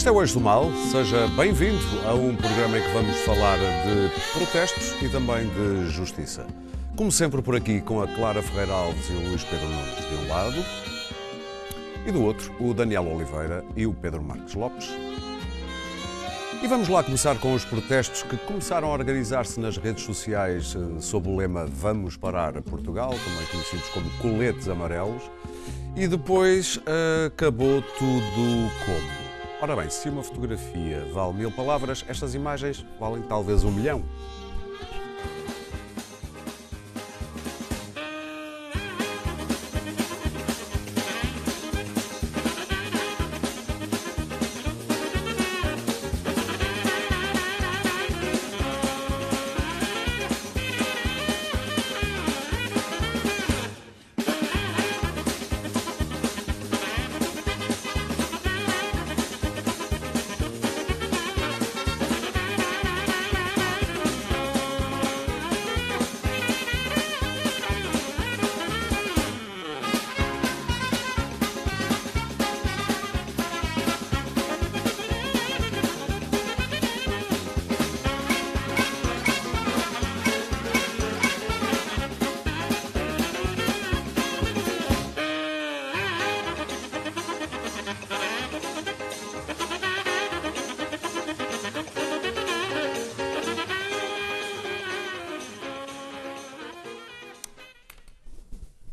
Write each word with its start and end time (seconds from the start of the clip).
Este 0.00 0.08
é 0.08 0.12
o 0.12 0.18
Eixo 0.22 0.32
do 0.32 0.40
Mal, 0.40 0.72
seja 0.90 1.26
bem-vindo 1.36 1.78
a 2.06 2.14
um 2.14 2.34
programa 2.34 2.78
em 2.78 2.82
que 2.82 2.88
vamos 2.88 3.14
falar 3.18 3.58
de 3.58 4.32
protestos 4.32 4.94
e 5.02 5.10
também 5.10 5.46
de 5.46 5.90
justiça. 5.90 6.46
Como 6.96 7.12
sempre 7.12 7.42
por 7.42 7.54
aqui 7.54 7.82
com 7.82 8.00
a 8.00 8.08
Clara 8.08 8.42
Ferreira 8.42 8.72
Alves 8.72 9.10
e 9.10 9.12
o 9.12 9.28
Luís 9.28 9.44
Pedro 9.44 9.68
Nunes 9.68 10.08
de 10.08 10.14
um 10.14 10.28
lado 10.28 10.64
e 12.06 12.10
do 12.10 12.24
outro 12.24 12.50
o 12.58 12.72
Daniel 12.72 13.06
Oliveira 13.08 13.62
e 13.76 13.86
o 13.86 13.92
Pedro 13.92 14.22
Marques 14.22 14.54
Lopes. 14.54 14.88
E 16.62 16.66
vamos 16.66 16.88
lá 16.88 17.04
começar 17.04 17.38
com 17.38 17.52
os 17.52 17.66
protestos 17.66 18.22
que 18.22 18.38
começaram 18.38 18.88
a 18.88 18.92
organizar-se 18.92 19.60
nas 19.60 19.76
redes 19.76 20.04
sociais 20.04 20.74
eh, 20.74 21.00
sob 21.02 21.28
o 21.28 21.36
lema 21.36 21.66
Vamos 21.66 22.16
Parar 22.16 22.54
Portugal, 22.62 23.10
também 23.10 23.46
conhecidos 23.50 23.88
como 23.90 24.08
coletes 24.12 24.66
amarelos, 24.66 25.24
e 25.94 26.08
depois 26.08 26.80
eh, 26.86 27.26
acabou 27.26 27.82
tudo 27.98 28.70
como? 28.86 29.19
Ora 29.62 29.76
bem, 29.76 29.90
se 29.90 30.08
uma 30.08 30.22
fotografia 30.22 31.04
vale 31.12 31.34
mil 31.34 31.52
palavras, 31.52 32.02
estas 32.08 32.34
imagens 32.34 32.82
valem 32.98 33.20
talvez 33.20 33.62
um 33.62 33.70
milhão. 33.70 34.02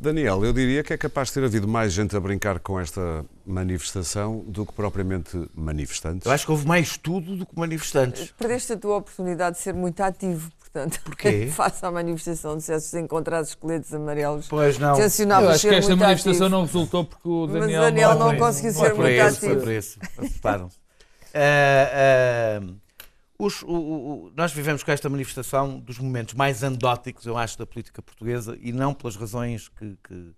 Daniel, 0.08 0.44
eu 0.46 0.54
diria 0.54 0.84
que 0.84 0.94
é 0.94 0.98
capaz 0.98 1.28
de 1.30 1.36
ter 1.36 1.44
havido 1.44 1.68
mais 1.68 1.92
gente 1.94 2.16
a 2.16 2.20
brincar 2.20 2.60
com 2.60 2.80
esta 2.80 3.26
manifestação 3.46 4.40
do 4.48 4.66
que 4.66 4.72
propriamente 4.74 5.38
manifestantes. 5.56 6.26
Eu 6.26 6.32
acho 6.32 6.46
que 6.46 6.52
houve 6.52 6.66
mais 6.66 6.98
tudo 6.98 7.36
do 7.36 7.46
que 7.46 7.58
manifestantes. 7.58 8.32
Perdeste 8.38 8.74
a 8.74 8.78
tua 8.78 8.98
oportunidade 8.98 9.58
de 9.58 9.62
ser 9.62 9.74
muito 9.74 10.00
ativo, 10.02 10.50
portanto. 10.60 11.00
Porquê? 11.04 11.48
Face 11.54 11.86
à 11.86 11.92
manifestação, 11.92 12.60
se 12.60 12.80
se 12.80 13.00
encontrares 13.00 13.50
escoletes 13.50 13.94
amarelos, 13.94 14.48
Pois 14.48 14.78
não. 14.80 14.98
Eu 14.98 15.06
acho 15.50 15.60
ser 15.60 15.70
que 15.70 15.76
esta 15.76 15.96
manifestação 15.96 16.48
ativo. 16.48 16.50
não 16.50 16.66
resultou 16.66 17.04
porque 17.06 17.28
o 17.28 17.48
Mas 17.48 17.62
Daniel, 17.62 17.82
Daniel 17.82 18.16
não 18.16 18.32
é- 18.32 18.36
conseguiu 18.38 18.72
ser 18.72 18.94
muito 18.94 19.08
esse, 19.10 19.40
foi 19.40 19.48
ativo. 19.50 19.62
por 19.64 19.72
esse. 19.72 20.00
Acertaram-se. 20.18 20.78
Ah, 21.40 22.60
ah, 22.62 22.74
os- 23.40 23.62
o- 23.64 23.68
o- 23.68 24.32
nós 24.36 24.52
vivemos 24.52 24.84
com 24.84 24.92
esta 24.92 25.10
manifestação 25.10 25.80
dos 25.80 26.00
momentos 26.00 26.34
mais 26.34 26.64
anedóticos, 26.64 27.26
eu 27.26 27.38
acho, 27.38 27.58
da 27.58 27.66
política 27.66 28.02
portuguesa 28.02 28.58
e 28.62 28.72
não 28.72 28.94
pelas 28.94 29.16
razões 29.16 29.68
que. 29.70 29.98
que- 30.04 30.34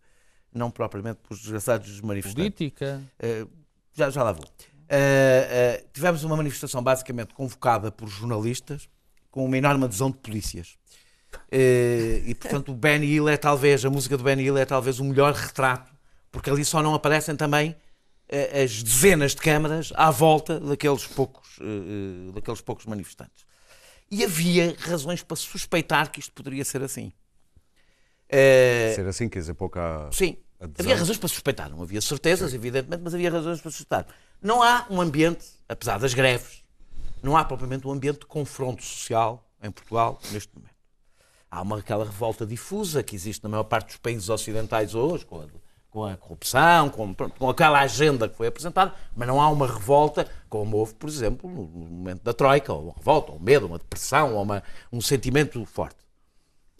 não 0.51 0.71
propriamente 0.71 1.19
pelos 1.27 1.39
desgraçados 1.43 1.87
dos 1.87 2.01
manifestantes. 2.01 2.33
política. 2.55 3.03
Uh, 3.21 3.47
já, 3.93 4.09
já 4.09 4.23
lá 4.23 4.31
vou. 4.31 4.43
Uh, 4.45 4.47
uh, 5.77 5.87
tivemos 5.93 6.23
uma 6.23 6.35
manifestação 6.35 6.81
basicamente 6.81 7.35
convocada 7.35 7.91
por 7.91 8.07
jornalistas 8.09 8.89
com 9.29 9.45
uma 9.45 9.55
enorme 9.55 9.85
adesão 9.85 10.09
de 10.09 10.17
polícias. 10.17 10.75
E 11.51 12.33
portanto 12.33 12.71
o 12.71 12.75
Benny 12.75 13.05
Hill 13.05 13.29
é 13.29 13.37
talvez, 13.37 13.85
a 13.85 13.91
música 13.91 14.17
do 14.17 14.23
Benny 14.23 14.41
Hill 14.45 14.57
é 14.57 14.65
talvez 14.65 14.99
o 14.99 15.03
melhor 15.03 15.33
retrato, 15.35 15.93
porque 16.31 16.49
ali 16.49 16.65
só 16.65 16.81
não 16.81 16.95
aparecem 16.95 17.35
também 17.35 17.75
as 18.63 18.83
dezenas 18.83 19.33
de 19.33 19.41
câmaras 19.41 19.91
à 19.95 20.11
volta 20.11 20.59
daqueles 20.59 21.05
poucos, 21.05 21.57
uh, 21.57 21.63
uh, 21.63 22.31
daqueles 22.33 22.61
poucos 22.61 22.85
manifestantes. 22.85 23.45
E 24.11 24.23
havia 24.23 24.75
razões 24.79 25.23
para 25.23 25.35
suspeitar 25.35 26.11
que 26.11 26.19
isto 26.19 26.31
poderia 26.33 26.63
ser 26.65 26.81
assim. 26.81 27.11
Uh, 28.27 28.93
Ser 28.95 29.07
assim, 29.07 29.27
quer 29.27 29.39
dizer, 29.39 29.55
pouca. 29.55 30.09
Sim, 30.11 30.37
adesão. 30.59 30.85
havia 30.85 30.95
razões 30.95 31.17
para 31.17 31.27
suspeitar. 31.27 31.69
Não 31.69 31.81
havia 31.81 32.01
certezas, 32.01 32.53
evidentemente, 32.53 33.01
mas 33.03 33.13
havia 33.13 33.31
razões 33.31 33.59
para 33.59 33.71
suspeitar. 33.71 34.07
Não 34.41 34.61
há 34.61 34.85
um 34.89 35.01
ambiente, 35.01 35.45
apesar 35.67 35.97
das 35.99 36.13
greves, 36.13 36.63
não 37.21 37.35
há 37.35 37.43
propriamente 37.43 37.87
um 37.87 37.91
ambiente 37.91 38.19
de 38.19 38.25
confronto 38.27 38.83
social 38.83 39.49
em 39.61 39.71
Portugal 39.71 40.19
neste 40.31 40.53
momento. 40.55 40.75
Há 41.51 41.61
uma, 41.63 41.79
aquela 41.79 42.05
revolta 42.05 42.45
difusa 42.45 43.01
que 43.01 43.15
existe 43.15 43.43
na 43.43 43.49
maior 43.49 43.63
parte 43.63 43.87
dos 43.87 43.97
países 43.97 44.29
ocidentais 44.29 44.93
hoje, 44.93 45.25
com 45.25 45.41
a, 45.41 45.47
com 45.89 46.05
a 46.05 46.15
corrupção, 46.15 46.89
com, 46.89 47.13
com 47.13 47.49
aquela 47.49 47.79
agenda 47.79 48.29
que 48.29 48.35
foi 48.35 48.47
apresentada, 48.47 48.93
mas 49.15 49.27
não 49.27 49.41
há 49.41 49.49
uma 49.49 49.67
revolta 49.67 50.27
como 50.47 50.77
houve, 50.77 50.93
por 50.93 51.09
exemplo, 51.09 51.49
no, 51.49 51.63
momento 51.63 52.23
da 52.23 52.33
Troika, 52.33 52.71
ou 52.71 52.83
uma 52.85 52.93
revolta, 52.95 53.31
ou 53.31 53.37
um 53.39 53.41
medo, 53.41 53.65
uma 53.65 53.77
depressão, 53.77 54.35
ou 54.35 54.43
uma, 54.43 54.63
um 54.91 55.01
sentimento 55.01 55.63
forte 55.65 55.97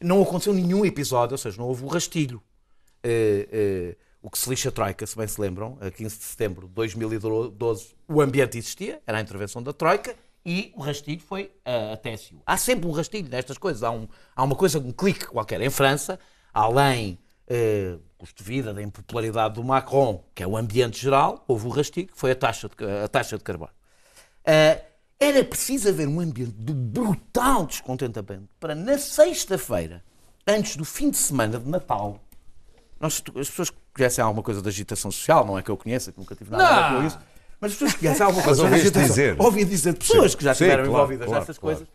não 0.02 0.22
aconteceu 0.22 0.54
nenhum 0.54 0.86
episódio, 0.86 1.34
ou 1.34 1.38
seja, 1.38 1.58
não 1.58 1.68
houve 1.68 1.84
o 1.84 1.88
rastilho. 1.88 2.42
Eh, 3.04 3.48
eh, 3.52 3.98
o 4.22 4.30
que 4.30 4.38
se 4.38 4.50
lixa 4.50 4.70
a 4.70 4.72
Troika, 4.72 5.06
se 5.08 5.16
bem 5.16 5.28
se 5.28 5.40
lembram, 5.40 5.78
a 5.80 5.90
15 5.90 6.18
de 6.18 6.24
setembro 6.24 6.68
de 6.68 6.74
2012, 6.74 7.96
o 8.08 8.22
ambiente 8.22 8.58
existia, 8.58 9.02
era 9.08 9.18
a 9.18 9.22
intervenção 9.22 9.64
da 9.64 9.72
Troika, 9.72 10.16
e 10.46 10.74
o 10.76 10.82
rastilho 10.82 11.22
foi 11.22 11.52
a, 11.64 11.94
a 11.94 11.98
TSU. 11.98 12.42
Há 12.46 12.58
sempre 12.58 12.88
um 12.88 12.92
rastilho 12.92 13.30
nestas 13.30 13.58
coisas, 13.58 13.84
há, 13.84 13.92
um- 13.92 14.08
há 14.36 14.44
uma 14.44 14.56
coisa, 14.56 14.80
um 14.80 14.92
clique 14.92 15.26
qualquer. 15.26 15.62
Em 15.62 15.70
França, 15.70 16.20
além 16.54 17.18
eh, 17.50 17.98
custo 18.18 18.44
de 18.44 18.48
vida, 18.48 18.74
da 18.74 18.82
impopularidade 18.82 19.56
do 19.56 19.64
Macron, 19.64 20.24
que 20.36 20.44
é 20.44 20.48
o 20.48 20.56
ambiente 20.56 21.02
geral, 21.02 21.44
houve 21.48 21.68
o 21.68 21.70
rastilho, 21.70 22.08
que 22.08 22.18
foi 22.18 22.32
a 22.32 22.36
taxa 22.36 22.70
de, 22.70 22.86
a 23.04 23.08
taxa 23.08 23.38
de 23.38 23.44
carbono. 23.44 23.72
Ah, 24.46 24.80
era 25.20 25.44
preciso 25.44 25.90
haver 25.90 26.08
um 26.08 26.20
ambiente 26.22 26.54
de 26.54 26.74
brutal 26.74 27.66
descontentamento 27.66 28.48
para, 28.60 28.74
na 28.74 28.98
sexta-feira, 28.98 30.04
antes 30.48 30.78
do 30.78 30.86
fim 30.86 31.10
de 31.10 31.18
semana 31.18 31.60
de 31.60 31.68
Natal, 31.68 32.22
nós, 33.00 33.22
as 33.36 33.50
pessoas 33.50 33.70
que 33.70 33.78
conhecem 33.94 34.24
alguma 34.24 34.44
coisa 34.44 34.62
da 34.62 34.70
agitação 34.70 35.12
social, 35.12 35.46
não 35.46 35.58
é 35.58 35.62
que 35.62 35.70
eu 35.70 35.78
conheça, 35.78 36.12
que 36.12 36.20
nunca 36.20 36.36
tive 36.36 36.52
nada 36.52 36.64
a 36.64 36.90
ver 36.90 36.98
com 36.98 37.08
isso, 37.08 37.20
mas 37.60 37.72
as 37.72 37.78
pessoas 37.78 37.94
que 37.94 38.00
conhecem 38.00 38.26
alguma 38.26 38.44
coisa 38.46 38.70
da 38.70 38.76
agitação 38.76 39.10
dizer. 39.10 39.42
ouvi 39.42 39.66
dizer 39.66 39.94
de 39.94 40.00
pessoas 40.00 40.36
que 40.36 40.44
já 40.44 40.54
Sim, 40.54 40.66
estiveram 40.66 40.84
claro, 40.86 40.98
envolvidas 40.98 41.28
claro, 41.28 41.42
nessas 41.42 41.58
claro. 41.58 41.78
coisas, 41.78 41.94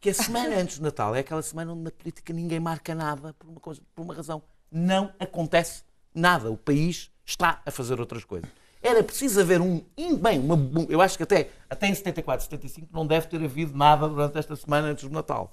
que 0.00 0.10
a 0.10 0.14
semana 0.14 0.56
antes 0.56 0.78
do 0.78 0.84
Natal 0.84 1.14
é 1.14 1.20
aquela 1.20 1.42
semana 1.42 1.72
onde 1.72 1.82
na 1.82 1.90
política 1.90 2.32
ninguém 2.32 2.58
marca 2.58 2.94
nada 2.94 3.34
por 3.34 3.48
uma, 3.48 3.60
coisa, 3.60 3.80
por 3.94 4.02
uma 4.02 4.14
razão. 4.14 4.42
Não 4.72 5.12
acontece 5.20 5.82
nada. 6.14 6.50
O 6.50 6.56
país 6.56 7.10
está 7.26 7.60
a 7.66 7.70
fazer 7.70 8.00
outras 8.00 8.24
coisas. 8.24 8.48
Era 8.82 9.02
preciso 9.04 9.40
haver 9.40 9.60
um. 9.60 9.80
Bem, 10.20 10.40
uma, 10.40 10.54
um- 10.54 10.86
eu 10.88 11.00
acho 11.00 11.16
que 11.16 11.22
até, 11.22 11.50
até 11.70 11.86
em 11.86 11.94
74, 11.94 12.44
75 12.44 12.88
não 12.92 13.06
deve 13.06 13.26
ter 13.28 13.42
havido 13.44 13.76
nada 13.76 14.08
durante 14.08 14.38
esta 14.38 14.56
semana 14.56 14.88
antes 14.88 15.04
do 15.08 15.14
Natal. 15.14 15.50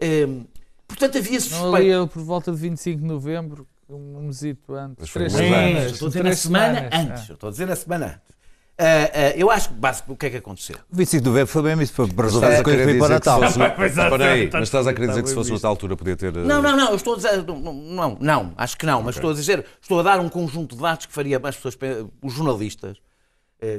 Hum, 0.00 0.44
portanto, 0.86 1.18
havia 1.18 1.32
Não 1.32 1.40
suspeita. 1.40 1.76
ali 1.98 2.08
por 2.08 2.22
volta 2.22 2.52
de 2.52 2.58
25 2.58 3.00
de 3.00 3.06
novembro, 3.06 3.66
um 3.88 4.22
mesito 4.26 4.74
antes. 4.74 5.12
Três 5.12 5.32
semanas. 5.32 5.92
estou 5.92 6.06
a 6.06 6.08
dizer 6.10 6.18
na 6.20 6.24
três 6.30 6.38
semana 6.38 6.74
semanas. 6.90 7.10
antes. 7.10 7.30
Estou 7.30 7.48
a 7.48 7.50
dizer 7.50 7.66
na 7.66 7.76
semana 7.76 8.06
antes. 8.06 8.41
Ah, 8.78 9.10
ah, 9.14 9.30
eu 9.36 9.50
acho 9.50 9.68
que, 9.68 9.74
basicamente, 9.74 10.16
o 10.16 10.18
que 10.18 10.26
é 10.26 10.30
que 10.30 10.36
aconteceu? 10.38 10.76
25 10.90 11.22
de 11.22 11.28
novembro 11.28 11.46
foi 11.48 11.62
mesmo 11.62 11.82
isso, 11.82 11.92
foi 11.92 12.08
para 12.08 12.24
resolver 12.24 12.46
Estás 12.46 12.54
as 12.54 12.60
a 12.60 12.64
coisas 12.64 12.82
para 12.84 12.90
o 12.90 12.94
dizer 12.94 13.20
que 13.20 13.24
se 13.24 13.30
Natal. 13.30 13.42
fosse. 13.42 13.86
Espera 14.00 14.32
aí, 14.32 14.50
mas 14.52 14.62
estás 14.62 14.86
a 14.86 14.92
querer 14.94 15.08
dizer 15.08 15.22
que 15.22 15.28
se 15.28 15.34
bem 15.34 15.40
fosse 15.42 15.50
noutra 15.52 15.68
altura 15.68 15.96
podia 15.96 16.16
ter. 16.16 16.36
eh, 16.36 16.40
Não, 16.40 16.62
não, 16.62 16.76
não, 16.76 16.88
eu 16.90 16.96
estou 16.96 17.12
a 17.12 17.16
dizer. 17.16 17.44
Não, 17.46 18.16
não, 18.20 18.52
acho 18.56 18.76
que 18.78 18.86
não, 18.86 19.02
mas 19.02 19.14
estou 19.16 19.30
a 19.30 19.34
dizer, 19.34 19.64
estou 19.80 20.00
a 20.00 20.02
dar 20.02 20.18
um 20.20 20.28
conjunto 20.28 20.74
de 20.74 20.82
dados 20.82 21.06
que 21.06 21.12
faria 21.12 21.38
as 21.42 21.54
pessoas, 21.56 21.76
pe- 21.76 22.06
os 22.22 22.32
jornalistas, 22.32 22.96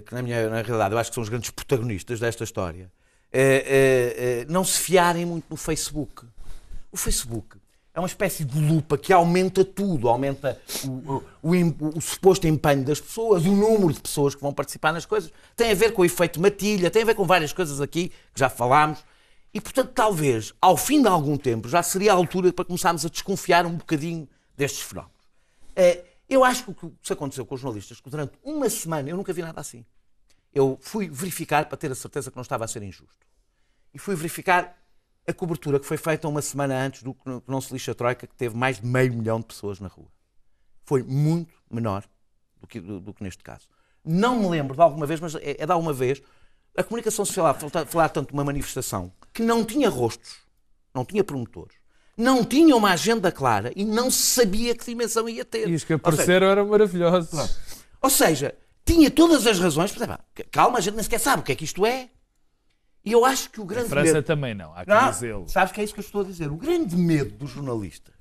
que 0.06 0.14
na 0.16 0.22
minha 0.22 0.48
na 0.50 0.62
realidade 0.62 0.94
eu 0.94 1.00
acho 1.00 1.10
que 1.12 1.16
são 1.16 1.24
os 1.24 1.30
grandes 1.30 1.50
protagonistas 1.50 2.20
desta 2.20 2.44
história, 2.44 2.90
não 4.48 4.64
se 4.64 4.80
fiarem 4.80 5.26
muito 5.26 5.46
no 5.50 5.58
Facebook. 5.58 6.24
O 6.92 6.98
Facebook 6.98 7.58
é 7.94 8.00
uma 8.00 8.08
espécie 8.08 8.44
de 8.44 8.60
lupa 8.60 8.98
que 8.98 9.14
aumenta 9.14 9.64
tudo, 9.64 10.10
aumenta 10.10 10.60
o, 10.86 11.14
o- 11.14 11.24
o 11.44 11.98
o 11.98 12.02
suposto 12.02 12.48
empenho 12.48 12.84
das 12.84 13.00
pessoas, 13.00 13.46
o 13.46 13.52
número 13.52 13.94
de 13.94 14.02
pessoas 14.02 14.34
que 14.34 14.42
vão 14.42 14.54
participar 14.54 14.92
nas 14.92 15.06
coisas, 15.06 15.32
tem 15.56 15.72
a 15.72 15.76
ver 15.76 15.92
com 15.94 16.02
o 16.02 16.06
efeito 16.06 16.42
matilha, 16.42 16.90
tem 16.90 17.04
a 17.04 17.06
ver 17.06 17.16
com 17.16 17.26
várias 17.26 17.54
coisas 17.54 17.80
aqui 17.82 18.10
que 18.10 18.40
já 18.40 18.50
falámos. 18.50 19.04
E, 19.54 19.62
portanto, 19.62 19.92
talvez, 19.94 20.52
ao 20.60 20.76
fim 20.76 21.02
de 21.02 21.08
algum 21.08 21.38
tempo, 21.38 21.70
já 21.70 21.84
seria 21.84 22.12
a 22.14 22.16
altura 22.16 22.52
para 22.52 22.66
começarmos 22.66 23.06
a 23.06 23.10
desconfiar 23.10 23.66
um 23.68 23.76
bocadinho 23.78 24.28
destes 24.58 24.82
fenómenos. 24.82 25.14
Eh, 25.76 26.04
Eu 26.30 26.44
acho 26.44 26.64
que 26.64 26.72
o 26.72 26.74
que 26.74 26.92
se 27.04 27.14
aconteceu 27.14 27.46
com 27.46 27.54
os 27.54 27.62
jornalistas, 27.62 28.00
que 28.02 28.10
durante 28.10 28.34
uma 28.44 28.68
semana 28.70 29.08
eu 29.10 29.16
nunca 29.18 29.32
vi 29.32 29.42
nada 29.44 29.62
assim. 29.62 29.86
eu 30.56 30.78
fui 30.82 31.08
verificar 31.10 31.66
para 31.68 31.78
ter 31.78 31.92
a 31.92 31.96
certeza 31.96 32.32
que 32.32 32.38
não 32.38 32.42
estava 32.42 32.66
a 32.66 32.68
ser 32.68 32.82
injusto. 32.82 33.26
E 33.94 34.00
fui 34.00 34.16
verificar 34.16 34.76
a 35.28 35.34
cobertura 35.34 35.80
que 35.80 35.86
foi 35.86 35.98
feita 35.98 36.28
uma 36.28 36.42
semana 36.42 36.76
antes 36.76 37.04
do 37.04 37.14
que 37.14 37.22
não 37.48 37.62
se 37.62 37.72
lixa 37.72 37.92
a 37.92 37.96
Troika, 37.96 38.28
que 38.28 38.36
teve 38.36 38.56
mais 38.56 38.80
de 38.80 38.86
meio 38.86 39.14
milhão 39.14 39.40
de 39.40 39.46
pessoas 39.46 39.80
na 39.80 39.88
rua. 39.88 40.08
Foi 40.86 41.02
muito 41.02 41.54
menor 41.72 42.04
do 42.60 42.68
que, 42.68 42.80
do, 42.80 43.00
do 43.00 43.14
que 43.14 43.24
neste 43.24 43.44
caso. 43.44 43.68
Não 44.04 44.40
me 44.40 44.50
lembro 44.50 44.76
de 44.76 44.82
alguma 44.82 45.06
vez, 45.06 45.20
mas 45.20 45.36
é, 45.36 45.56
é 45.60 45.66
de 45.66 45.72
alguma 45.72 45.94
vez, 45.94 46.22
a 46.78 46.84
comunicação 46.84 47.24
social 47.24 47.48
a 47.48 47.54
falar, 47.54 48.10
tanto 48.10 48.30
de 48.30 48.34
uma 48.34 48.44
manifestação 48.44 49.14
que 49.34 49.42
não 49.42 49.64
tinha 49.64 49.90
rostos, 49.90 50.38
não 50.94 51.06
tinha 51.06 51.24
promotores, 51.24 51.76
não 52.18 52.44
tinha 52.44 52.76
uma 52.76 52.92
agenda 52.92 53.32
clara 53.32 53.72
e 53.76 53.86
não 53.86 54.12
se 54.12 54.24
sabia 54.24 54.76
que 54.76 54.86
dimensão 54.86 55.28
ia 55.30 55.46
ter. 55.46 55.70
E 55.70 55.76
os 55.76 55.84
que 55.84 55.94
apareceram 55.94 56.48
eram 56.48 56.68
maravilhosos. 56.68 57.32
Ou 58.02 58.10
seja, 58.10 58.56
tinha 58.86 59.10
todas 59.10 59.48
as 59.48 59.60
razões, 59.60 59.94
calma, 60.52 60.80
a 60.80 60.82
gente 60.82 60.96
nem 60.96 61.04
sequer 61.04 61.20
sabe 61.20 61.42
o 61.42 61.46
que 61.46 61.54
é 61.54 61.56
que 61.56 61.64
isto 61.64 61.86
é. 61.86 62.10
E 63.06 63.12
eu 63.12 63.26
acho 63.26 63.50
que 63.50 63.60
o 63.60 63.66
grande 63.66 63.88
A 63.88 63.90
França 63.90 64.14
medo... 64.14 64.26
também 64.26 64.54
não, 64.54 64.74
há 64.74 64.86
que 64.86 64.90
Não, 64.90 65.10
dizê-lo. 65.12 65.50
sabes 65.50 65.74
que 65.74 65.82
é 65.82 65.84
isso 65.84 65.94
que 65.94 66.00
eu 66.00 66.04
estou 66.04 66.22
a 66.22 66.24
dizer? 66.24 66.50
O 66.52 66.56
grande 66.56 66.96
medo 66.96 67.32
dos 67.32 67.50
jornalistas 67.50 68.14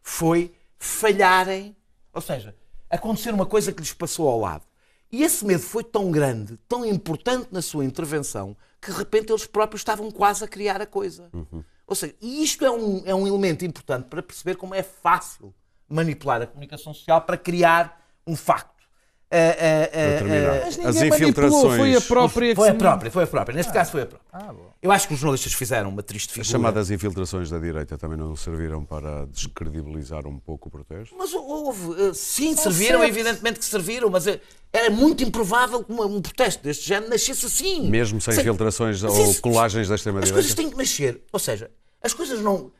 foi 0.00 0.54
falharem, 0.78 1.76
ou 2.12 2.20
seja, 2.20 2.54
acontecer 2.88 3.34
uma 3.34 3.46
coisa 3.46 3.72
que 3.72 3.80
lhes 3.80 3.92
passou 3.92 4.28
ao 4.28 4.38
lado. 4.38 4.64
E 5.10 5.24
esse 5.24 5.44
medo 5.44 5.62
foi 5.62 5.82
tão 5.82 6.10
grande, 6.10 6.56
tão 6.68 6.84
importante 6.84 7.48
na 7.50 7.62
sua 7.62 7.84
intervenção, 7.84 8.56
que 8.80 8.92
de 8.92 8.96
repente 8.98 9.32
eles 9.32 9.46
próprios 9.46 9.80
estavam 9.80 10.10
quase 10.10 10.44
a 10.44 10.48
criar 10.48 10.80
a 10.80 10.86
coisa. 10.86 11.30
Ou 11.86 11.96
seja, 11.96 12.14
e 12.20 12.44
isto 12.44 12.64
é 12.64 12.70
um, 12.70 13.02
é 13.06 13.14
um 13.14 13.26
elemento 13.26 13.64
importante 13.64 14.06
para 14.06 14.22
perceber 14.22 14.56
como 14.56 14.74
é 14.74 14.82
fácil 14.82 15.52
manipular 15.88 16.42
a 16.42 16.46
comunicação 16.46 16.92
social 16.92 17.22
para 17.22 17.36
criar 17.38 18.06
um 18.26 18.36
facto. 18.36 18.77
Ah, 19.30 19.36
ah, 19.36 19.84
ah, 19.84 19.88
Para 19.90 20.18
terminar. 20.18 20.56
ah, 20.56 20.64
Mas 20.64 20.78
As 20.96 21.02
infiltrações. 21.02 21.76
foi 21.76 21.94
a 21.94 22.00
própria 22.00 22.48
que 22.50 22.54
foi 22.56 22.68
a 22.70 22.74
própria, 22.74 23.10
foi 23.10 23.24
a 23.24 23.26
própria. 23.26 23.54
Neste 23.56 23.72
caso 23.72 23.90
foi 23.90 24.02
a 24.02 24.06
própria. 24.06 24.28
Ah, 24.32 24.52
bom. 24.52 24.72
Eu 24.80 24.90
acho 24.90 25.06
que 25.06 25.12
os 25.14 25.20
jornalistas 25.20 25.52
fizeram 25.52 25.90
uma 25.90 26.02
triste 26.02 26.28
As 26.28 26.32
figura. 26.32 26.48
chamadas 26.50 26.90
infiltrações 26.90 27.50
da 27.50 27.58
direita 27.58 27.98
também 27.98 28.16
não 28.16 28.34
serviram 28.34 28.84
para 28.86 29.26
descredibilizar 29.26 30.26
um 30.26 30.38
pouco 30.38 30.68
o 30.68 30.70
protesto? 30.70 31.14
Mas 31.18 31.34
houve, 31.34 32.08
eh, 32.08 32.14
sim, 32.14 32.56
serviram, 32.56 33.00
certos. 33.00 33.16
evidentemente 33.16 33.58
que 33.58 33.64
serviram, 33.66 34.08
mas 34.08 34.26
eh, 34.26 34.40
era 34.72 34.88
muito 34.88 35.22
improvável 35.22 35.84
que 35.84 35.92
um 35.92 36.22
protesto 36.22 36.62
deste 36.62 36.86
género 36.88 37.10
nascesse 37.10 37.44
assim. 37.44 37.90
Mesmo 37.90 38.20
sem 38.22 38.32
infiltrações 38.34 39.02
ou 39.02 39.30
isso- 39.30 39.42
colagens 39.42 39.88
da 39.88 39.94
As 39.96 40.02
coisas 40.02 40.20
extrema-direita? 40.22 40.54
têm 40.56 40.70
que 40.70 40.76
nascer. 40.76 41.22
Ou 41.32 41.38
seja, 41.38 41.70
as 42.02 42.14
coisas 42.14 42.40
não. 42.40 42.70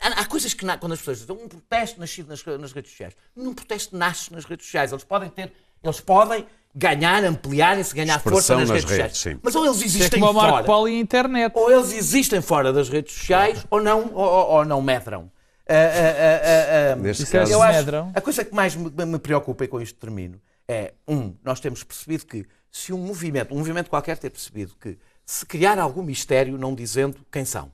Há, 0.00 0.08
há 0.20 0.24
coisas 0.26 0.52
que, 0.52 0.66
quando 0.66 0.92
as 0.92 0.98
pessoas 0.98 1.20
dizem 1.20 1.34
um 1.36 1.48
protesto 1.48 1.98
nascido 1.98 2.28
nas, 2.28 2.44
nas 2.44 2.72
redes 2.72 2.90
sociais, 2.90 3.14
nenhum 3.34 3.54
protesto 3.54 3.96
nasce 3.96 4.30
nas 4.32 4.44
redes 4.44 4.66
sociais. 4.66 4.92
Eles 4.92 5.04
podem 5.04 5.30
ter. 5.30 5.50
Eles 5.84 6.00
podem 6.00 6.46
ganhar, 6.74 7.22
ampliarem-se, 7.24 7.94
ganhar 7.94 8.18
força 8.20 8.38
Expressão 8.54 8.58
nas, 8.60 8.68
nas 8.70 8.78
redes, 8.84 8.90
redes, 8.98 9.16
sociais. 9.18 9.36
sim. 9.36 9.40
Mas 9.42 9.54
ou 9.54 9.64
eles 9.64 9.80
é 9.80 9.84
existem 9.84 10.20
como 10.20 10.32
o 10.32 10.34
Marco 10.34 10.50
fora. 10.52 10.64
Polo 10.64 10.88
e 10.88 10.96
a 10.96 10.98
internet. 11.00 11.52
ou 11.54 11.70
eles 11.70 11.92
existem 11.92 12.40
fora 12.40 12.72
das 12.72 12.88
redes 12.88 13.14
sociais 13.14 13.64
ou 13.70 13.80
não, 13.80 14.10
ou, 14.12 14.24
ou- 14.50 14.64
não 14.64 14.82
medram. 14.82 15.30
Ah, 15.68 15.72
ah, 15.74 16.92
ah, 16.92 16.96
Neste 16.96 17.22
Disseste 17.24 17.32
caso, 17.38 17.52
eu 17.52 17.62
acho, 17.62 17.78
medram. 17.78 18.12
a 18.14 18.20
coisa 18.20 18.44
que 18.44 18.54
mais 18.54 18.74
me, 18.74 18.90
me 19.06 19.18
preocupa 19.18 19.64
e 19.64 19.68
com 19.68 19.80
isto 19.80 19.98
termino 19.98 20.38
é, 20.68 20.92
um, 21.08 21.34
nós 21.44 21.60
temos 21.60 21.82
percebido 21.84 22.26
que 22.26 22.44
se 22.70 22.92
um 22.92 22.98
movimento, 22.98 23.54
um 23.54 23.58
movimento 23.58 23.88
qualquer 23.88 24.18
ter 24.18 24.30
percebido 24.30 24.74
que 24.80 24.98
se 25.24 25.46
criar 25.46 25.78
algum 25.78 26.02
mistério 26.02 26.58
não 26.58 26.74
dizendo 26.74 27.18
quem 27.30 27.44
são 27.44 27.70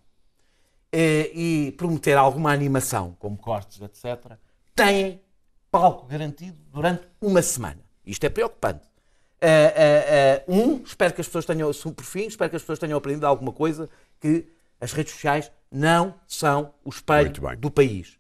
eh, 0.92 1.30
e 1.34 1.72
prometer 1.78 2.16
alguma 2.18 2.52
animação, 2.52 3.16
como 3.18 3.36
cortes, 3.36 3.80
etc., 3.80 4.32
têm 4.74 5.20
palco 5.70 6.06
garantido 6.06 6.56
durante 6.70 7.02
uma 7.20 7.42
semana. 7.42 7.80
Isto 8.10 8.24
é 8.24 8.28
preocupante. 8.28 8.88
Eh, 9.40 9.72
eh, 9.76 10.04
eh, 10.08 10.44
um, 10.48 10.82
espero 10.82 11.14
que 11.14 11.20
as 11.20 11.26
pessoas 11.28 11.46
tenham, 11.46 11.70
por 11.72 12.04
fim, 12.04 12.26
espero 12.26 12.50
que 12.50 12.56
as 12.56 12.62
pessoas 12.62 12.78
tenham 12.78 12.98
aprendido 12.98 13.26
alguma 13.26 13.52
coisa, 13.52 13.88
que 14.20 14.46
as 14.80 14.92
redes 14.92 15.12
sociais 15.12 15.50
não 15.70 16.14
são 16.26 16.74
o 16.84 16.90
espelho 16.90 17.32
do 17.56 17.70
país. 17.70 18.18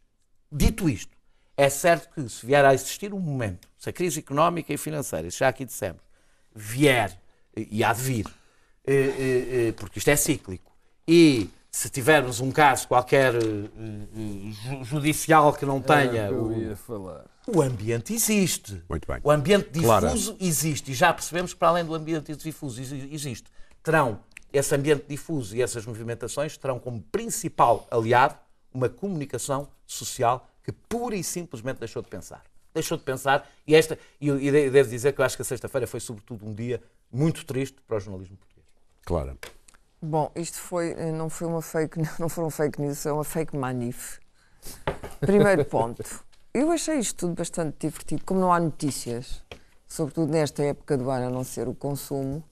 Dito 0.50 0.88
isto, 0.88 1.14
é 1.56 1.68
certo 1.68 2.14
que 2.14 2.26
se 2.28 2.46
vier 2.46 2.64
a 2.64 2.72
existir 2.72 3.12
um 3.12 3.18
momento, 3.18 3.68
se 3.76 3.90
a 3.90 3.92
crise 3.92 4.20
económica 4.20 4.72
e 4.72 4.78
financeira, 4.78 5.26
isso 5.26 5.38
já 5.38 5.48
aqui 5.48 5.64
dissemos, 5.64 6.02
vier, 6.54 7.20
e 7.56 7.84
há 7.84 7.92
de 7.92 8.00
vir, 8.00 8.26
porque 9.76 9.98
isto 9.98 10.08
é 10.08 10.16
cíclico, 10.16 10.72
e 11.06 11.50
se 11.70 11.88
tivermos 11.88 12.40
um 12.40 12.50
caso 12.50 12.88
qualquer 12.88 13.34
eh, 13.34 13.38
eh, 13.38 14.50
ju- 14.50 14.84
judicial 14.84 15.52
que 15.52 15.64
não 15.64 15.80
tenha, 15.80 16.32
o, 16.32 16.76
falar. 16.76 17.24
o 17.46 17.62
ambiente 17.62 18.12
existe. 18.12 18.82
Muito 18.88 19.06
bem. 19.06 19.20
O 19.22 19.30
ambiente 19.30 19.70
Clara. 19.80 20.08
difuso 20.08 20.36
existe. 20.40 20.90
E 20.90 20.94
já 20.94 21.12
percebemos 21.12 21.52
que, 21.52 21.58
para 21.58 21.68
além 21.68 21.84
do 21.84 21.94
ambiente 21.94 22.34
difuso 22.34 22.80
exi- 22.80 23.08
existe, 23.12 23.44
terão 23.82 24.20
esse 24.52 24.74
ambiente 24.74 25.04
difuso 25.08 25.56
e 25.56 25.62
essas 25.62 25.86
movimentações 25.86 26.56
terão 26.56 26.78
como 26.80 27.00
principal 27.12 27.86
aliado 27.90 28.34
uma 28.74 28.88
comunicação 28.88 29.68
social 29.86 30.48
que 30.64 30.72
pura 30.72 31.14
e 31.14 31.22
simplesmente 31.22 31.78
deixou 31.78 32.02
de 32.02 32.08
pensar. 32.08 32.42
Deixou 32.74 32.98
de 32.98 33.04
pensar 33.04 33.48
e 33.66 33.74
esta 33.76 33.96
e, 34.20 34.26
eu- 34.28 34.40
e 34.40 34.50
de- 34.50 34.70
devo 34.70 34.90
dizer 34.90 35.12
que 35.12 35.20
eu 35.20 35.24
acho 35.24 35.36
que 35.36 35.42
a 35.42 35.44
sexta-feira 35.44 35.86
foi 35.86 36.00
sobretudo 36.00 36.44
um 36.46 36.52
dia 36.54 36.80
muito 37.12 37.44
triste 37.44 37.76
para 37.86 37.96
o 37.96 38.00
jornalismo 38.00 38.36
português. 38.36 38.66
Claro. 39.04 39.38
Bom, 40.02 40.30
isto 40.34 40.56
foi, 40.58 40.92
eh, 40.92 41.12
não 41.12 41.28
foi 41.28 41.46
uma 41.46 41.60
fake, 41.62 41.98
não 42.18 42.28
foram 42.28 42.50
fake 42.50 42.80
news, 42.80 43.04
é 43.04 43.12
uma 43.12 43.24
fake 43.24 43.56
manif. 43.56 44.18
Primeiro 45.20 45.64
ponto. 45.64 46.02
Eu 46.54 46.70
achei 46.70 46.98
isto 46.98 47.16
tudo 47.16 47.34
bastante 47.34 47.76
divertido. 47.80 48.24
Como 48.24 48.40
não 48.40 48.52
há 48.52 48.58
notícias, 48.58 49.42
sobretudo 49.86 50.32
nesta 50.32 50.62
época 50.62 50.96
do 50.96 51.10
ano, 51.10 51.26
a 51.26 51.30
não 51.30 51.44
ser 51.44 51.68
o 51.68 51.74
consumo, 51.74 52.42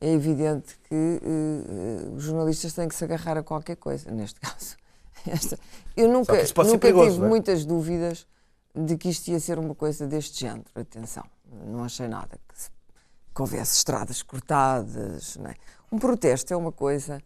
é 0.00 0.12
evidente 0.12 0.76
que 0.88 1.20
eh, 1.22 2.08
os 2.14 2.24
jornalistas 2.24 2.72
têm 2.72 2.88
que 2.88 2.94
se 2.94 3.04
agarrar 3.04 3.38
a 3.38 3.42
qualquer 3.42 3.76
coisa, 3.76 4.10
neste 4.10 4.38
caso. 4.40 4.76
Esta- 5.26 5.58
eu 5.96 6.08
nunca, 6.08 6.32
nunca 6.34 6.78
perigoso, 6.78 7.06
tive 7.10 7.18
não 7.20 7.26
é? 7.26 7.28
muitas 7.28 7.64
dúvidas 7.64 8.26
de 8.74 8.96
que 8.96 9.08
isto 9.08 9.28
ia 9.28 9.40
ser 9.40 9.58
uma 9.58 9.74
coisa 9.74 10.06
deste 10.06 10.40
género. 10.40 10.64
Atenção, 10.74 11.24
não 11.66 11.82
achei 11.84 12.06
nada 12.06 12.38
que, 12.48 12.60
se- 12.60 12.70
que 13.38 13.42
houvesse 13.42 13.76
estradas 13.76 14.20
cortadas. 14.20 15.38
é? 15.44 15.54
Um 15.92 15.98
protesto 15.98 16.52
é 16.52 16.56
uma 16.56 16.72
coisa 16.72 17.22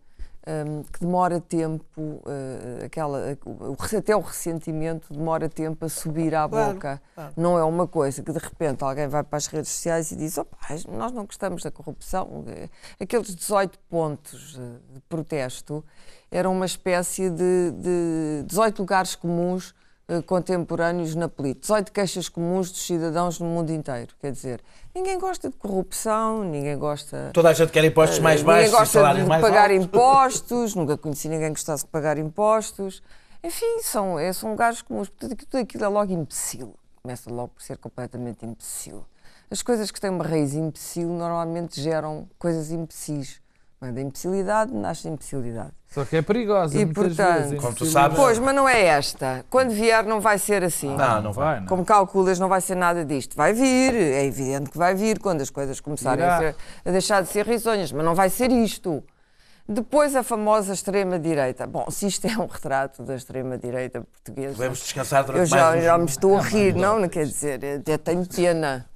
hum, 0.46 0.82
que 0.92 1.00
demora 1.00 1.40
tempo, 1.40 2.22
eh, 2.26 2.84
aquela, 2.84 3.18
o- 3.46 3.76
até 3.96 4.14
o 4.14 4.20
ressentimento 4.20 5.10
demora 5.14 5.48
tempo 5.48 5.86
a 5.86 5.88
subir 5.88 6.34
à 6.34 6.46
Claro, 6.46 6.74
boca. 6.74 7.02
claro. 7.14 7.32
Não 7.34 7.56
é 7.58 7.64
uma 7.64 7.86
coisa 7.88 8.22
que 8.22 8.30
de 8.30 8.38
repente 8.38 8.84
alguém 8.84 9.08
vai 9.08 9.22
para 9.22 9.38
as 9.38 9.46
redes 9.46 9.70
sociais 9.70 10.10
e 10.12 10.16
diz: 10.16 10.36
"Opa, 10.36 10.58
nós 10.90 11.12
não 11.12 11.24
gostamos 11.24 11.62
da 11.62 11.70
corrupção. 11.70 12.44
Eh, 12.48 12.68
Aqueles 13.00 13.34
18 13.34 13.78
pontos 13.88 14.58
de 14.92 15.00
protesto 15.08 15.82
eram 16.30 16.52
uma 16.52 16.66
espécie 16.66 17.30
de, 17.30 17.70
de 17.70 18.44
18 18.46 18.80
lugares 18.80 19.14
comuns 19.14 19.74
contemporâneos 20.26 21.14
na 21.14 21.28
política, 21.28 21.60
18 21.62 21.92
queixas 21.92 22.28
comuns 22.28 22.70
dos 22.70 22.84
cidadãos 22.86 23.38
no 23.38 23.46
mundo 23.46 23.70
inteiro. 23.70 24.14
Quer 24.20 24.32
dizer, 24.32 24.60
ninguém 24.94 25.18
gosta 25.18 25.48
de 25.48 25.56
corrupção, 25.56 26.44
ninguém 26.44 26.76
gosta. 26.78 27.30
Toda 27.32 27.50
a 27.50 27.52
gente 27.52 27.70
quer 27.72 27.84
impostos 27.84 28.18
mais 28.18 28.40
Ninguém 28.42 28.54
baixos 28.56 28.70
gosta 28.72 28.98
salários 28.98 29.22
de 29.24 29.28
mais 29.28 29.40
pagar 29.42 29.70
altos. 29.70 29.84
impostos, 29.86 30.74
nunca 30.76 30.96
conheci 30.96 31.28
ninguém 31.28 31.48
que 31.48 31.54
gostasse 31.60 31.84
de 31.84 31.90
pagar 31.90 32.18
impostos. 32.18 33.02
Enfim, 33.44 33.80
são, 33.82 34.18
é, 34.18 34.32
são 34.32 34.50
lugares 34.50 34.82
comuns. 34.82 35.08
Portanto, 35.08 35.32
aquilo- 35.32 35.48
tudo 35.50 35.60
aquilo 35.62 35.84
é 35.84 35.88
logo 35.88 36.12
imbecil. 36.12 36.74
Começa 37.02 37.30
logo 37.30 37.48
por 37.48 37.62
ser 37.62 37.76
completamente 37.78 38.46
imbecil. 38.46 39.04
As 39.50 39.60
coisas 39.62 39.90
que 39.90 40.00
têm 40.00 40.10
uma 40.10 40.24
raiz 40.24 40.54
imbecil 40.54 41.08
normalmente 41.08 41.80
geram 41.80 42.28
coisas 42.38 42.70
imbecis. 42.70 43.41
Não 43.82 43.88
é? 43.88 43.92
Da 43.92 44.00
imbecilidade 44.00 44.72
nasce 44.72 45.08
imbecilidade. 45.08 45.72
Só 45.88 46.04
que 46.04 46.16
é 46.16 46.22
perigosa 46.22 46.78
E, 46.78 46.84
muitas 46.84 47.04
portanto, 47.16 47.38
vezes. 47.42 47.60
Como 47.60 47.74
tu 47.74 47.84
sabes- 47.84 48.16
Pois, 48.16 48.38
mas 48.38 48.54
não 48.54 48.66
é 48.68 48.80
esta. 48.84 49.44
Quando 49.50 49.70
vier, 49.70 50.04
não 50.04 50.20
vai 50.20 50.38
ser 50.38 50.62
assim. 50.64 50.94
Não, 50.96 51.20
não 51.20 51.32
vai. 51.32 51.58
não. 51.60 51.66
Como 51.66 51.84
calculas, 51.84 52.38
não 52.38 52.48
vai 52.48 52.60
ser 52.60 52.76
nada 52.76 53.04
disto. 53.04 53.36
Vai 53.36 53.52
vir, 53.52 53.92
é 53.92 54.24
evidente 54.24 54.70
que 54.70 54.78
vai 54.78 54.94
vir 54.94 55.18
quando 55.18 55.40
as 55.42 55.50
coisas 55.50 55.80
começarem 55.80 56.24
a, 56.24 56.38
ser- 56.38 56.56
a 56.84 56.90
deixar 56.92 57.22
de 57.22 57.28
ser 57.28 57.44
risonhas, 57.44 57.90
mas 57.92 58.04
não 58.04 58.14
vai 58.14 58.30
ser 58.30 58.50
isto. 58.52 59.02
Depois 59.68 60.14
a 60.16 60.22
famosa 60.22 60.72
extrema-direita. 60.72 61.66
Bom, 61.66 61.86
se 61.90 62.06
isto 62.06 62.24
é 62.26 62.36
um 62.38 62.46
retrato 62.46 63.02
da 63.02 63.14
extrema-direita 63.16 64.00
portuguesa, 64.00 64.54
Devemos 64.54 64.78
descansar 64.80 65.24
durante 65.24 65.40
eu 65.40 65.46
já, 65.46 65.70
mais 65.70 65.84
já 65.84 65.98
me 65.98 66.04
estou 66.06 66.38
a 66.38 66.40
rir, 66.42 66.74
não, 66.74 67.00
não 67.00 67.08
quer 67.08 67.26
dizer, 67.26 67.60
até 67.80 67.98
tenho 67.98 68.26
pena. 68.26 68.86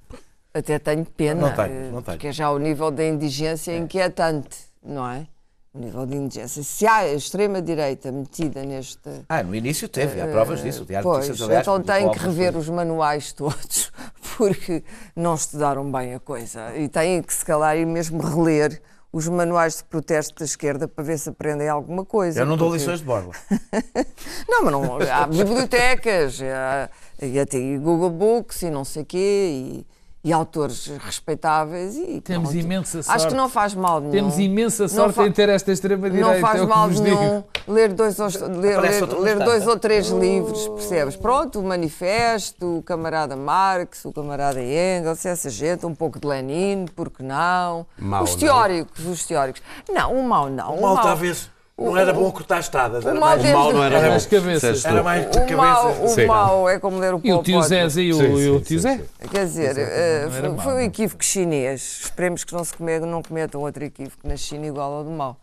Até 0.53 0.79
tenho 0.79 1.05
pena, 1.05 1.41
Não 1.49 1.55
tenho, 1.55 1.67
eh, 1.67 1.81
não 1.91 2.01
tenho. 2.01 2.03
porque 2.17 2.27
é 2.27 2.31
já 2.31 2.49
o 2.49 2.57
nível 2.57 2.89
da 2.89 3.05
indigência 3.05 3.77
inquietante, 3.77 4.57
não 4.87 5.07
é? 5.09 5.27
O 5.73 5.79
nível 5.79 6.05
de 6.07 6.15
indigência. 6.15 6.63
Se 6.63 6.87
há 6.87 6.95
a 6.97 7.13
extrema-direita 7.13 8.11
metida 8.11 8.63
neste, 8.63 9.09
Ah, 9.29 9.43
no 9.43 9.53
início 9.53 9.87
teve, 9.87 10.19
há 10.19 10.27
provas 10.27 10.63
disso. 10.63 10.81
O 10.81 10.85
de 10.85 10.99
Pois, 11.03 11.39
aliás, 11.41 11.61
então 11.61 11.81
têm 11.81 12.09
que 12.11 12.17
rever 12.17 12.53
coisas. 12.53 12.69
os 12.69 12.75
manuais 12.75 13.31
todos, 13.33 13.91
porque 14.37 14.83
não 15.15 15.35
estudaram 15.35 15.91
bem 15.91 16.15
a 16.15 16.19
coisa. 16.19 16.75
E 16.75 16.87
têm 16.87 17.21
que, 17.21 17.31
se 17.33 17.45
calhar, 17.45 17.77
ir 17.77 17.85
mesmo 17.85 18.19
reler 18.21 18.81
os 19.13 19.27
manuais 19.27 19.77
de 19.77 19.83
protesto 19.83 20.33
da 20.39 20.45
esquerda 20.45 20.87
para 20.87 21.03
ver 21.03 21.19
se 21.19 21.29
aprendem 21.29 21.69
alguma 21.69 22.03
coisa. 22.03 22.39
Eu 22.41 22.45
não 22.45 22.57
dou 22.57 22.69
porque- 22.69 22.79
lições 22.79 22.99
de 22.99 23.05
borla. 23.05 23.31
Não, 24.49 24.63
mas 24.63 24.71
não, 24.71 24.97
há 25.13 25.27
bibliotecas, 25.27 26.39
há, 26.41 26.89
e 27.21 27.39
até 27.39 27.59
Google 27.77 28.09
Books 28.09 28.61
e 28.63 28.69
não 28.69 28.83
sei 28.83 29.03
quê, 29.05 29.17
e, 29.51 29.87
e 30.23 30.33
autores 30.33 30.87
respeitáveis 30.99 31.95
e 31.95 32.19
Temos 32.21 32.49
pronto. 32.49 32.63
imensa 32.63 33.03
sorte. 33.03 33.15
Acho 33.17 33.27
que 33.29 33.33
não 33.35 33.47
faz 33.47 33.73
mal 33.73 33.99
nenhum. 33.99 34.11
Temos 34.11 34.37
imensa 34.39 34.87
sorte 34.87 35.21
em 35.21 35.31
ter 35.31 35.47
esta 35.47 35.71
extrema-direita. 35.71 36.33
Não 36.33 36.39
faz 36.41 36.59
é 36.59 36.63
o 36.63 36.67
que 36.67 36.73
mal 36.73 36.87
nenhum 36.89 37.43
ler 37.67 37.93
dois, 37.93 38.19
ou, 38.19 38.27
ler, 38.59 38.79
ler- 38.79 39.05
ler 39.19 39.39
dois 39.39 39.63
é? 39.63 39.69
ou 39.69 39.77
três 39.79 40.07
livros, 40.09 40.67
percebes? 40.69 41.15
Pronto, 41.15 41.59
o 41.59 41.63
Manifesto, 41.63 42.77
o 42.79 42.83
camarada 42.83 43.35
Marx, 43.35 44.03
o 44.05 44.11
camarada 44.11 44.59
Engels, 44.61 45.25
essa 45.25 45.49
gente, 45.49 45.85
um 45.85 45.95
pouco 45.95 46.19
de 46.19 46.27
Lenin, 46.27 46.85
porque 46.95 47.23
não? 47.23 47.85
Mao, 47.97 48.23
os 48.23 48.31
não? 48.31 48.37
teóricos, 48.39 49.05
os 49.05 49.25
teóricos. 49.25 49.61
Não, 49.89 50.13
o 50.19 50.23
mal 50.27 50.49
não. 50.49 50.75
O 50.75 50.81
mal 50.81 51.01
talvez 51.01 51.49
não 51.77 51.95
era 51.95 52.11
bom 52.11 52.31
cortar 52.31 52.59
estadas. 52.59 53.05
Era 53.05 53.19
mal 53.19 53.29
mais, 53.37 53.43
O 53.43 53.53
mal 53.53 53.73
não 53.73 53.83
era 53.83 53.97
Era 53.99 54.15
as 54.15 54.25
cabeças. 54.25 54.83
Era 54.83 55.03
mais 55.03 55.29
de 55.29 55.37
O 55.37 55.57
mal, 55.57 55.83
cabeça. 55.83 56.03
o 56.03 56.07
Sim. 56.09 56.25
mal 56.25 56.69
é 56.69 56.79
como 56.79 56.97
ler 56.97 57.13
o 57.13 57.21
E 57.23 57.31
o 57.31 57.43
tio. 57.43 57.61
Zé 57.61 57.83
e 57.83 57.85
o, 57.85 57.89
Sim, 57.91 58.03
e 58.03 58.49
o 58.49 58.57
sim, 58.57 58.63
tio 58.63 58.79
sim, 58.79 58.79
Zé. 58.79 58.97
sim. 58.97 59.27
Quer 59.29 59.45
dizer, 59.45 59.77
eh, 59.77 60.27
foi, 60.31 60.57
foi 60.57 60.73
um 60.73 60.79
equívoco 60.79 61.23
chinês. 61.23 61.99
Esperemos 62.05 62.43
que 62.43 62.53
não 62.53 62.63
se 62.63 62.73
come- 62.73 62.99
não 62.99 63.21
cometam 63.21 63.61
outro 63.61 63.83
equívoco 63.83 64.27
na 64.27 64.35
China 64.35 64.65
igual 64.65 64.91
ao 64.91 65.03
do 65.03 65.11
mal. 65.11 65.37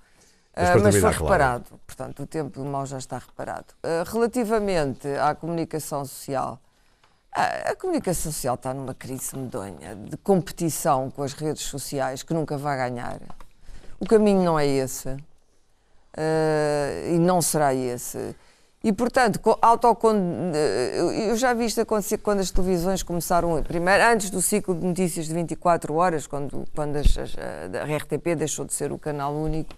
Mas 0.57 0.69
Ah, 0.69 0.73
para 0.73 0.83
mas 0.83 0.95
foi 0.95 1.01
claro. 1.03 1.23
reparado. 1.25 1.65
Portanto, 1.87 2.23
o 2.23 2.27
tempo 2.27 2.59
do 2.61 2.65
mal 2.65 2.85
já 2.87 2.99
está 2.99 3.19
reparado. 3.19 3.67
Ah, 3.83 4.05
relativamente 4.07 5.07
à 5.17 5.35
comunicação 5.35 6.05
social, 6.05 6.59
a, 7.33 7.71
a 7.71 7.77
comunicação 7.77 8.31
social 8.33 8.55
está 8.57 8.73
numa 8.75 8.95
crise 8.95 9.37
medonha 9.37 9.95
de 9.97 10.17
competição 10.17 11.11
com 11.11 11.23
as 11.23 11.33
redes 11.33 11.63
sociais 11.63 12.23
que 12.23 12.33
nunca 12.35 12.57
vai 12.57 12.77
ganhar. 12.77 13.19
O 14.01 14.07
caminho 14.07 14.43
não 14.43 14.59
é 14.59 14.67
esse. 14.67 15.17
Ah, 16.17 17.09
e 17.13 17.19
não 17.19 17.43
será 17.43 17.75
esse. 17.75 18.35
E, 18.83 18.93
portanto, 18.93 19.41
co- 19.41 19.59
autocon... 19.63 20.15
eh, 20.55 21.31
eu 21.31 21.37
já 21.37 21.55
vi 21.55 21.65
isto 21.65 21.81
acontecer 21.81 22.19
quando 22.19 22.41
as 22.41 22.51
televisões 22.51 23.03
começaram, 23.03 23.63
primeiro, 23.63 24.05
antes 24.05 24.29
do 24.29 24.43
ciclo 24.43 24.75
de 24.75 24.85
notícias 24.87 25.27
de 25.27 25.33
24 25.35 25.95
horas, 25.95 26.27
quando, 26.27 26.65
quando 26.75 26.97
as- 26.97 27.17
as- 27.17 27.35
a 27.39 27.97
RTP 27.97 28.35
deixou 28.37 28.65
de 28.67 28.75
ser 28.75 28.93
o 28.93 28.99
canal 28.99 29.33
único, 29.35 29.75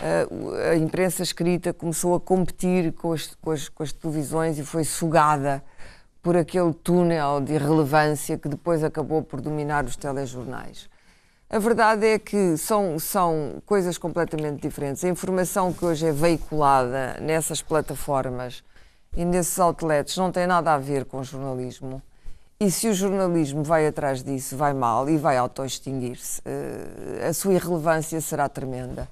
eh, 0.00 0.26
o- 0.30 0.54
a 0.70 0.76
imprensa 0.76 1.22
escrita 1.24 1.72
começou 1.72 2.14
a 2.14 2.20
competir 2.20 2.92
com 2.92 3.12
as, 3.12 3.34
com 3.42 3.54
com 3.74 3.82
as 3.82 3.92
televisões 3.92 4.56
e 4.58 4.64
foi 4.64 4.84
sugada 4.84 5.60
por 6.22 6.36
aquele 6.36 6.72
túnel 6.72 7.40
de 7.40 7.54
irrelevância 7.54 8.38
que 8.38 8.48
depois 8.48 8.82
acabou 8.84 9.20
por 9.22 9.40
dominar 9.40 9.84
os 9.84 9.96
telejornais. 9.96 10.88
A 11.50 11.58
verdade 11.58 12.06
é 12.06 12.18
que 12.18 12.56
são, 12.56 12.98
são 12.98 13.62
coisas 13.66 13.98
completamente 13.98 14.62
diferentes. 14.62 15.04
A 15.04 15.08
informação 15.08 15.72
que 15.72 15.84
hoje 15.84 16.06
é 16.06 16.12
veiculada 16.12 17.18
nessas 17.20 17.62
plataformas 17.62 18.64
e 19.16 19.24
nesses 19.24 19.58
outlets 19.58 20.16
não 20.16 20.32
tem 20.32 20.46
nada 20.46 20.74
a 20.74 20.78
ver 20.78 21.04
com 21.04 21.22
jornalismo. 21.22 22.02
E 22.58 22.70
se 22.70 22.88
o 22.88 22.94
jornalismo 22.94 23.62
vai 23.62 23.86
atrás 23.86 24.22
disso, 24.22 24.56
vai 24.56 24.72
mal 24.72 25.08
e 25.08 25.16
vai 25.16 25.36
auto-extinguir-se. 25.36 26.40
Eh, 26.44 27.28
a 27.28 27.32
sua 27.34 27.54
irrelevância 27.54 28.20
será 28.20 28.48
tremenda. 28.48 29.08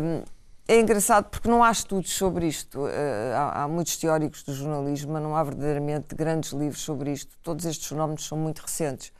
Hum, 0.00 0.22
é 0.66 0.80
engraçado 0.80 1.24
porque 1.30 1.48
não 1.48 1.62
há 1.62 1.70
estudos 1.70 2.12
sobre 2.12 2.46
isto. 2.46 2.86
Eh, 2.88 3.32
há, 3.36 3.64
há 3.64 3.68
muitos 3.68 3.96
teóricos 3.96 4.42
do 4.44 4.54
jornalismo, 4.54 5.12
mas 5.12 5.22
não 5.22 5.36
há 5.36 5.42
verdadeiramente 5.42 6.14
grandes 6.14 6.52
livros 6.52 6.80
sobre 6.80 7.12
isto. 7.12 7.36
Todos 7.42 7.64
estes 7.66 7.86
fenómenos 7.88 8.26
são 8.26 8.38
muito 8.38 8.60
recentes. 8.60 9.12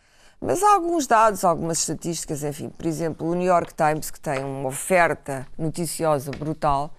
Mas 0.46 0.62
há 0.62 0.74
alguns 0.74 1.06
dados, 1.06 1.42
algumas 1.42 1.78
estatísticas, 1.78 2.44
enfim. 2.44 2.68
Por 2.68 2.84
exemplo, 2.84 3.26
o 3.26 3.34
New 3.34 3.46
York 3.46 3.72
Times, 3.72 4.10
que 4.10 4.20
tem 4.20 4.44
uma 4.44 4.68
oferta 4.68 5.46
noticiosa 5.56 6.30
brutal 6.32 6.94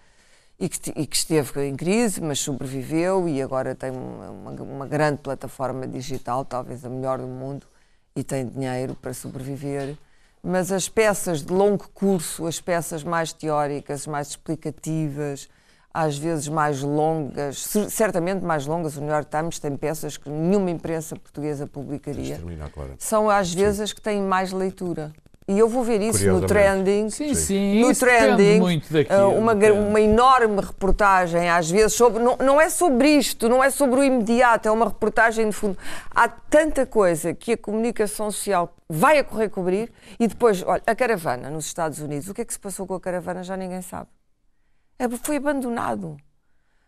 e 0.59 0.67
que, 0.67 0.91
e 0.95 1.05
que 1.05 1.15
esteve 1.15 1.67
em 1.67 1.75
crise, 1.75 2.19
mas 2.21 2.39
sobreviveu 2.39 3.29
e 3.29 3.39
agora 3.43 3.75
tem 3.75 3.91
uma- 3.91 4.49
uma 4.51 4.87
grande 4.87 5.19
plataforma 5.19 5.87
digital, 5.87 6.43
talvez 6.43 6.83
a 6.83 6.89
melhor 6.89 7.19
do 7.19 7.27
mundo, 7.27 7.67
e 8.15 8.23
tem 8.23 8.47
dinheiro 8.47 8.95
para 8.95 9.13
sobreviver. 9.13 9.95
Mas 10.41 10.71
as 10.71 10.89
peças 10.89 11.43
de 11.43 11.53
longo 11.53 11.87
curso, 11.89 12.47
as 12.47 12.59
peças 12.59 13.03
mais 13.03 13.31
teóricas, 13.31 14.07
mais 14.07 14.29
explicativas, 14.29 15.47
às 15.95 16.17
vezes 16.17 16.47
mais 16.49 16.81
longas, 16.81 17.57
cer- 17.59 17.89
certamente 17.89 18.43
mais 18.43 18.65
longas, 18.65 18.97
o 18.97 19.01
New 19.01 19.09
York 19.13 19.29
Times 19.29 19.59
tem 19.59 19.75
peças 19.77 20.17
que 20.17 20.29
nenhuma 20.29 20.69
imprensa 20.69 21.15
portuguesa 21.15 21.65
publicaria 21.65 22.37
são 22.99 23.29
às 23.29 23.53
vezes 23.53 23.79
as 23.79 23.93
que 23.93 24.01
têm 24.01 24.21
mais 24.21 24.51
leitura. 24.51 25.11
E 25.47 25.59
eu 25.59 25.69
vou 25.69 25.83
ver 25.83 26.01
isso 26.01 26.17
no 26.27 26.41
trending. 26.47 27.09
Sim, 27.11 27.35
sim, 27.35 27.79
No 27.81 27.93
trending, 27.93 28.59
muito 28.59 28.91
daquilo. 28.91 29.29
uma, 29.37 29.53
gra- 29.53 29.69
depende. 29.69 29.89
uma 29.89 30.01
enorme 30.01 30.59
reportagem, 30.59 31.47
às 31.51 31.69
vezes, 31.69 31.93
sobre. 31.93 32.21
Não, 32.23 32.35
não 32.37 32.59
é 32.59 32.67
sobre 32.67 33.09
isto, 33.09 33.47
não 33.47 33.63
é 33.63 33.69
sobre 33.69 33.99
o 33.99 34.03
imediato, 34.03 34.67
é 34.67 34.71
uma 34.71 34.85
reportagem 34.87 35.47
de 35.47 35.55
fundo. 35.55 35.77
Há 36.09 36.27
tanta 36.27 36.83
coisa 36.87 37.31
que 37.35 37.51
a 37.51 37.57
comunicação 37.57 38.31
social 38.31 38.73
vai 38.89 39.19
a 39.19 39.23
correr 39.23 39.49
cobrir 39.49 39.91
e 40.19 40.27
depois, 40.27 40.63
olha, 40.65 40.81
a 40.85 40.95
caravana 40.95 41.47
nos 41.51 41.67
Estados 41.67 41.99
Unidos, 41.99 42.27
o 42.27 42.33
que 42.33 42.41
é 42.41 42.45
que 42.45 42.51
se 42.53 42.59
passou 42.59 42.87
com 42.87 42.95
a 42.95 42.99
caravana 42.99 43.43
já 43.43 43.55
ninguém 43.55 43.83
sabe. 43.83 44.07
É, 44.97 45.09
foi 45.21 45.37
abandonado. 45.37 46.17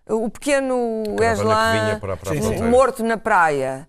O 0.10 0.30
pequeno 0.30 1.04
Eslan 1.22 2.00
o- 2.60 2.64
morto 2.70 3.04
na 3.04 3.18
praia. 3.18 3.88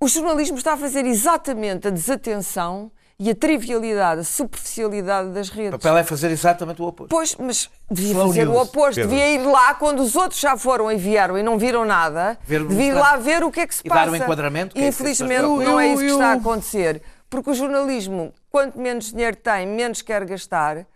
O 0.00 0.06
jornalismo 0.06 0.56
está 0.56 0.74
a 0.74 0.76
fazer 0.76 1.04
exatamente 1.06 1.88
a 1.88 1.90
desatenção 1.90 2.90
e 3.18 3.30
a 3.30 3.34
trivialidade, 3.34 4.20
a 4.20 4.24
superficialidade 4.24 5.30
das 5.30 5.48
O 5.48 5.52
redes. 5.54 5.70
papel 5.72 5.96
é 5.96 6.04
fazer 6.04 6.30
exatamente 6.30 6.80
o 6.82 6.86
oposto. 6.86 7.08
Pois, 7.10 7.34
mas 7.36 7.70
devia 7.90 8.12
Slow 8.12 8.28
fazer 8.28 8.48
o 8.48 8.52
news, 8.52 8.68
oposto, 8.68 8.94
Pedro. 8.96 9.10
devia 9.10 9.30
ir 9.34 9.38
lá 9.46 9.74
quando 9.74 10.00
os 10.00 10.14
outros 10.14 10.38
já 10.40 10.56
foram 10.56 10.90
e 10.92 10.96
vieram 10.96 11.38
e 11.38 11.42
não 11.42 11.58
viram 11.58 11.84
nada, 11.84 12.38
Ver 12.44 12.62
o 12.62 12.68
devia 12.68 12.86
ir 12.86 12.92
lá 12.92 13.16
ver 13.16 13.42
o 13.42 13.50
que 13.50 13.60
é 13.60 13.66
que 13.66 13.74
se 13.74 13.82
E 13.84 13.88
passa. 13.88 14.04
dar 14.06 14.10
um 14.12 14.16
enquadramento, 14.16 14.74
que 14.74 14.80
E 14.80 14.84
é 14.84 14.88
infelizmente 14.88 15.40
pessoas- 15.40 15.64
não 15.64 15.80
é 15.80 15.88
isso 15.88 16.02
que 16.02 16.10
está 16.10 16.26
a 16.28 16.32
acontecer, 16.34 17.02
porque 17.30 17.50
o 17.50 17.54
jornalismo, 17.54 18.32
quanto 18.50 18.78
menos 18.78 19.10
dinheiro 19.10 19.36
tem, 19.36 19.66
menos 19.66 20.02
quer 20.02 20.24
gastar. 20.24 20.86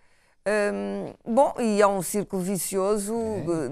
Hum, 0.50 1.12
bom, 1.26 1.55
e 1.59 1.83
é 1.83 1.87
um 1.87 2.00
círculo 2.00 2.40
vicioso 2.43 3.14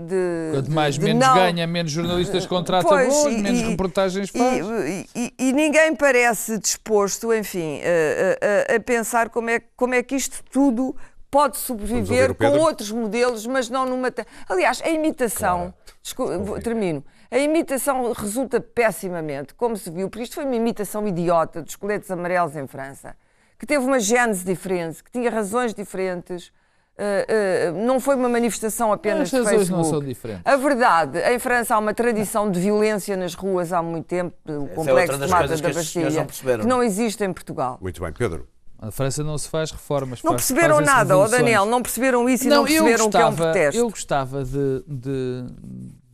de. 0.06 0.50
Quanto 0.52 0.70
mais 0.70 0.94
de 0.96 1.04
menos 1.04 1.26
não- 1.26 1.34
ganha, 1.34 1.66
menos 1.66 1.90
jornalistas 1.90 2.44
contrata 2.44 2.86
Pois, 2.86 3.08
bons, 3.08 3.26
e- 3.32 3.38
menos 3.42 3.60
e- 3.60 3.64
reportagens 3.70 4.28
faz. 4.30 4.66
e- 4.66 5.08
e- 5.14 5.34
e 5.38 5.52
ninguém 5.52 5.94
parece 5.94 6.58
disposto, 6.58 7.32
enfim, 7.32 7.80
a, 7.82 8.72
a- 8.72 8.76
a 8.76 8.80
pensar 8.80 9.30
como 9.30 9.48
é, 9.48 9.60
como 9.74 9.94
é 9.94 10.02
que 10.02 10.14
isto 10.16 10.42
tudo 10.50 10.94
pode 11.30 11.56
sobreviver 11.56 12.34
com 12.34 12.58
outros 12.58 12.90
modelos, 12.90 13.46
mas 13.46 13.70
não 13.70 13.86
numa. 13.86 14.12
Aliás, 14.48 14.82
a 14.82 14.90
imitação. 14.90 15.72
desculpa, 16.02 16.38
vou- 16.38 16.60
termino. 16.60 17.02
A 17.30 17.38
imitação 17.38 18.12
resulta 18.12 18.60
pessimamente, 18.60 19.54
como 19.54 19.76
se 19.76 19.90
viu, 19.90 20.08
porque 20.10 20.24
isto 20.24 20.34
foi 20.34 20.44
uma 20.44 20.54
imitação 20.54 21.06
idiota 21.08 21.62
dos 21.62 21.74
coletes 21.74 22.10
amarelos 22.10 22.54
em 22.54 22.66
França, 22.66 23.16
que 23.58 23.66
teve 23.66 23.84
uma 23.84 23.98
gênese 23.98 24.44
diferente, 24.44 25.02
que 25.02 25.10
tinha 25.10 25.30
razões 25.30 25.72
diferentes. 25.74 26.52
Eh, 26.98 27.26
eh, 27.28 27.70
não 27.72 28.00
foi 28.00 28.14
uma 28.16 28.28
manifestação 28.28 28.92
apenas 28.92 29.32
As 29.32 29.40
de 29.42 29.48
Facebook. 29.48 29.70
não 29.72 29.84
são 29.84 30.00
diferentes. 30.00 30.42
A 30.44 30.56
verdade, 30.56 31.18
em 31.18 31.38
França 31.38 31.74
há 31.74 31.78
uma 31.78 31.92
tradição 31.94 32.50
de 32.50 32.58
violência 32.60 33.16
nas 33.16 33.34
ruas 33.34 33.72
há 33.72 33.82
muito 33.82 34.06
tempo, 34.06 34.34
o 34.46 34.52
outra 34.52 34.74
complexo 34.74 35.18
das 35.18 35.28
de 35.28 35.34
Mata 35.34 35.48
da 35.48 35.56
que 35.56 35.74
Bastilha, 35.74 36.10
não 36.10 36.26
perceberam. 36.26 36.60
que 36.62 36.66
não 36.68 36.82
existe 36.82 37.22
em 37.24 37.32
Portugal. 37.32 37.78
Muito 37.80 38.00
bem, 38.02 38.12
Pedro. 38.12 38.48
A 38.78 38.90
França 38.90 39.24
não 39.24 39.38
se 39.38 39.48
faz 39.48 39.70
reformas. 39.70 40.22
Não 40.22 40.32
faz- 40.32 40.42
perceberam 40.46 40.76
fazem-se 40.76 40.94
nada, 40.96 41.16
ó. 41.18 41.26
Daniel, 41.28 41.64
não 41.66 41.80
perceberam 41.82 42.28
isso 42.28 42.44
e 42.44 42.48
não, 42.48 42.58
eu 42.58 42.84
perceberam 42.84 43.06
o 43.06 43.10
que 43.10 43.16
é 43.16 43.20
um 43.20 43.30
gostava- 43.30 43.36
protesto. 43.52 43.80
Eu 43.80 43.88
gostava 43.90 44.44
de, 44.44 44.84
de, 44.86 45.46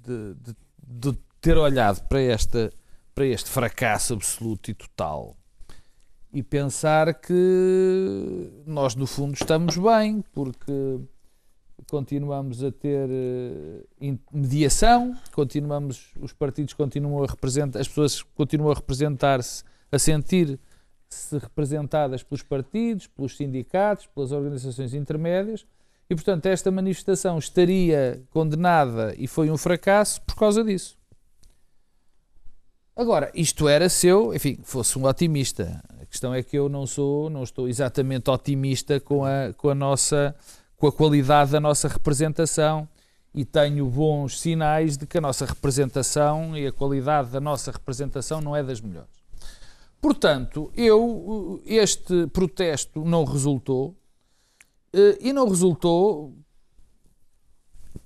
de- 0.06 0.34
de- 0.34 0.56
de 1.12 1.18
ter 1.40 1.58
olhado 1.58 2.00
para, 2.08 2.20
esta, 2.20 2.70
para 3.14 3.26
este 3.26 3.50
fracasso 3.50 4.14
absoluto 4.14 4.70
e 4.70 4.74
total 4.74 5.34
e 6.32 6.42
pensar 6.42 7.12
que 7.14 8.50
nós, 8.66 8.94
no 8.94 9.06
fundo, 9.06 9.34
estamos 9.34 9.76
bem, 9.76 10.24
porque 10.32 10.98
continuamos 11.90 12.64
a 12.64 12.72
ter 12.72 13.08
eh, 13.10 14.14
mediação, 14.32 15.14
continuamos, 15.32 16.12
os 16.18 16.32
partidos 16.32 16.72
continuam 16.72 17.22
a 17.22 17.26
representar, 17.26 17.80
as 17.80 17.88
pessoas 17.88 18.22
continuam 18.22 18.72
a 18.72 18.74
representar-se, 18.74 19.62
a 19.90 19.98
sentir-se 19.98 21.38
representadas 21.38 22.22
pelos 22.22 22.42
partidos, 22.42 23.06
pelos 23.08 23.36
sindicatos, 23.36 24.06
pelas 24.06 24.32
organizações 24.32 24.94
intermédias, 24.94 25.66
e 26.08 26.14
portanto 26.14 26.46
esta 26.46 26.70
manifestação 26.70 27.38
estaria 27.38 28.22
condenada 28.30 29.14
e 29.18 29.26
foi 29.26 29.50
um 29.50 29.58
fracasso 29.58 30.22
por 30.22 30.36
causa 30.36 30.64
disso. 30.64 31.01
Agora, 32.94 33.30
isto 33.34 33.68
era 33.68 33.88
se 33.88 34.06
eu, 34.06 34.34
enfim, 34.34 34.58
fosse 34.62 34.98
um 34.98 35.06
otimista. 35.06 35.82
A 36.00 36.04
questão 36.04 36.34
é 36.34 36.42
que 36.42 36.58
eu 36.58 36.68
não 36.68 36.86
sou, 36.86 37.30
não 37.30 37.42
estou 37.42 37.68
exatamente 37.68 38.30
otimista 38.30 39.00
com 39.00 39.24
a, 39.24 39.52
com 39.56 39.70
a 39.70 39.74
nossa, 39.74 40.34
com 40.76 40.86
a 40.86 40.92
qualidade 40.92 41.52
da 41.52 41.60
nossa 41.60 41.88
representação 41.88 42.86
e 43.34 43.44
tenho 43.44 43.86
bons 43.86 44.38
sinais 44.40 44.96
de 44.96 45.06
que 45.06 45.16
a 45.16 45.20
nossa 45.20 45.46
representação 45.46 46.56
e 46.56 46.66
a 46.66 46.72
qualidade 46.72 47.30
da 47.30 47.40
nossa 47.40 47.70
representação 47.70 48.40
não 48.42 48.54
é 48.54 48.62
das 48.62 48.80
melhores. 48.80 49.22
Portanto, 50.00 50.70
eu, 50.76 51.62
este 51.64 52.26
protesto 52.26 53.04
não 53.04 53.24
resultou 53.24 53.96
eh, 54.92 55.18
e 55.20 55.32
não 55.32 55.48
resultou, 55.48 56.36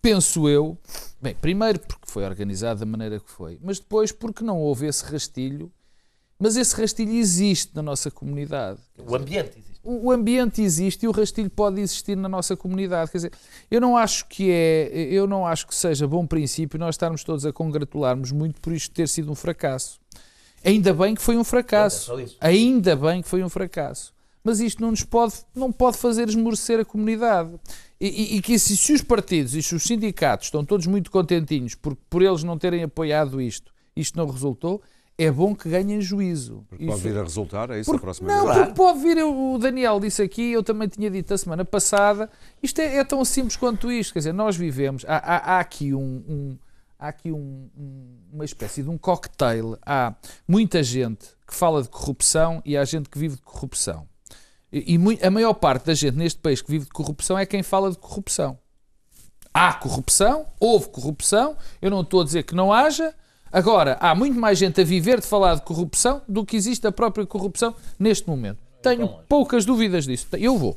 penso 0.07 0.49
eu, 0.49 0.79
bem, 1.21 1.35
primeiro 1.35 1.81
porque 1.81 2.07
foi 2.07 2.25
organizado 2.25 2.81
da 2.81 2.87
maneira 2.87 3.19
que 3.19 3.29
foi, 3.29 3.59
mas 3.61 3.81
depois 3.81 4.13
porque 4.13 4.45
não 4.45 4.59
houve 4.59 4.87
esse 4.87 5.05
rastilho 5.05 5.73
Mas 6.39 6.57
esse 6.57 6.77
rastilho 6.77 7.13
existe 7.13 7.75
na 7.75 7.83
nossa 7.83 8.11
comunidade. 8.11 8.79
O 8.99 9.17
ambiente 9.17 9.59
existe. 9.59 9.81
O 9.83 10.07
o 10.07 10.13
ambiente 10.13 10.63
existe 10.63 11.05
e 11.05 11.09
o 11.09 11.11
rastilho 11.11 11.51
pode 11.51 11.81
existir 11.81 12.17
na 12.17 12.29
nossa 12.29 12.57
comunidade. 12.57 13.11
Quer 13.11 13.19
dizer, 13.19 13.33
eu 13.71 13.81
não 13.81 13.97
acho 13.97 14.29
que 14.29 14.51
é, 14.51 14.89
eu 15.11 15.27
não 15.27 15.47
acho 15.47 15.67
que 15.67 15.75
seja 15.75 16.07
bom 16.07 16.27
princípio 16.27 16.79
nós 16.79 16.95
estarmos 16.95 17.25
todos 17.25 17.47
a 17.47 17.53
congratularmos 17.53 18.31
muito 18.33 18.61
por 18.61 18.73
isto 18.73 18.95
ter 18.95 19.09
sido 19.09 19.31
um 19.31 19.35
fracasso. 19.35 19.99
Ainda 20.65 20.93
bem 20.93 21.15
que 21.15 21.23
foi 21.23 21.37
um 21.37 21.45
fracasso. 21.45 22.13
Ainda 22.41 22.95
bem 22.95 23.23
que 23.23 23.29
foi 23.29 23.43
um 23.43 23.49
fracasso. 23.49 24.13
Mas 24.47 24.61
isto 24.61 24.81
não 24.81 24.91
nos 24.93 25.03
pode, 25.03 25.35
não 25.53 25.73
pode 25.73 25.99
fazer 25.99 26.29
esmorecer 26.29 26.79
a 26.79 26.85
comunidade. 26.85 27.51
E, 28.01 28.07
e- 28.07 28.37
e 28.37 28.41
que 28.43 28.57
se, 28.61 28.77
se 28.77 28.93
os 28.93 29.03
partidos 29.03 29.55
e 29.57 29.63
se 29.63 29.75
os 29.75 29.83
sindicatos 29.83 30.47
estão 30.47 30.65
todos 30.65 30.87
muito 30.87 31.11
contentinhos 31.11 31.75
por, 31.75 31.97
por 32.09 32.23
eles 32.23 32.45
não 32.45 32.57
terem 32.57 32.85
apoiado 32.85 33.41
isto, 33.41 33.73
isto 33.97 34.17
não 34.17 34.27
resultou, 34.29 34.81
é 35.19 35.31
bom 35.33 35.53
que 35.53 35.69
ganhem 35.69 36.01
juízo. 36.01 36.65
Pode 36.71 36.85
Isso- 36.85 36.97
vir 36.99 37.17
a 37.19 37.23
resultar, 37.25 37.71
é 37.71 37.81
isso 37.81 37.91
a 37.91 37.95
porque- 37.95 38.05
próxima 38.05 38.29
não, 38.29 38.55
porque 38.55 38.73
pode 38.75 38.99
vir, 39.01 39.21
o 39.25 39.59
Daniel 39.59 39.99
disse 39.99 40.23
aqui, 40.23 40.53
eu 40.53 40.63
também 40.63 40.87
tinha 40.87 41.11
dito 41.11 41.35
a 41.35 41.39
semana 41.39 41.65
passada, 41.65 42.31
isto 42.63 42.79
é, 42.81 42.99
é 42.99 43.05
tão 43.05 43.25
simples 43.25 43.57
quanto 43.57 43.91
isto, 43.91 44.13
quer 44.13 44.21
dizer, 44.21 44.33
nós 44.35 44.57
vivemos, 44.57 45.05
há, 45.09 45.17
há- 45.17 45.57
há 45.57 45.61
aqui, 45.61 45.93
um, 45.95 46.23
um- 46.29 46.59
há 46.99 47.09
aqui 47.09 47.33
um- 47.33 47.69
um- 47.77 48.17
uma 48.33 48.45
espécie 48.45 48.83
de 48.83 48.91
um 48.91 48.99
cocktail, 48.99 49.77
há 49.85 50.15
muita 50.47 50.83
gente 50.85 51.27
que 51.47 51.55
fala 51.55 51.83
de 51.83 51.89
corrupção 51.89 52.61
e 52.65 52.77
há 52.77 52.85
gente 52.85 53.09
que 53.09 53.19
vive 53.19 53.37
de 53.37 53.43
corrupção. 53.43 54.07
E, 54.77 54.97
e 54.97 55.27
a 55.27 55.31
maior 55.31 55.55
parte 55.55 55.87
da 55.87 55.95
gente 55.95 56.17
neste 56.17 56.39
país 56.41 56.61
que 56.61 56.71
vive 56.71 56.85
de 56.85 56.91
corrupção 56.91 57.39
é 57.39 57.47
quem 57.47 57.63
fala 57.63 57.91
de 57.91 57.99
corrupção. 57.99 58.59
Há 59.53 59.73
corrupção, 59.73 60.47
houve 60.61 60.89
corrupção, 60.89 61.57
eu 61.81 61.91
não 61.91 62.03
estou 62.03 62.21
a 62.21 62.25
dizer 62.25 62.43
que 62.43 62.55
não 62.55 62.73
haja. 62.73 63.15
Agora, 63.51 63.97
há 64.01 64.15
muito 64.15 64.39
mais 64.39 64.59
gente 64.59 64.81
a 64.81 64.85
viver 64.85 65.21
de 65.21 65.27
falar 65.27 65.55
de 65.55 65.63
corrupção 65.63 66.21
do 66.29 66.45
que 66.45 66.57
existe 66.57 66.87
a 66.87 66.93
própria 66.93 67.25
corrupção 67.25 67.75
neste 67.99 68.29
momento. 68.29 68.59
Tenho 68.83 69.09
poucas 69.29 69.65
dúvidas 69.65 70.05
disso. 70.05 70.27
Eu 70.33 70.59
vou. 70.59 70.77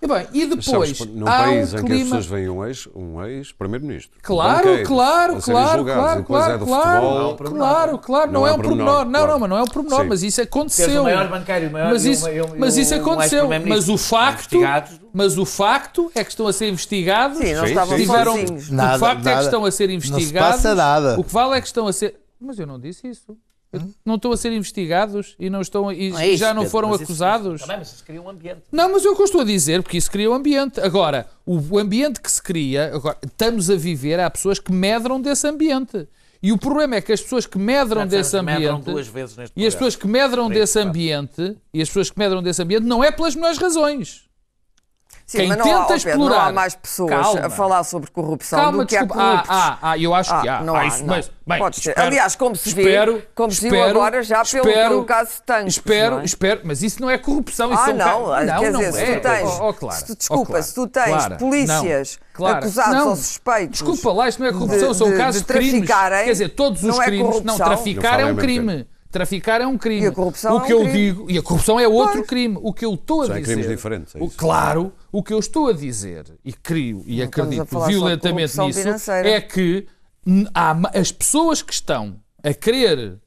E 0.00 0.06
bem, 0.06 0.26
e 0.32 0.46
Mas 0.46 0.64
sabes, 0.64 0.92
depois 0.92 1.10
num 1.16 1.26
há 1.26 1.38
país 1.38 1.74
um 1.74 1.78
em 1.78 1.84
que 1.84 1.92
as 1.92 1.98
clima... 1.98 2.04
pessoas 2.04 2.26
veem 2.26 2.48
um 2.48 2.64
ex- 2.64 2.88
um 2.94 3.24
ex-primeiro-ministro. 3.24 4.16
um 4.16 4.22
Claro, 4.22 4.56
banqueiro, 4.58 4.88
claro, 4.88 5.42
claro, 5.42 5.84
claro, 5.84 6.20
depois 6.20 6.24
claro, 6.44 6.52
é 6.52 6.58
do 6.58 6.66
claro, 6.66 7.00
futebol. 7.00 7.36
claro, 7.58 7.98
claro, 7.98 8.30
não, 8.32 8.46
é 8.46 8.52
um 8.52 8.56
pormenor. 8.60 9.04
Não, 9.04 9.10
claro. 9.10 9.26
não, 9.32 9.38
mas 9.40 9.50
não 9.50 9.56
é 9.56 9.62
um 9.62 9.66
pormenor, 9.66 10.02
Sim. 10.02 10.06
mas 10.08 10.22
isso 10.22 10.40
aconteceu. 10.40 11.00
o 11.00 11.04
maior 11.04 11.28
banqueiro 11.28 11.66
o 11.66 11.72
maior 11.72 11.92
Mas 11.92 12.04
o- 12.04 12.08
isso, 12.10 12.28
e 12.28 12.40
o- 12.40 12.54
e 12.54 12.58
mas 12.60 12.76
isso 12.76 12.94
um 12.94 13.00
aconteceu. 13.00 13.48
Mas 13.66 13.88
o 13.88 13.98
facto, 13.98 14.54
investigados. 14.54 15.00
mas 15.12 15.36
o 15.36 15.44
facto 15.44 16.12
é 16.14 16.22
que 16.22 16.30
estão 16.30 16.46
a 16.46 16.52
ser 16.52 16.68
investigados. 16.68 17.38
Sim, 17.38 17.54
não 17.54 17.64
estavam 17.64 17.96
tiveram. 17.96 18.36
Nada, 18.70 18.96
o 18.96 18.98
facto 19.00 19.18
é 19.18 19.22
que 19.22 19.28
nada. 19.30 19.42
estão 19.42 19.64
a 19.64 19.70
ser 19.72 19.88
Não 19.88 20.00
se 20.00 20.06
investigados. 20.12 20.50
passa 20.62 20.74
nada. 20.76 21.18
O 21.18 21.24
que 21.24 21.32
vale 21.32 21.56
é 21.56 21.60
que 21.60 21.66
estão 21.66 21.88
a 21.88 21.92
ser. 21.92 22.14
Mas 22.40 22.56
eu 22.56 22.68
não 22.68 22.78
disse 22.78 23.08
isso. 23.08 23.36
Eu 23.72 23.82
Não 24.04 24.14
estão 24.14 24.32
a 24.32 24.36
ser 24.36 24.50
investigados 24.52 25.36
e 25.38 25.50
não 25.50 25.60
estão 25.60 25.88
a- 25.88 25.94
e 25.94 26.10
Não 26.10 26.18
é 26.18 26.28
isso, 26.28 26.38
já 26.38 26.54
não 26.54 26.62
Pedro, 26.62 26.70
foram 26.70 26.88
mas 26.88 27.00
isso- 27.02 27.04
acusados. 27.12 27.60
Também, 27.60 27.76
mas 27.78 27.92
isso 27.92 28.04
cria 28.04 28.22
um 28.22 28.28
ambiente. 28.30 28.62
Não, 28.72 28.90
mas 28.92 29.04
é 29.04 29.08
o 29.10 29.14
que 29.14 29.20
eu 29.20 29.26
estou 29.26 29.40
a 29.42 29.44
dizer, 29.44 29.82
porque 29.82 29.98
isso 29.98 30.10
cria 30.10 30.30
um 30.30 30.34
ambiente. 30.34 30.80
Agora, 30.80 31.26
o, 31.44 31.78
ambiente 31.78 32.20
que 32.20 32.30
se 32.32 32.42
cria, 32.42 32.90
agora, 32.94 33.18
estamos 33.22 33.68
a 33.70 33.76
viver, 33.76 34.18
há 34.20 34.30
pessoas 34.30 34.58
que 34.58 34.72
medram 34.72 35.20
desse 35.20 35.46
ambiente. 35.46 36.08
E 36.42 36.52
o 36.52 36.56
problema 36.56 36.94
é 36.96 37.00
que 37.00 37.12
as 37.12 37.20
pessoas 37.20 37.46
que 37.46 37.58
medram 37.58 38.06
desse 38.06 38.40
Medram 38.40 38.76
ambiente. 38.76 38.84
duas 38.92 39.08
vezes 39.08 39.36
neste 39.36 39.52
E 39.60 39.66
as 39.66 39.74
pessoas 39.74 39.96
que 39.96 40.06
medram 40.06 40.44
Por 40.46 40.54
desse 40.54 40.78
isso, 40.78 40.88
ambiente, 40.88 41.56
e 41.74 41.82
as 41.82 41.88
pessoas 41.88 42.10
que 42.10 42.18
medram 42.18 42.40
desse 42.42 42.62
ambiente, 42.62 42.84
não 42.84 43.02
é 43.02 43.10
pelas 43.10 43.34
melhores 43.34 43.58
razões. 43.58 44.27
Sim, 45.28 45.38
Quem 45.40 45.48
mas 45.48 45.58
não 45.58 45.64
há, 45.66 45.84
tenta 45.84 45.94
ó 45.94 45.98
Pedro, 46.04 46.18
não 46.30 46.40
há 46.40 46.50
mais 46.52 46.74
pessoas 46.74 47.10
Calma. 47.10 47.46
a 47.46 47.50
falar 47.50 47.84
sobre 47.84 48.10
corrupção 48.10 48.58
Calma, 48.58 48.78
do 48.78 48.86
que 48.86 48.96
há 48.96 49.00
desculpa. 49.00 49.22
Ah, 49.22 49.28
corruptos. 49.32 49.56
ah, 49.58 49.78
ah, 49.82 49.98
eu 49.98 50.14
acho 50.14 50.40
que 50.40 50.48
Ah, 50.48 50.58
há. 50.58 50.62
não 50.62 50.74
Ah, 50.74 50.80
há, 50.80 50.86
isso- 50.86 50.98
não. 51.00 51.06
mas, 51.08 51.30
bem, 51.46 51.58
Pode 51.58 51.76
ser. 51.76 51.90
espero- 51.90 52.06
Aliás, 52.06 52.34
como 52.34 52.56
se 52.56 52.74
viu- 52.74 52.88
espero, 52.88 53.22
como 53.34 53.52
se 53.52 53.60
viu 53.60 53.74
espero, 53.74 53.90
agora 53.98 54.22
já 54.22 54.42
pelo- 54.42 54.66
espero, 54.68 54.88
pelo 54.88 55.04
caso 55.04 55.30
Tancos, 55.44 55.74
Espero, 55.74 56.14
não 56.14 56.22
é? 56.22 56.24
espero, 56.24 56.60
mas 56.64 56.82
isso 56.82 57.02
não 57.02 57.10
é 57.10 57.18
corrupção. 57.18 57.70
Isso 57.70 57.82
Ah, 57.82 57.84
são 57.84 57.94
não, 57.94 58.24
ca- 58.26 58.38
quer 58.38 58.46
não, 58.72 58.80
dizer, 58.80 58.86
não 58.86 58.92
se 58.94 59.02
é. 59.02 59.14
tu 59.16 59.20
tens, 59.22 59.48
Oh, 59.60 59.68
oh, 59.68 59.74
claro, 59.74 59.96
se 59.98 60.06
tu, 60.06 60.12
oh, 60.12 60.16
desculpa, 60.16 60.46
claro, 60.46 60.62
se 60.64 60.74
tu 60.74 60.86
tens 60.88 61.04
claro, 61.08 61.36
polícias 61.36 62.18
não, 62.22 62.36
claro, 62.38 62.56
acusados 62.56 62.94
não. 62.94 63.08
ou 63.10 63.16
suspeitos 63.16 63.82
Desculpa 63.82 64.12
lá, 64.14 64.28
isto 64.30 64.40
não 64.40 64.46
é 64.48 64.52
corrupção, 64.52 64.92
de- 64.92 64.96
são 64.96 65.10
de- 65.10 65.16
casos 65.18 65.42
de 65.42 65.46
de, 65.46 65.52
crimes. 65.52 65.88
Quer 65.90 66.24
dizer, 66.24 66.48
todos 66.48 66.82
os 66.82 66.88
não 66.88 67.02
é 67.02 67.04
crimes. 67.04 67.26
Não, 67.26 67.32
corrupção. 67.32 67.66
traficar 67.66 68.18
Não 68.20 68.28
é 68.28 68.32
um 68.32 68.36
crime. 68.36 68.86
Traficar 69.10 69.60
é 69.60 69.66
um 69.66 69.78
crime. 69.78 70.04
E 70.04 70.08
a 70.08 70.12
corrupção 70.12 70.54
o 70.54 70.58
é 70.58 70.62
um 70.62 70.66
que 70.66 70.72
eu 70.72 70.78
crime. 70.80 70.92
digo, 70.92 71.30
e 71.30 71.38
a 71.38 71.42
corrupção 71.42 71.80
é 71.80 71.88
outro 71.88 72.18
Pois. 72.18 72.26
crime. 72.28 72.58
O 72.60 72.72
que 72.74 72.84
eu 72.84 72.94
estou 72.94 73.22
a 73.22 73.26
São 73.26 73.34
dizer. 73.36 73.46
crimes 73.54 73.68
diferentes, 73.68 74.14
é 74.14 74.18
o, 74.22 74.28
claro, 74.28 74.92
o 75.10 75.22
que 75.22 75.32
eu 75.32 75.38
estou 75.38 75.68
a 75.68 75.72
dizer, 75.72 76.26
e 76.44 76.52
crio 76.52 77.02
e 77.06 77.18
Não 77.18 77.24
acredito 77.24 77.80
violentamente 77.86 78.58
nisso, 78.60 78.80
financeira. 78.80 79.28
é 79.30 79.40
que 79.40 79.86
há 80.54 80.76
as 80.98 81.10
pessoas 81.10 81.62
que 81.62 81.72
estão 81.72 82.16
a 82.44 82.52
querer, 82.52 83.18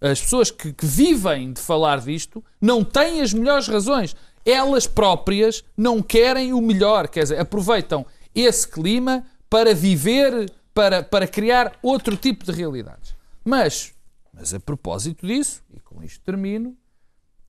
as 0.00 0.20
pessoas 0.20 0.50
que, 0.50 0.72
que 0.72 0.86
vivem 0.86 1.52
de 1.52 1.60
falar 1.60 2.00
disto, 2.00 2.42
não 2.60 2.82
têm 2.82 3.20
as 3.20 3.32
melhores 3.34 3.68
razões. 3.68 4.16
Elas 4.44 4.86
próprias 4.86 5.62
não 5.76 6.00
querem 6.00 6.52
o 6.52 6.60
melhor, 6.62 7.08
quer 7.08 7.24
dizer, 7.24 7.38
aproveitam 7.40 8.06
esse 8.34 8.66
clima 8.66 9.24
para 9.50 9.74
viver, 9.74 10.50
para, 10.72 11.02
para 11.02 11.26
criar 11.26 11.72
outro 11.82 12.16
tipo 12.16 12.44
de 12.44 12.52
realidades. 12.52 13.14
Mas, 13.44 13.92
mas 14.36 14.52
a 14.52 14.60
propósito 14.60 15.26
disso, 15.26 15.64
e 15.74 15.80
com 15.80 16.02
isto 16.02 16.20
termino, 16.20 16.76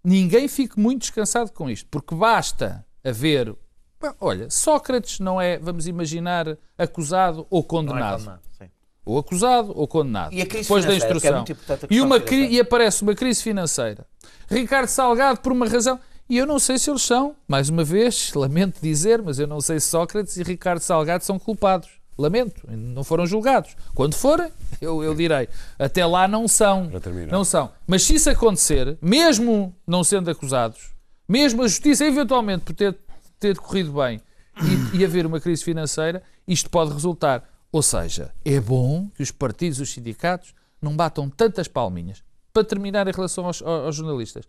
ninguém 0.01 0.47
fique 0.47 0.79
muito 0.79 1.01
descansado 1.01 1.51
com 1.51 1.69
isto, 1.69 1.87
porque 1.91 2.15
basta 2.15 2.85
haver. 3.03 3.53
Bom, 3.99 4.13
Olha, 4.21 4.49
Sócrates 4.49 5.19
não 5.19 5.39
é, 5.39 5.57
vamos 5.57 5.85
imaginar, 5.85 6.57
acusado 6.77 7.45
ou 7.49 7.59
é 7.59 7.63
condenado. 7.63 8.39
sim. 8.57 8.69
ou 9.03 9.17
acusado 9.17 9.73
ou 9.75 9.85
condenado. 9.85 10.33
E 10.33 10.41
a 10.41 10.45
crise 10.45 10.63
depois 10.63 10.85
da 10.85 10.93
é 10.93 10.97
instrução. 10.97 11.43
a 11.43 11.93
e, 11.93 11.99
uma 11.99 12.17
e 12.31 12.59
aparece 12.59 13.01
uma 13.01 13.13
crise 13.13 13.43
financeira. 13.43 14.07
Ricardo 14.49 14.87
Salgado, 14.87 15.41
por 15.41 15.51
uma 15.51 15.67
razão. 15.67 15.99
E 16.29 16.37
eu 16.37 16.45
não 16.45 16.59
sei 16.59 16.77
se 16.77 16.89
eles 16.89 17.01
são, 17.01 17.35
mais 17.47 17.69
uma 17.69 17.83
vez, 17.83 18.31
lamento 18.35 18.79
dizer, 18.81 19.21
mas 19.21 19.39
eu 19.39 19.47
não 19.47 19.59
sei 19.59 19.79
se 19.79 19.87
Sócrates 19.87 20.37
e 20.37 20.43
Ricardo 20.43 20.79
Salgado 20.79 21.23
são 21.23 21.37
culpados. 21.39 21.89
Lamento, 22.17 22.61
não 22.67 23.03
foram 23.03 23.27
julgados. 23.27 23.75
Quando 23.93 24.15
forem, 24.15 24.51
eu, 24.81 25.03
eu 25.03 25.13
direi. 25.13 25.47
Até 25.77 26.05
lá 26.05 26.27
não 26.27 26.47
são. 26.47 26.89
Não 27.31 27.43
são. 27.43 27.71
Mas 27.85 28.03
se 28.03 28.15
isso 28.15 28.29
acontecer, 28.29 28.97
mesmo 29.01 29.75
não 29.85 30.03
sendo 30.03 30.31
acusados, 30.31 30.91
mesmo 31.27 31.61
a 31.61 31.67
justiça 31.67 32.05
eventualmente 32.05 32.63
por 32.63 32.73
ter, 32.73 32.97
ter 33.39 33.57
corrido 33.57 33.91
bem 33.93 34.19
e, 34.93 34.97
e 34.97 35.05
haver 35.05 35.25
uma 35.25 35.39
crise 35.39 35.63
financeira, 35.63 36.23
isto 36.47 36.69
pode 36.69 36.91
resultar. 36.91 37.43
Ou 37.71 37.83
seja, 37.83 38.33
é 38.43 38.59
bom 38.59 39.07
que 39.15 39.21
os 39.21 39.29
partidos, 39.29 39.79
os 39.79 39.91
sindicatos, 39.91 40.55
não 40.81 40.95
batam 40.95 41.29
tantas 41.29 41.67
palminhas. 41.67 42.23
Para 42.51 42.63
terminar 42.63 43.07
em 43.07 43.11
relação 43.11 43.45
aos, 43.45 43.61
aos 43.61 43.95
jornalistas. 43.95 44.45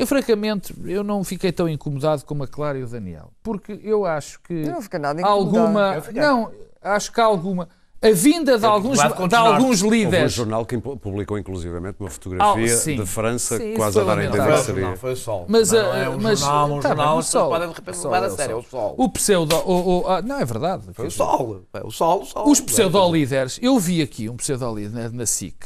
Eu, 0.00 0.06
francamente, 0.06 0.74
eu 0.86 1.04
não 1.04 1.22
fiquei 1.22 1.52
tão 1.52 1.68
incomodado 1.68 2.24
como 2.24 2.42
a 2.42 2.48
Clara 2.48 2.78
e 2.78 2.82
o 2.82 2.86
Daniel. 2.86 3.30
Porque 3.42 3.78
eu 3.82 4.06
acho 4.06 4.40
que 4.40 4.54
Eu 4.54 4.72
não 4.72 4.82
fiquei 4.82 4.98
nada 4.98 5.24
alguma... 5.26 5.94
Eu 5.96 6.02
fiquei. 6.02 6.22
Não, 6.22 6.50
acho 6.82 7.12
que 7.12 7.20
há 7.20 7.24
alguma... 7.24 7.68
A 8.02 8.12
vinda 8.12 8.58
de 8.58 8.64
alguns, 8.64 8.96
de 8.98 9.34
alguns 9.36 9.82
Houve 9.82 9.86
um 9.86 9.90
líderes... 9.90 10.32
jornal 10.32 10.64
que 10.64 10.78
publicou 10.78 11.38
inclusivamente 11.38 11.96
uma 12.00 12.08
fotografia 12.08 12.74
Ah, 12.74 12.96
de 12.96 13.04
França 13.04 13.58
Sim, 13.58 13.74
quase 13.74 13.92
foi 13.92 14.02
a 14.02 14.06
dar 14.06 14.18
a 14.18 14.24
entender 14.24 14.52
que 14.56 14.62
seria. 14.64 14.88
não, 14.88 14.96
foi 14.96 15.12
o 15.12 15.16
sol. 15.16 15.44
Mas, 15.46 15.68
Também 15.68 15.84
não 15.84 15.92
ah, 15.92 15.98
é 15.98 16.08
um 16.08 16.18
mas- 16.18 16.38
jornal, 16.40 16.64
um 16.64 16.80
tá 16.80 16.88
bem, 16.88 16.96
jornal, 16.96 17.18
o 17.18 17.22
sol. 17.22 17.50
podem 17.50 17.68
de 17.68 17.74
repente 17.74 17.96
sol 17.98 18.10
levar 18.10 18.24
é 18.24 18.28
a 18.28 18.32
o 18.32 18.36
sério. 18.36 18.58
É 18.58 18.62
sol. 18.62 18.62
o 18.62 18.70
sol. 18.70 18.94
O 18.96 19.08
pseudo. 19.10 19.54
o- 19.66 19.98
o- 20.00 20.08
ah, 20.08 20.22
não, 20.22 20.40
é 20.40 20.44
verdade. 20.46 20.84
Foi 20.94 21.08
o 21.08 21.10
sol. 21.10 21.62
É 21.74 21.80
o 21.86 21.90
sol, 21.90 22.22
o 22.22 22.24
sol. 22.24 22.48
Os 22.50 22.58
pseudo-líderes, 22.58 23.58
eu 23.60 23.78
vi 23.78 24.00
aqui 24.00 24.30
um 24.30 24.36
pseudo-líder 24.38 25.12
na 25.12 25.26
SIC 25.26 25.62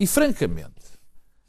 e, 0.00 0.04
francamente, 0.08 0.75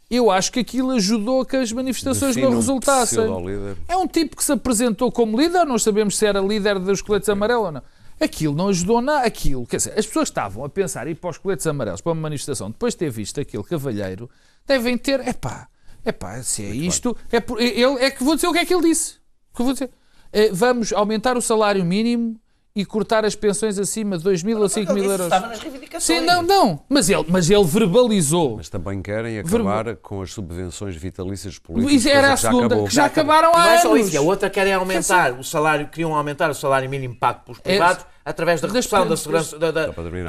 eu 0.10 0.32
acho 0.32 0.52
que 0.52 0.60
aquilo 0.60 0.92
ajudou 0.92 1.42
a 1.42 1.46
que 1.46 1.58
as 1.58 1.72
manifestações 1.72 2.36
Define 2.36 2.46
não 2.48 2.54
um 2.54 2.60
resultassem. 2.60 3.20
pseudo-líder. 3.24 3.78
É 3.88 3.98
um 3.98 4.08
tipo 4.08 4.36
que 4.38 4.44
se 4.44 4.52
apresentou 4.52 5.12
como 5.12 5.40
líder, 5.40 5.66
não 5.66 5.78
sabemos 5.78 6.18
se 6.18 6.26
era 6.26 6.40
líder 6.40 6.80
dos 6.80 7.02
coletes 7.02 7.28
amarelos 7.30 7.66
ou 7.66 7.72
não. 7.74 7.82
Aquilo 8.20 8.56
não 8.56 8.70
ajudou 8.70 9.02
nada. 9.02 9.28
Aquilo, 9.28 9.66
quer 9.68 9.78
dizer, 9.78 9.94
as 9.98 10.06
pessoas 10.08 10.30
estavam 10.30 10.64
a 10.64 10.70
pensar 10.70 11.08
em 11.08 11.12
ir 11.12 11.16
para 11.16 11.30
os 11.30 11.38
coletes 11.38 11.68
amarelos, 11.68 12.02
para 12.02 12.12
uma 12.14 12.22
manifestação, 12.22 12.72
depois 12.72 12.94
de 12.94 13.00
ter 13.00 13.10
visto 13.12 13.40
aquele 13.40 13.64
cavalheiro, 13.64 14.30
devem 14.66 14.98
ter, 14.98 15.28
epá, 15.28 15.68
epá, 16.06 16.42
se 16.42 16.64
é 16.64 16.70
isto, 16.70 17.16
é, 17.32 17.40
por- 17.40 17.62
ele, 17.62 17.82
é 18.04 18.10
que 18.10 18.24
vou 18.24 18.34
dizer 18.36 18.48
o 18.48 18.54
que 18.54 18.60
é 18.60 18.66
que 18.66 18.74
ele 18.74 18.88
disse. 18.90 19.16
Que 19.54 19.62
vou 19.62 19.74
dizer. 19.74 19.90
É, 20.32 20.50
vamos 20.52 20.92
aumentar 20.94 21.38
o 21.38 21.42
salário 21.42 21.84
mínimo 21.86 22.40
e 22.80 22.86
cortar 22.86 23.26
as 23.26 23.34
pensões 23.36 23.80
acima 23.80 24.18
de 24.20 24.24
2 24.24 24.44
mil 24.44 24.60
ou 24.60 24.70
5 24.70 24.94
mil 24.94 25.04
euros. 25.06 25.26
Estava 25.26 25.48
nas 25.48 25.60
reivindicações. 25.60 26.20
Sim, 26.20 26.26
não, 26.26 26.44
não. 26.44 26.80
Mas 26.88 27.10
ele, 27.10 27.26
mas 27.28 27.50
ele 27.50 27.64
verbalizou. 27.64 28.58
Mas 28.58 28.70
também 28.70 29.02
querem 29.02 29.40
acabar 29.40 29.96
com 29.96 30.22
as 30.22 30.32
subvenções 30.32 30.96
vitalícias 30.96 31.58
políticas. 31.58 31.96
Isso 31.96 32.10
era 32.10 32.34
a 32.34 32.36
que 32.36 32.42
já 32.44 32.50
segunda, 32.50 32.66
acabou. 32.68 32.86
que 32.88 32.94
já 32.94 33.06
acabaram 33.06 33.52
há 33.54 33.58
não 33.66 33.72
é 33.72 33.78
só 33.80 33.88
anos. 33.94 34.06
isso, 34.08 34.16
e 34.16 34.18
a 34.18 34.22
outra 34.22 34.50
querem 34.50 34.74
aumentar 34.74 35.32
o 35.34 35.44
salário, 35.44 35.88
queriam 35.88 36.14
aumentar 36.16 36.50
o 36.52 36.54
salário 36.54 36.88
mínimo 36.88 37.16
pago 37.16 37.42
pelos 37.46 37.60
privados 37.60 38.06
através 38.24 38.62
da 38.62 38.68
redução 38.68 39.04
da 39.04 39.10
das- 39.10 39.20
segurança 39.22 39.58
da, 39.58 39.72
da, 39.72 39.82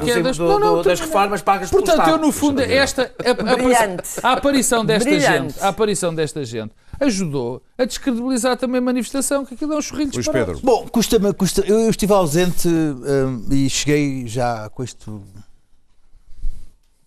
é 0.07 0.21
das- 0.23 0.37
do- 0.37 0.47
não, 0.47 0.59
não, 0.59 0.81
das 0.81 0.99
reformas 0.99 1.41
pagas 1.43 1.69
pelo 1.69 1.83
Portanto, 1.83 1.99
eu 1.99 2.05
Estado. 2.15 2.25
no 2.25 2.31
fundo, 2.31 2.55
Deixa-me 2.55 2.75
esta, 2.77 3.11
a, 3.23 4.27
a- 4.27 4.29
a 4.29 4.33
aparição 4.33 4.83
desta 4.85 5.09
Brilhante. 5.09 5.53
gente, 5.53 5.63
a 5.63 5.67
aparição 5.67 6.15
desta 6.15 6.43
gente 6.43 6.71
ajudou 6.99 7.61
a 7.77 7.85
descredibilizar 7.85 8.57
também 8.57 8.79
a 8.79 8.81
manifestação, 8.81 9.45
que 9.45 9.53
aquilo 9.53 9.73
é 9.73 9.77
um 9.77 9.81
churrilho 9.81 10.11
Luís 10.11 10.25
disparado. 10.25 10.53
Pedro, 10.53 10.65
Bom, 10.65 10.87
custa-me, 10.87 11.33
custa, 11.33 11.61
eu, 11.61 11.79
eu 11.79 11.89
estive 11.89 12.13
ausente 12.13 12.67
hum, 12.67 13.45
e 13.51 13.69
cheguei 13.69 14.27
já 14.27 14.69
com 14.69 14.83
isto 14.83 15.23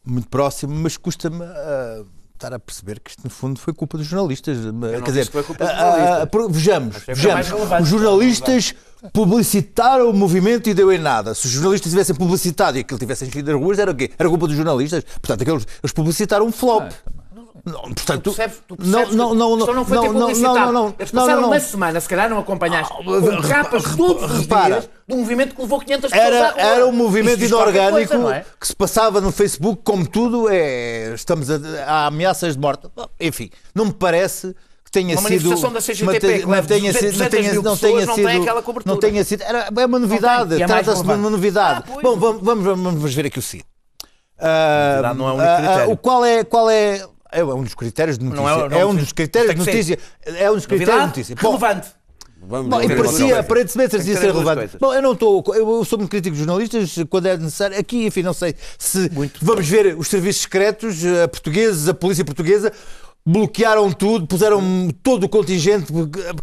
muito 0.05 0.29
próximo, 0.29 0.75
mas 0.75 0.97
custa-me 0.97 1.43
ah, 1.45 2.05
estar 2.35 2.53
a 2.53 2.59
perceber 2.59 2.99
que 3.01 3.11
isto, 3.11 3.23
no 3.23 3.31
fundo, 3.31 3.59
foi 3.61 3.73
culpa 3.73 3.97
dos 3.97 4.07
jornalistas. 4.07 4.59
Quer 4.59 5.13
disse 5.13 5.31
dizer, 5.31 5.47
ah, 5.61 6.23
ah, 6.23 6.27
por- 6.27 6.51
vejamos, 6.51 6.97
é 7.07 7.15
vejamos. 7.15 7.47
Os 7.83 7.89
jornalistas 7.89 8.75
publicitaram 9.13 10.11
o 10.11 10.13
movimento 10.13 10.69
e 10.69 10.75
deu 10.75 10.93
em 10.93 10.99
nada. 10.99 11.35
Se 11.35 11.47
os 11.47 11.53
jornalistas 11.53 11.91
tivessem 11.91 12.15
publicitado 12.15 12.79
e 12.79 12.81
aquilo 12.81 12.99
tivessem 12.99 13.29
vindo 13.29 13.49
às 13.51 13.57
ruas, 13.57 13.79
era 13.79 13.91
o 13.91 13.95
quê? 13.95 14.11
Era 14.19 14.29
culpa 14.29 14.47
dos 14.49 14.57
jornalistas. 14.57 15.05
Portanto, 15.05 15.43
aqueles, 15.43 15.67
eles 15.83 15.93
publicitaram 15.93 16.47
um 16.47 16.53
flop. 16.53 16.91
Não, 17.65 17.83
portanto, 17.83 18.23
Tu 18.23 18.33
percebes, 18.35 18.63
tu 18.67 18.77
não, 18.79 18.93
percebes 18.93 19.15
não, 19.15 19.35
não, 19.35 19.59
isto 19.59 19.73
não 19.75 19.85
foi 19.85 19.97
não, 19.97 20.05
não, 20.05 20.13
não, 20.13 20.29
não, 20.33 20.73
não, 20.73 20.95
Eles 20.99 21.13
não, 21.13 21.23
passaram 21.23 21.41
não, 21.43 21.49
uma 21.49 21.59
não. 21.59 21.65
semana, 21.65 22.01
se 22.01 22.09
calhar 22.09 22.31
não 22.31 22.39
acompanhaste, 22.39 22.93
Ah, 22.93 23.05
com 23.05 23.49
capas 23.49 23.83
todos 23.97 24.31
os 24.31 24.41
repara. 24.41 24.81
dias 24.81 24.91
de 25.07 25.15
um 25.15 25.19
movimento 25.19 25.55
que 25.55 25.61
levou 25.61 25.79
500 25.81 26.11
pessoas 26.11 26.33
à 26.33 26.37
Era, 26.37 26.51
rua. 26.51 26.61
era 26.61 26.87
um 26.87 26.93
movimento 26.93 27.39
qualquer 27.39 27.47
inorgânico 27.49 27.95
coisa, 28.09 28.19
não 28.19 28.33
é? 28.33 28.45
que 28.59 28.67
se 28.67 28.75
passava 28.75 29.21
no 29.21 29.31
Facebook, 29.31 29.83
como 29.85 30.07
tudo, 30.07 30.49
é, 30.51 31.13
estamos 31.15 31.51
a, 31.51 31.57
a 31.87 32.07
ameaças 32.07 32.55
de 32.55 32.61
morte. 32.61 32.89
Enfim, 33.21 33.51
não 33.75 33.85
me 33.87 33.93
parece 33.93 34.57
que 34.85 34.91
tenha 34.91 35.15
Uma 35.19 35.29
sido. 35.29 35.45
manifestação 35.51 35.73
da 35.73 35.81
CGTP 35.81 36.47
mas 36.47 36.67
tenha 36.67 36.93
200 36.93 36.99
sido- 37.11 37.23
não 37.23 37.31
tenha- 37.31 37.55
não 37.55 37.77
não 38.17 38.43
aquela 38.43 38.63
cobertura. 38.63 38.95
Não 38.95 39.01
tenha 39.01 39.25
sido. 39.25 39.43
Era, 39.43 39.69
é 39.77 39.87
uma 39.87 39.99
novidade. 39.99 40.61
é 40.63 40.67
Trata-se 40.67 41.03
de 41.03 41.09
uma 41.13 41.31
novidade. 41.31 41.85
Ah. 41.89 42.01
Bom, 42.03 42.17
vamos, 42.17 42.43
vamos, 42.43 42.65
vamos 42.65 43.15
ver 43.15 43.27
aqui 43.27 43.39
o. 43.39 43.63
Ah, 44.39 44.95
Novidade 45.03 45.19
não 45.19 45.41
é 45.41 45.47
ah, 45.49 45.55
ah, 45.55 45.57
critério. 45.63 45.93
o 45.93 45.97
qual 45.97 46.25
é. 46.25 46.43
Qual 46.45 46.69
é 46.69 47.07
é 47.33 47.45
um 47.45 47.63
dos 47.63 47.75
critérios 47.75 48.19
de 48.19 48.25
notícia. 48.25 48.45
Não 48.45 48.65
é- 48.65 48.69
não 48.69 48.79
é 48.79 48.87
um 48.87 48.95
dos 48.95 49.13
critérios 49.13 49.53
de 49.55 49.59
notícia. 49.59 49.99
É 50.25 50.51
um 50.51 50.55
dos 50.55 50.67
critérios 50.67 51.01
de 51.01 51.07
notícia. 51.07 51.37
Bom, 51.41 51.57
relevante. 51.57 51.89
Vamos 52.45 52.69
Bom, 52.71 52.83
e 52.83 52.89
parecia, 52.89 53.39
aparentemente 53.39 53.91
Tem 53.91 54.01
parecia 54.01 54.17
ser 54.17 54.33
relevante. 54.33 54.57
coisas. 54.57 54.77
Bom, 54.81 54.93
eu 54.93 55.01
não 55.03 55.13
estou. 55.13 55.45
Eu 55.55 55.85
sou 55.85 55.97
muito 55.99 56.11
crítico 56.11 56.31
dos 56.37 56.45
jornalistas 56.45 56.97
quando 57.09 57.27
é 57.27 57.37
necessário. 57.37 57.79
Aqui, 57.79 58.05
enfim, 58.07 58.23
não 58.23 58.33
sei 58.35 58.57
se 58.77 59.09
vamos 59.41 59.69
ver 59.69 59.97
os 59.97 60.09
serviços 60.09 60.43
secretos 60.43 61.05
eh, 61.05 61.27
portugueses, 61.29 61.89
a 61.89 61.95
polícia 61.95 62.25
portuguesa. 62.25 62.73
Bloquearam 63.25 63.93
tudo, 63.93 64.27
puseram 64.27 64.61
todo 65.01 65.25
o 65.25 65.29
contingente. 65.29 65.93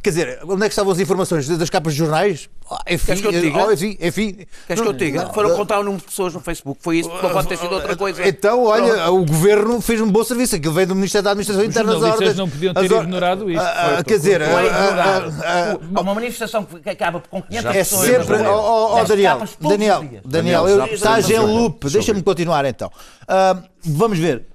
Quer 0.02 0.10
dizer, 0.12 0.40
onde 0.46 0.64
é 0.64 0.68
que 0.70 0.72
estavam 0.72 0.94
as 0.94 1.00
informações? 1.00 1.46
Das 1.46 1.70
capas 1.70 1.92
de 1.92 2.00
jornais? 2.00 2.50
Ah, 2.72 2.80
Enfim, 2.90 3.06
Queres 3.08 3.22
que 3.22 3.28
eu 3.28 3.32
te 3.34 3.42
diga? 3.42 3.66
oh, 3.66 3.72
enfim, 3.74 3.98
enfim. 4.00 4.38
Queres 4.66 4.82
que 4.82 4.88
eu 4.88 4.94
te 4.94 5.00
diga? 5.06 5.24
Não, 5.26 5.34
Foram 5.34 5.50
não. 5.50 5.58
contar 5.58 5.80
o 5.80 5.84
número 5.84 6.00
de 6.02 6.08
pessoas 6.08 6.34
no 6.34 6.40
Facebook. 6.40 6.80
Foi 6.82 7.00
isso, 7.00 7.10
não 7.10 7.32
pode 7.32 7.50
ter 7.50 7.58
sido 7.58 7.74
outra 7.74 7.98
coisa. 7.98 8.26
Então, 8.26 8.64
olha, 8.64 9.12
o 9.12 9.26
governo 9.26 9.82
fez 9.82 10.00
um 10.00 10.10
bom 10.10 10.24
serviço. 10.24 10.56
Aquilo 10.56 10.74
veio 10.74 10.88
do 10.88 10.96
Ministério 10.96 11.24
da 11.26 11.32
Administração 11.32 11.66
Interna. 11.66 11.98
as 11.98 12.02
ordens- 12.04 12.36
não 12.38 12.48
podiam 12.50 12.74
ter 12.74 12.94
or- 12.94 13.04
ignorado 13.04 13.52
isto. 13.52 13.62
Ah, 13.62 13.92
Foi 13.96 14.04
Quer 14.06 14.18
dizer, 14.18 14.42
é 14.42 14.46
ah, 14.46 15.26
ah, 15.44 15.74
ah, 15.74 15.78
Uma 16.02 16.14
manifestação 16.14 16.64
que 16.64 16.90
acaba 16.90 17.22
com 17.30 17.42
500 17.42 17.66
É 17.72 17.74
pessoas. 17.80 18.06
sempre. 18.06 18.38
rua. 18.38 18.50
ó, 18.52 18.92
ó, 18.94 18.96
Deste 19.00 19.10
Daniel, 19.10 19.40
Daniel. 19.60 20.02
Daniel, 20.24 20.64
Daniel, 20.64 20.94
estás 20.94 21.30
em 21.30 21.40
loop. 21.40 21.90
Deixa-me 21.90 22.24
continuar 22.24 22.64
então. 22.64 22.90
Ah, 23.28 23.62
vamos 23.84 24.18
ver. 24.18 24.46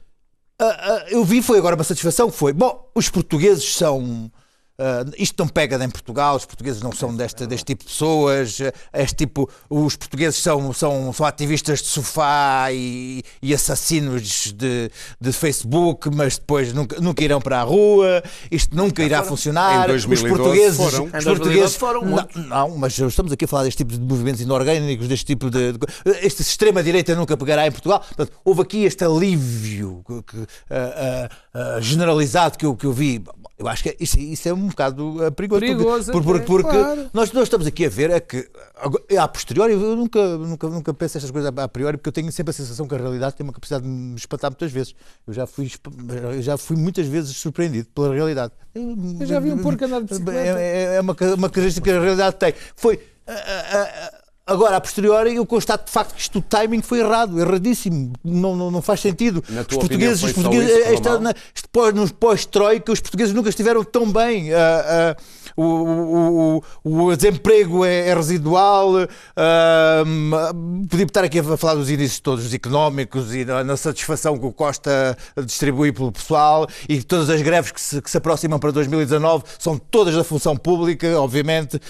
Ah, 0.58 0.64
ah, 0.66 1.04
eu 1.08 1.24
vi, 1.24 1.42
foi 1.42 1.58
agora 1.58 1.74
uma 1.74 1.84
satisfação 1.84 2.30
foi. 2.30 2.52
Bom, 2.52 2.90
os 2.94 3.08
portugueses 3.08 3.74
são. 3.74 4.30
Ah, 4.78 5.04
isto 5.18 5.34
não 5.42 5.48
pega 5.48 5.82
em 5.84 5.88
Portugal, 5.90 6.36
os 6.36 6.44
portugueses 6.44 6.82
não 6.82 6.92
são 6.92 7.14
deste, 7.14 7.46
deste 7.46 7.64
tipo 7.66 7.84
de 7.84 7.90
pessoas, 7.90 8.58
ah, 8.60 9.00
este 9.02 9.16
tipo, 9.16 9.48
os 9.70 9.96
portugueses 9.96 10.40
são, 10.40 10.72
são, 10.72 11.12
são 11.12 11.26
ativistas 11.26 11.80
de 11.80 11.86
sofá 11.88 12.68
e, 12.72 13.22
e 13.42 13.54
assassinos 13.54 14.52
de, 14.52 14.90
de 15.20 15.32
Facebook, 15.32 16.10
mas 16.14 16.38
depois 16.38 16.72
nunca, 16.72 17.00
nunca 17.00 17.22
irão 17.22 17.40
para 17.40 17.60
a 17.60 17.62
rua, 17.62 18.22
isto 18.50 18.74
nunca 18.76 19.02
irá 19.02 19.22
funcionar. 19.22 19.84
Em 19.84 19.86
2012 19.88 20.24
os 20.24 20.38
portugueses, 20.38 20.76
foram. 20.76 21.04
os 21.04 21.08
Em 21.08 21.24
2012 21.24 21.40
portugueses 21.40 21.76
foram 21.76 22.04
não, 22.04 22.68
não, 22.68 22.78
mas 22.78 22.98
estamos 22.98 23.32
aqui 23.32 23.44
a 23.44 23.48
falar 23.48 23.64
deste 23.64 23.78
tipo 23.78 23.92
de 23.92 24.00
movimentos 24.00 24.40
inorgânicos, 24.40 25.08
deste 25.08 25.26
tipo 25.26 25.50
de. 25.50 25.72
de 25.72 25.78
este 26.22 26.42
extrema-direita 26.42 27.14
nunca 27.14 27.36
pegará 27.36 27.66
em 27.66 27.70
Portugal. 27.70 28.00
Portanto, 28.00 28.32
houve 28.44 28.62
aqui 28.62 28.84
este 28.84 29.04
alívio 29.04 30.02
que- 30.06 30.22
que, 30.22 30.46
ah, 30.70 31.28
ah, 31.54 31.80
generalizado 31.80 32.58
que 32.58 32.66
eu, 32.66 32.74
que 32.76 32.86
eu 32.86 32.92
vi. 32.92 33.22
Eu 33.56 33.68
acho 33.68 33.84
que 33.84 33.90
é- 33.90 33.96
isso, 34.00 34.18
isso 34.18 34.48
é 34.48 34.52
um 34.52 34.66
bocado 34.66 35.24
ah, 35.24 35.30
perigoso. 35.30 35.60
Perigoso 35.60 36.10
porque, 36.10 36.26
porque, 36.26 36.44
porque 36.44 36.70
claro. 36.70 37.10
nós, 37.12 37.30
nós 37.32 37.44
estamos 37.44 37.66
aqui 37.68 37.86
a 37.86 37.88
ver 37.88 38.10
é 38.10 38.18
que, 38.18 38.48
agora, 38.74 39.04
a 39.16 39.28
posteriori, 39.28 39.74
eu 39.74 39.94
nunca, 39.94 40.36
nunca, 40.38 40.68
nunca 40.68 40.92
penso 40.92 41.18
estas 41.18 41.30
coisas 41.30 41.52
a 41.56 41.68
priori, 41.68 41.96
porque 41.96 42.08
eu 42.08 42.12
tenho 42.12 42.32
sempre 42.32 42.50
a 42.50 42.52
sensação 42.52 42.88
que 42.88 42.94
a 42.96 42.98
realidade 42.98 43.36
tem 43.36 43.44
uma 43.46 43.52
capacidade 43.52 43.84
de 43.84 43.88
me 43.90 44.16
espantar 44.16 44.50
muitas 44.50 44.72
vezes. 44.72 44.92
Eu 45.24 45.32
já 45.32 45.46
fui, 45.46 45.70
eu 46.32 46.42
já 46.42 46.56
fui 46.56 46.76
muitas 46.76 47.06
vezes 47.06 47.36
surpreendido 47.36 47.88
pela 47.94 48.12
realidade. 48.12 48.52
Eu 48.74 49.24
já 49.26 49.38
vi 49.38 49.52
um 49.52 49.58
porco 49.62 49.84
andar 49.84 50.00
de 50.00 50.06
bicicleta. 50.06 50.58
É, 50.58 50.96
é 50.96 51.00
uma, 51.00 51.14
ca- 51.14 51.26
uma 51.34 51.48
característica 51.48 51.84
que 51.84 51.96
a 51.96 52.00
realidade 52.00 52.34
tem. 52.36 52.54
Foi. 52.74 53.00
ah, 53.28 53.32
ah, 53.32 53.88
ah, 54.12 54.23
Agora, 54.46 54.76
a 54.76 54.80
posteriori, 54.80 55.36
eu 55.36 55.46
constato 55.46 55.86
de 55.86 55.90
facto 55.90 56.14
que 56.14 56.20
isto, 56.20 56.38
o 56.38 56.42
timing 56.42 56.82
foi 56.82 57.00
errado, 57.00 57.40
erradíssimo. 57.40 58.12
Não, 58.22 58.54
não, 58.54 58.70
não 58.70 58.82
faz 58.82 59.00
sentido. 59.00 59.42
Os 59.48 59.66
portugueses, 59.78 60.22
os 60.22 60.32
portugueses 60.32 60.70
isso 60.70 60.92
esta- 60.92 61.18
na- 61.18 61.34
pós, 61.72 61.94
nos 61.94 62.12
pós-troika, 62.12 62.92
os 62.92 63.00
portugueses 63.00 63.32
nunca 63.34 63.48
estiveram 63.48 63.82
tão 63.82 64.10
bem. 64.12 64.52
Ah, 64.52 65.16
ah, 65.16 65.22
o, 65.56 65.62
o, 65.64 66.62
o, 66.84 67.04
o 67.06 67.16
desemprego 67.16 67.86
é, 67.86 68.08
é 68.08 68.14
residual. 68.14 68.90
ah, 69.34 70.04
podia 70.90 71.04
estar 71.06 71.24
aqui 71.24 71.38
a 71.38 71.56
falar 71.56 71.74
dos 71.76 71.88
índices 71.88 72.20
todos 72.20 72.52
económicos 72.52 73.34
e 73.34 73.46
na, 73.46 73.64
na 73.64 73.76
satisfação 73.78 74.36
que 74.38 74.44
o 74.44 74.52
Costa 74.52 75.16
distribui 75.46 75.90
pelo 75.90 76.12
pessoal 76.12 76.66
e 76.86 77.02
todas 77.02 77.30
as 77.30 77.40
greves 77.40 77.72
que 77.72 77.80
se, 77.80 78.02
que 78.02 78.10
se 78.10 78.18
aproximam 78.18 78.58
para 78.58 78.70
2019 78.72 79.44
são 79.58 79.78
todas 79.78 80.14
da 80.14 80.22
função 80.24 80.54
pública, 80.54 81.18
obviamente, 81.18 81.80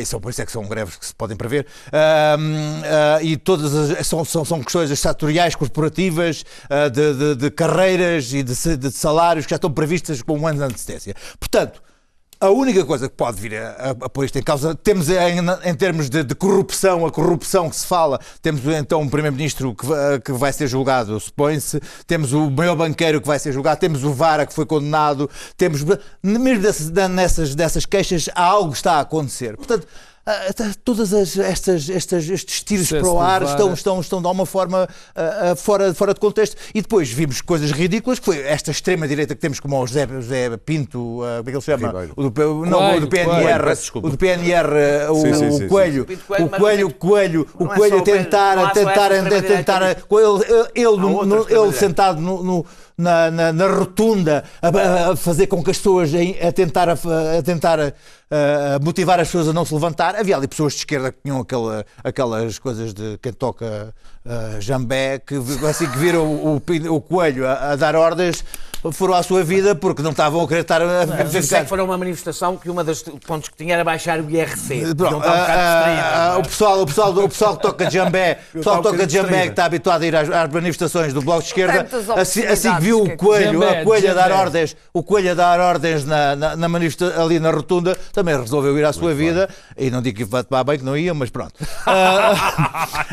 e 0.00 0.04
são, 0.06 0.20
por 0.20 0.30
isso 0.30 0.40
é 0.40 0.46
que 0.46 0.52
são 0.52 0.64
greves 0.66 0.96
que 0.96 1.04
se 1.04 1.14
podem 1.14 1.36
prever. 1.36 1.65
Ah, 1.92 3.18
e 3.22 3.36
todas 3.36 3.74
as, 3.74 4.06
são, 4.06 4.24
são, 4.24 4.44
são 4.44 4.62
questões 4.62 4.98
setoriais, 4.98 5.54
corporativas, 5.54 6.44
ah, 6.68 6.88
de, 6.88 7.14
de- 7.14 7.34
de 7.36 7.50
carreiras 7.50 8.32
e 8.32 8.42
de, 8.42 8.76
de 8.76 8.90
salários 8.90 9.46
que 9.46 9.50
já 9.50 9.56
estão 9.56 9.70
previstas 9.70 10.22
com 10.22 10.38
um 10.38 10.46
ano 10.46 10.58
de 10.58 10.64
antecedência. 10.64 11.14
Portanto, 11.38 11.82
a 12.38 12.50
única 12.50 12.84
coisa 12.84 13.08
que 13.08 13.14
pode 13.16 13.40
vir 13.40 13.56
a, 13.56 13.70
a, 13.70 13.90
a 13.90 14.08
pôr 14.10 14.26
isto 14.26 14.38
em 14.38 14.42
causa, 14.42 14.74
temos 14.74 15.08
em, 15.08 15.38
em 15.64 15.74
termos 15.74 16.10
de, 16.10 16.22
de 16.22 16.34
corrupção, 16.34 17.06
a 17.06 17.10
corrupção 17.10 17.70
que 17.70 17.76
se 17.76 17.86
fala, 17.86 18.20
temos 18.42 18.60
então 18.66 19.00
um 19.00 19.08
Primeiro-Ministro 19.08 19.74
que, 19.74 19.86
que 20.22 20.32
vai 20.32 20.52
ser 20.52 20.66
julgado, 20.68 21.18
supõe-se, 21.18 21.80
temos 22.06 22.34
o 22.34 22.50
maior 22.50 22.76
banqueiro 22.76 23.22
que 23.22 23.26
vai 23.26 23.38
ser 23.38 23.52
julgado, 23.52 23.80
temos 23.80 24.04
o 24.04 24.12
Vara 24.12 24.44
que 24.44 24.52
foi 24.52 24.66
condenado, 24.66 25.30
temos, 25.56 25.82
mesmo 26.22 26.60
dessas, 26.60 26.90
nessas, 27.08 27.54
dessas 27.54 27.86
queixas, 27.86 28.28
algo 28.34 28.74
está 28.74 28.96
a 28.96 29.00
acontecer. 29.00 29.56
Portanto, 29.56 29.86
todas 30.84 31.12
as- 31.14 31.38
estas, 31.38 31.88
estas, 31.88 32.28
estes 32.28 32.62
tiros 32.62 32.88
Sucesso 32.88 33.04
para 33.04 33.12
o 33.14 33.20
ar 33.20 33.42
estão, 33.42 33.72
estão, 33.72 34.00
estão 34.00 34.20
de 34.20 34.26
alguma 34.26 34.44
forma 34.46 34.88
ah, 35.14 35.50
ah, 35.52 35.56
fora, 35.56 35.94
fora 35.94 36.12
de 36.12 36.18
contexto. 36.20 36.56
E 36.74 36.82
depois 36.82 37.08
vimos 37.10 37.40
coisas 37.40 37.70
ridículas, 37.70 38.18
que 38.18 38.24
foi 38.24 38.38
esta 38.40 38.70
extrema-direita 38.72 39.34
que 39.34 39.40
temos 39.40 39.60
como 39.60 39.80
o 39.80 39.86
José, 39.86 40.06
José 40.08 40.56
Pinto, 40.56 41.22
ah, 41.22 41.38
como 41.38 41.40
é 41.40 41.42
que 41.44 41.50
ele 41.50 41.60
se 41.60 41.66
chama? 41.66 41.86
Ribeiro. 41.88 42.12
O 42.16 42.28
do, 42.28 42.66
não, 42.66 42.78
Coelho, 42.78 42.96
o 42.96 43.00
do 43.00 43.08
PNR, 43.08 43.30
Coelho, 43.32 44.06
o 44.06 44.10
do 44.10 44.18
PNR, 44.18 44.68
ah, 45.06 45.12
o, 45.12 45.20
Sim, 45.20 45.34
sim, 45.34 45.50
sim, 45.52 45.64
o 45.64 45.68
Coelho, 45.68 46.06
Coelho, 46.26 46.46
o 46.46 46.48
Coelho, 46.50 46.86
o 46.88 46.92
Coelho, 46.94 47.46
o 47.58 47.64
é 47.72 47.76
Coelho 47.76 47.98
a 47.98 48.02
tentar, 48.02 48.58
a 48.58 48.70
tentar, 48.70 49.12
a 49.12 49.42
tentar, 49.42 49.82
ele, 49.82 50.68
ele, 50.74 50.96
no- 50.96 51.24
no- 51.24 51.46
ele 51.48 51.72
sentado 51.72 52.20
no- 52.20 52.42
no- 52.42 52.66
na, 52.98 53.30
na, 53.30 53.52
na 53.52 53.66
rotunda 53.68 54.42
a, 54.62 55.10
a 55.12 55.16
fazer 55.16 55.46
com 55.48 55.62
que 55.62 55.70
as 55.70 55.76
pessoas 55.76 56.10
a 56.14 56.50
tentar, 56.50 56.88
a, 56.88 56.92
a 57.38 57.42
tentar 57.44 57.78
a, 57.78 57.92
a 58.30 58.78
motivar 58.82 59.20
as 59.20 59.28
pessoas 59.28 59.48
a 59.48 59.52
não 59.52 59.64
se 59.64 59.72
levantar. 59.72 60.16
Havia 60.16 60.36
ali 60.36 60.48
pessoas 60.48 60.72
de 60.72 60.80
esquerda 60.80 61.12
que 61.12 61.18
tinham 61.24 61.40
aquela, 61.40 61.84
aquelas 62.02 62.58
coisas 62.58 62.92
de 62.92 63.18
quem 63.22 63.32
toca 63.32 63.94
ah, 64.28 64.56
jambé, 64.58 65.20
que 65.20 65.36
assim 65.68 65.86
que 65.88 65.98
viram 65.98 66.26
o, 66.26 66.56
o, 66.90 67.00
coelho 67.00 67.46
a, 67.46 67.72
a 67.72 67.76
dar 67.76 67.94
ordens, 67.94 68.44
foram 68.92 69.14
à 69.14 69.22
sua 69.22 69.44
vida 69.44 69.74
porque 69.74 70.02
não 70.02 70.10
estavam 70.10 70.42
a 70.42 70.48
querer 70.48 70.60
estar 70.62 70.82
a, 70.82 71.02
a 71.02 71.06
Mas 71.06 71.34
isso 71.34 71.54
é 71.54 71.62
que 71.62 71.68
foi 71.68 71.80
uma 71.80 71.96
manifestação 71.96 72.56
que 72.56 72.68
uma 72.68 72.82
das 72.82 73.02
pontos 73.02 73.48
que 73.48 73.56
tinha 73.56 73.74
era 73.74 73.84
baixar 73.84 74.20
o 74.20 74.28
IRC. 74.28 74.94
Pronto, 74.96 75.12
Não 75.12 75.18
um 75.18 75.20
não 75.20 75.32
é? 75.32 76.36
o, 76.38 76.42
pessoal, 76.42 76.82
o, 76.82 76.86
pessoal, 76.86 77.10
o 77.16 77.28
pessoal 77.28 77.56
que 77.56 77.62
toca 77.62 77.88
jambé, 77.88 78.40
o 78.52 78.58
pessoal 78.58 78.82
que 78.82 78.88
um 78.88 78.92
toca 78.92 79.08
jambé 79.08 79.42
que 79.42 79.48
está 79.50 79.64
habituado 79.64 80.02
a 80.02 80.06
ir 80.06 80.16
às, 80.16 80.28
às 80.28 80.50
manifestações 80.50 81.12
do 81.12 81.22
Bloco 81.22 81.42
de 81.42 81.48
Esquerda, 81.48 81.86
assim, 82.16 82.44
assim 82.44 82.74
que 82.74 82.80
viu 82.80 83.04
o 83.04 83.16
coelho, 83.16 83.60
Jambé, 83.60 83.80
a 83.80 83.84
coelho 83.84 84.10
a 84.10 84.14
dar 84.14 84.32
ordens, 84.32 84.76
o 84.92 85.02
coelho 85.04 85.30
a 85.30 85.34
dar 85.34 85.60
ordens 85.60 86.04
na, 86.04 86.34
na, 86.34 86.56
na 86.56 86.68
manifesta- 86.68 87.22
ali 87.22 87.38
na 87.38 87.50
rotunda, 87.50 87.96
também 88.16 88.36
resolveu 88.36 88.76
ir 88.78 88.84
à 88.84 88.92
sua 88.92 89.14
vida. 89.14 89.48
E 89.76 89.90
não 89.90 90.00
digo 90.00 90.16
que 90.16 90.24
vai 90.24 90.42
tomar 90.42 90.64
bem, 90.64 90.78
que 90.78 90.84
não 90.84 90.96
ia, 90.96 91.14
mas 91.14 91.30
pronto. 91.30 91.54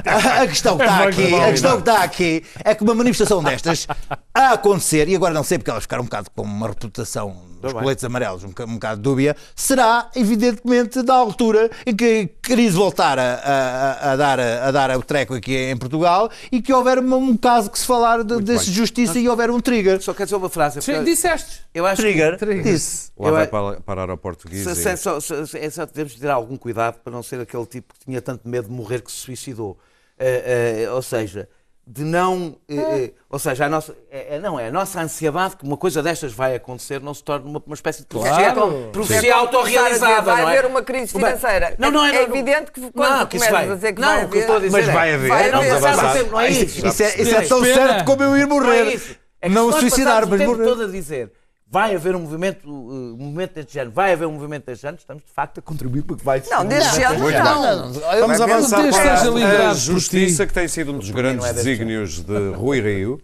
Ah, 0.05 0.41
a 0.41 0.47
questão 0.47 0.77
que 0.77 0.83
está 0.83 1.03
aqui, 1.07 1.35
a 1.35 1.51
questão 1.51 1.71
que 1.73 1.79
está 1.79 2.03
aqui 2.03 2.43
é 2.63 2.75
que 2.75 2.83
uma 2.83 2.93
manifestação 2.95 3.43
destas 3.43 3.87
a 4.33 4.53
acontecer, 4.53 5.07
e 5.07 5.15
agora 5.15 5.33
não 5.33 5.43
sei 5.43 5.57
porque 5.57 5.69
elas 5.69 5.83
ficaram 5.83 6.03
um 6.03 6.05
bocado 6.05 6.29
com 6.35 6.41
uma 6.41 6.67
reputação 6.67 7.52
bem. 7.71 7.82
coletes 7.82 8.04
amarelos 8.04 8.43
um, 8.43 8.47
boca- 8.49 8.65
um 8.65 8.73
bocado 8.73 9.02
dúbia, 9.02 9.36
será 9.56 10.10
evidentemente 10.15 11.02
da 11.04 11.13
altura 11.13 11.69
em 11.86 11.95
que 11.95 12.28
queres 12.41 12.73
voltar 12.73 13.17
a, 13.19 13.36
a- 13.36 14.12
a 14.12 14.15
dar, 14.15 14.39
a 14.39 14.71
dar 14.71 14.97
o 14.97 15.04
treco 15.04 15.34
aqui 15.36 15.56
em 15.56 15.78
Portugal 15.78 16.30
e 16.52 16.62
que 16.62 16.73
houver 16.73 16.99
um, 16.99 17.13
um 17.15 17.38
caso 17.38 17.69
que 17.71 17.80
se 17.80 17.86
falar 17.86 18.23
de, 18.23 18.41
desse 18.41 18.65
bem. 18.65 18.73
justiça 18.73 19.19
e 19.19 19.30
houver 19.30 19.49
um 19.52 19.60
trigger. 19.60 20.02
Só 20.02 20.13
quer 20.13 20.23
dizer 20.26 20.36
uma 20.36 20.49
frase. 20.49 20.82
Sim, 20.82 20.93
porque 20.93 21.06
disseste. 21.12 21.62
Eu 21.73 21.86
acho 21.86 22.02
que 22.02 22.08
Trigger, 22.08 22.38
Trigger. 22.38 22.63
disse. 22.63 23.12
Lá 23.17 23.30
Eu 23.30 23.34
vai 23.34 23.47
para, 23.47 23.82
parar 23.82 24.10
ao 24.10 24.17
português. 24.17 24.63
Se- 24.63 24.71
e- 24.71 24.76
se- 24.76 24.89
é 24.89 24.95
só, 24.95 25.19
se- 25.19 25.58
é 25.58 25.69
só 25.69 25.86
devemos 25.86 26.15
ter 26.15 26.30
algum 26.30 26.58
cuidado 26.58 26.99
para 27.04 27.12
não 27.13 27.23
ser 27.23 27.39
aquele 27.39 27.65
tipo 27.65 27.93
que 27.93 28.06
tinha 28.06 28.21
tanto 28.21 28.47
medo 28.47 28.67
de 28.67 28.73
morrer 28.73 29.02
que 29.02 29.12
se 29.12 29.17
suicidou. 29.17 29.78
Eh, 30.19 30.84
eh, 30.86 30.91
ou 30.91 31.02
seja, 31.02 31.47
de 31.86 32.04
não. 32.04 32.56
eh, 32.69 32.76
eh, 32.76 33.12
ou 33.30 33.38
seja, 33.38 33.65
a 33.65 33.69
nossa, 33.69 33.93
é, 34.10 34.36
é- 34.36 34.39
não, 34.39 34.58
é 34.60 34.67
a 34.67 34.72
nossa 34.72 35.02
ansiedade 35.02 35.58
que 35.58 35.63
uma 35.65 35.76
coisa 35.76 36.02
destas 36.02 36.32
vai 36.32 36.56
acontecer 36.56 37.02
não 37.02 37.13
se 37.13 37.22
torne 37.24 37.46
uma, 37.50 37.62
uma 37.65 37.74
espécie 37.76 38.02
de 38.02 38.06
profecia, 38.08 38.52
Claro. 38.54 38.89
profecia 38.93 39.30
É 39.30 39.34
autorrealizada. 39.34 40.22
Vai 40.22 40.41
não 40.43 40.50
é? 40.50 40.58
haver 40.58 40.65
uma 40.69 40.82
crise 40.82 41.12
financeira. 41.12 41.76
Não, 41.78 41.91
não, 41.91 42.06
é, 42.06 42.15
é 42.15 42.24
evidente 42.24 42.72
que 42.72 42.80
quando 42.91 43.10
não, 43.19 43.26
que 43.26 43.38
começas 43.38 43.72
a 43.72 43.76
dizer 43.76 43.93
que 43.93 44.02
não, 44.02 44.08
vai 44.08 44.28
que 44.28 44.36
eu 44.38 44.39
estou 44.41 44.54
a 44.54 44.58
haver- 44.58 44.67
dizer 44.69 44.80
Mas 44.82 44.89
é- 44.89 44.93
vai 44.93 45.13
haver. 45.13 45.28
Vai 45.30 45.52
Não, 45.52 45.60
haver, 45.60 45.80
vai- 45.82 46.24
não 46.24 46.39
é 46.41 46.50
Isso, 46.50 46.88
isso. 46.88 47.04
é, 47.04 47.22
isso 47.22 47.36
é 47.36 47.41
tão 47.41 47.63
certo 47.63 48.06
como 48.06 48.24
eu 48.24 48.38
ir 48.38 48.48
Não 48.48 48.58
é 48.58 48.60
morrer. 48.62 49.19
É 49.41 49.50
Não 49.50 49.72
suicidar, 49.74 50.26
mas 50.26 50.39
morrer. 50.39 50.63
todo 50.63 50.84
a 50.84 50.88
dizer 50.88 51.32
vai 51.73 51.95
haver 51.95 52.15
um 52.15 52.19
movimento, 52.19 52.69
uh, 52.69 53.15
um 53.15 53.17
movimento 53.17 53.55
deste 53.55 53.73
género, 53.73 53.89
vai 53.91 54.13
haver 54.13 54.27
um 54.27 54.33
movimento 54.33 54.63
deste 54.67 54.83
género, 54.83 54.99
estamos 55.01 55.23
de 55.23 55.31
facto 55.31 55.57
a 55.57 55.62
contribuir 55.62 56.03
para 56.03 56.15
que 56.15 56.23
vai 56.23 56.43
Não, 56.47 56.63
deste 56.67 56.97
género 56.97 57.19
não. 57.19 57.93
Vamos 58.19 58.41
avançar 58.41 58.88
para 58.91 59.71
a 59.71 59.73
justiça, 59.73 60.43
ti. 60.43 60.47
que 60.49 60.53
tem 60.53 60.67
sido 60.67 60.91
um 60.93 60.99
dos 60.99 61.09
grandes 61.09 61.43
é 61.43 61.51
desígnios 61.51 62.19
de 62.19 62.49
Rui 62.51 62.79
Rio, 62.79 63.19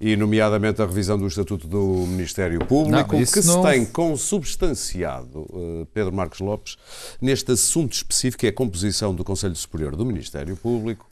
e 0.00 0.16
nomeadamente 0.16 0.80
a 0.80 0.86
revisão 0.86 1.18
do 1.18 1.26
Estatuto 1.26 1.68
do 1.68 2.06
Ministério 2.08 2.64
Público, 2.64 3.12
Não, 3.14 3.20
que 3.20 3.26
se 3.26 3.46
não- 3.46 3.62
tem 3.62 3.84
consubstanciado, 3.84 5.46
eh, 5.52 5.86
Pedro 5.92 6.10
Marcos 6.10 6.40
Lopes, 6.40 6.78
neste 7.20 7.52
assunto 7.52 7.92
específico, 7.92 8.40
que 8.40 8.46
é 8.46 8.48
a 8.48 8.52
composição 8.54 9.14
do 9.14 9.22
Conselho 9.22 9.54
Superior 9.54 9.94
do 9.94 10.06
Ministério 10.06 10.56
Público, 10.56 11.09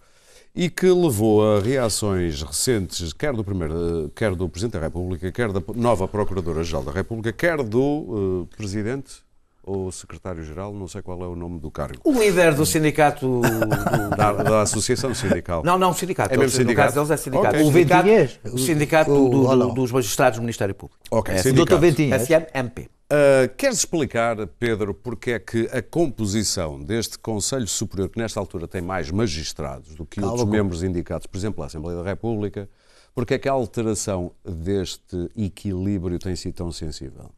e 0.54 0.68
que 0.68 0.86
levou 0.86 1.56
a 1.56 1.60
reações 1.60 2.42
recentes, 2.42 3.12
quer 3.12 3.32
do, 3.32 3.44
primeiro, 3.44 4.06
eh, 4.06 4.10
quer 4.14 4.34
do 4.34 4.48
Presidente 4.48 4.74
da 4.74 4.80
República, 4.80 5.30
quer 5.30 5.52
da 5.52 5.62
nova 5.74 6.08
Procuradora-Geral 6.08 6.82
da 6.82 6.92
República, 6.92 7.32
quer 7.32 7.62
do 7.62 8.46
eh, 8.50 8.56
Presidente 8.56 9.27
ou 9.68 9.92
Secretário-Geral, 9.92 10.72
não 10.72 10.88
sei 10.88 11.02
qual 11.02 11.22
é 11.22 11.26
o 11.26 11.36
nome 11.36 11.60
do 11.60 11.70
cargo, 11.70 12.00
O 12.04 12.12
líder 12.12 12.54
do 12.54 12.64
sindicato. 12.64 13.40
do- 13.42 14.16
da, 14.16 14.32
da 14.32 14.62
Associação 14.62 15.14
Sindical. 15.14 15.62
Não, 15.64 15.78
não, 15.78 15.92
sindicato. 15.92 16.32
É 16.32 16.36
mesmo 16.36 16.56
sindicato? 16.56 16.88
No 16.88 16.94
caso 16.94 16.94
deles 17.08 17.10
é 17.10 17.16
sindicato. 17.22 17.56
Ok. 17.56 17.66
O 17.66 17.70
Ventinhas? 17.70 18.40
o 18.52 18.58
sindicato 18.58 19.10
O- 19.12 19.28
do- 19.28 19.56
não? 19.56 19.74
dos 19.74 19.92
magistrados 19.92 20.38
do 20.38 20.42
Ministério 20.42 20.74
Público. 20.74 21.00
Ok, 21.10 21.34
é, 21.34 21.38
sindicato. 21.38 21.56
Doutor 21.56 21.78
Ventinhas. 21.80 22.22
SMMP. 22.22 22.88
Uh, 23.10 23.48
queres 23.56 23.78
explicar, 23.78 24.36
Pedro, 24.58 24.92
porque 24.92 25.30
é 25.32 25.38
que 25.38 25.66
a 25.72 25.80
composição 25.80 26.78
deste 26.82 27.18
Conselho 27.18 27.66
Superior, 27.66 28.08
que 28.10 28.18
nesta 28.18 28.38
altura 28.38 28.68
tem 28.68 28.82
mais 28.82 29.10
magistrados 29.10 29.94
do 29.94 30.04
que 30.04 30.20
outros 30.22 30.44
membros 30.48 30.82
indicados, 30.82 31.26
por 31.26 31.38
exemplo, 31.38 31.62
a 31.62 31.66
Assembleia 31.66 31.98
da 32.02 32.04
República, 32.04 32.68
porque 33.14 33.32
é 33.34 33.38
que 33.38 33.48
a 33.48 33.52
alteração 33.52 34.32
deste 34.44 35.28
equilíbrio 35.34 36.18
tem 36.18 36.36
sido 36.36 36.54
tão 36.54 36.70
sensível? 36.70 37.30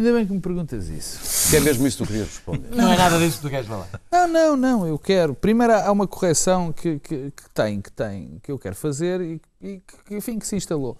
Ainda 0.00 0.14
bem 0.14 0.26
que 0.26 0.32
me 0.32 0.40
perguntas 0.40 0.88
isso. 0.88 1.50
Que 1.50 1.56
é 1.56 1.60
mesmo 1.60 1.86
isso 1.86 1.98
que 1.98 2.04
tu 2.04 2.06
querias 2.06 2.28
responder? 2.28 2.74
Não 2.74 2.90
é 2.92 2.96
nada 2.96 3.18
disso 3.18 3.36
que 3.36 3.42
tu 3.42 3.50
queres 3.50 3.66
falar. 3.66 3.86
Não, 4.10 4.26
não, 4.28 4.56
não, 4.56 4.86
eu 4.86 4.98
quero. 4.98 5.34
Primeiro 5.34 5.74
há 5.74 5.92
uma 5.92 6.06
correção 6.06 6.72
que, 6.72 6.98
que, 7.00 7.30
que 7.30 7.50
tem, 7.52 7.80
que 7.82 7.92
tem, 7.92 8.38
que 8.42 8.50
eu 8.50 8.58
quero 8.58 8.74
fazer 8.74 9.20
e, 9.20 9.40
e 9.60 9.82
que, 10.06 10.16
enfim, 10.16 10.38
que 10.38 10.46
se 10.46 10.56
instalou. 10.56 10.96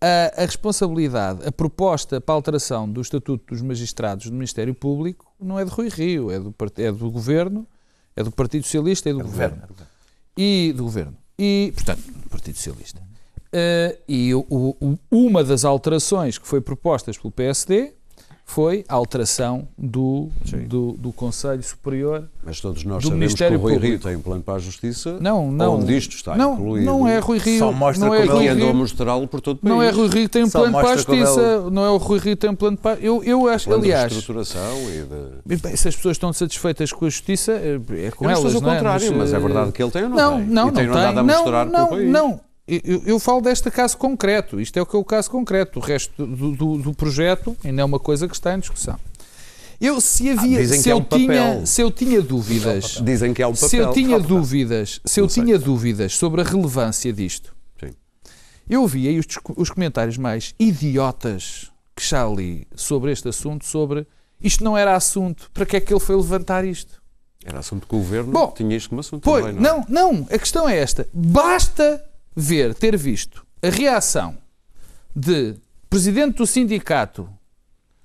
A, 0.00 0.42
a 0.42 0.46
responsabilidade, 0.46 1.46
a 1.46 1.50
proposta 1.50 2.20
para 2.20 2.32
a 2.32 2.36
alteração 2.36 2.88
do 2.88 3.00
Estatuto 3.00 3.44
dos 3.54 3.60
Magistrados 3.62 4.26
do 4.26 4.32
Ministério 4.34 4.74
Público 4.74 5.26
não 5.40 5.58
é 5.58 5.64
de 5.64 5.70
Rui 5.70 5.88
Rio, 5.88 6.30
é 6.30 6.38
do, 6.38 6.52
part- 6.52 6.78
é 6.78 6.92
do 6.92 7.10
Governo, 7.10 7.66
é 8.14 8.22
do 8.22 8.30
Partido 8.30 8.62
Socialista 8.64 9.08
e 9.10 9.12
do 9.12 9.20
Governo. 9.20 9.62
E 10.36 10.72
do 10.76 10.84
Governo. 10.84 11.16
E, 11.38 11.72
portanto, 11.74 12.02
do 12.06 12.28
Partido 12.28 12.54
Socialista. 12.56 13.02
Eh, 13.52 13.98
e 14.06 14.34
o- 14.34 14.46
o- 14.50 14.98
uma 15.10 15.42
das 15.42 15.64
alterações 15.64 16.38
que 16.38 16.46
foi 16.46 16.60
propostas 16.60 17.16
pelo 17.16 17.30
PSD 17.32 17.94
foi 18.46 18.84
a 18.88 18.94
alteração 18.94 19.66
do, 19.76 20.28
do, 20.68 20.92
do 20.92 21.12
Conselho 21.12 21.62
Superior 21.62 22.24
Mas 22.44 22.60
todos 22.60 22.84
nós 22.84 22.98
Do 22.98 23.04
sabemos 23.08 23.18
Ministério 23.20 23.58
que 23.58 23.64
o 23.64 23.68
Rui 23.68 23.72
Rio 23.72 23.80
Público. 23.80 24.04
tem 24.06 24.16
um 24.16 24.20
plano 24.20 24.42
para 24.42 24.54
a 24.54 24.58
Justiça 24.58 25.16
Não, 25.18 25.50
não. 25.50 25.76
onde 25.76 25.96
isto 25.96 26.14
está 26.14 26.36
não, 26.36 26.52
incluído. 26.54 26.84
não 26.86 27.08
é 27.08 27.18
Rui 27.18 27.38
Rio. 27.38 27.58
Só 27.58 27.72
mostra 27.72 28.06
não 28.06 28.14
é 28.14 28.20
como 28.20 28.32
Rui 28.34 28.42
ele 28.44 28.50
andou 28.50 28.68
a 28.68 28.70
Rio. 28.70 28.78
mostrá-lo 28.80 29.26
por 29.26 29.40
todo 29.40 29.56
o 29.56 29.60
país. 29.60 29.74
Não 29.74 29.82
é 29.82 29.88
Rui 29.90 30.08
Rio 30.08 30.22
que 30.24 30.28
tem 30.28 30.44
um 30.44 30.50
Só 30.50 30.58
plano 30.60 30.74
para 30.78 30.90
a 30.90 30.96
justiça. 30.96 31.70
Não 31.70 31.84
é 31.86 31.90
o 31.90 31.96
Rui 31.96 32.18
Rio 32.18 32.36
que 32.36 32.40
tem 32.42 32.50
um 32.50 32.54
plano 32.54 32.76
para. 32.76 33.00
Eu, 33.00 33.24
eu 33.24 33.48
acho, 33.48 33.64
Plano 33.66 33.82
de 33.82 33.88
aliás, 33.92 34.12
reestruturação 34.12 34.76
e 34.90 35.48
de... 35.48 35.56
bem, 35.56 35.74
se 35.76 35.88
as 35.88 35.96
pessoas 35.96 36.16
estão 36.16 36.32
satisfeitas 36.32 36.92
com 36.92 37.06
a 37.06 37.08
justiça, 37.08 37.52
é 37.52 37.74
é 38.06 38.10
com 38.10 38.24
Eu 38.26 38.30
não 38.30 38.36
elas. 38.36 38.44
a 38.44 38.46
dizer 38.48 38.58
o 38.58 38.60
não 38.60 38.70
é? 38.72 38.74
contrário, 38.76 39.16
mas 39.16 39.32
é 39.32 39.36
eh, 39.36 39.40
verdade 39.40 39.72
que 39.72 39.82
ele 39.82 39.90
tem 39.90 40.02
ou 40.04 40.08
não, 40.10 40.16
Não, 40.16 40.36
tem? 40.38 40.46
não, 40.46 40.68
e 40.68 40.72
tem 40.72 40.86
não 40.86 40.94
tem. 40.94 41.02
a 41.04 41.12
Não, 41.14 41.24
mostrar 41.24 41.66
não, 41.66 41.88
país. 41.88 42.10
não. 42.10 42.40
Eu, 42.66 43.02
eu 43.04 43.18
falo 43.18 43.42
deste 43.42 43.70
caso 43.70 43.96
concreto. 43.96 44.60
Isto 44.60 44.78
é 44.78 44.82
o 44.82 44.86
que 44.86 44.96
é 44.96 44.98
o 44.98 45.04
caso 45.04 45.30
concreto. 45.30 45.78
O 45.78 45.82
resto 45.82 46.26
do, 46.26 46.52
do, 46.52 46.78
do 46.78 46.94
projeto 46.94 47.56
ainda 47.62 47.82
é 47.82 47.84
uma 47.84 47.98
coisa 47.98 48.26
que 48.26 48.34
está 48.34 48.54
em 48.54 48.58
discussão. 48.58 48.98
Eu, 49.80 50.00
se 50.00 50.30
havia, 50.30 50.60
dizem 50.60 50.80
se, 50.80 50.88
é 50.88 50.92
eu 50.92 50.98
um 50.98 51.04
tinha, 51.04 51.66
se 51.66 51.82
eu 51.82 51.90
tinha 51.90 52.22
dúvidas, 52.22 53.02
Dizem 53.02 53.34
que 53.34 53.42
é 53.42 53.46
um 53.46 53.52
papel. 53.52 53.68
se 53.68 53.76
eu 53.76 53.92
tinha 53.92 54.18
dúvidas, 54.18 55.00
se 55.04 55.20
eu 55.20 55.26
tinha 55.26 55.58
dúvidas 55.58 56.14
sobre 56.16 56.40
a 56.40 56.44
relevância 56.44 57.12
disto, 57.12 57.54
Sim. 57.78 57.90
eu 58.70 58.86
vi 58.86 59.08
aí 59.08 59.18
os, 59.18 59.26
os 59.56 59.70
comentários 59.70 60.16
mais 60.16 60.54
idiotas 60.58 61.70
que 61.94 62.06
já 62.06 62.26
li 62.26 62.66
sobre 62.74 63.12
este 63.12 63.28
assunto, 63.28 63.66
sobre 63.66 64.06
isto 64.40 64.64
não 64.64 64.78
era 64.78 64.94
assunto, 64.94 65.50
para 65.52 65.66
que 65.66 65.76
é 65.76 65.80
que 65.80 65.92
ele 65.92 66.00
foi 66.00 66.16
levantar 66.16 66.64
isto? 66.64 67.02
Era 67.44 67.58
assunto 67.58 67.86
que 67.86 67.94
o 67.94 67.98
governo 67.98 68.32
Bom, 68.32 68.52
tinha 68.56 68.74
isto 68.76 68.88
como 68.88 69.00
assunto 69.00 69.22
Pois, 69.22 69.44
também, 69.44 69.60
não, 69.60 69.78
é? 69.80 69.84
não, 69.88 70.12
não, 70.12 70.26
a 70.30 70.38
questão 70.38 70.68
é 70.68 70.78
esta. 70.78 71.06
Basta 71.12 72.02
ver, 72.34 72.74
ter 72.74 72.96
visto 72.96 73.44
a 73.62 73.68
reação 73.68 74.36
de 75.14 75.54
presidente 75.88 76.36
do 76.38 76.46
sindicato 76.46 77.28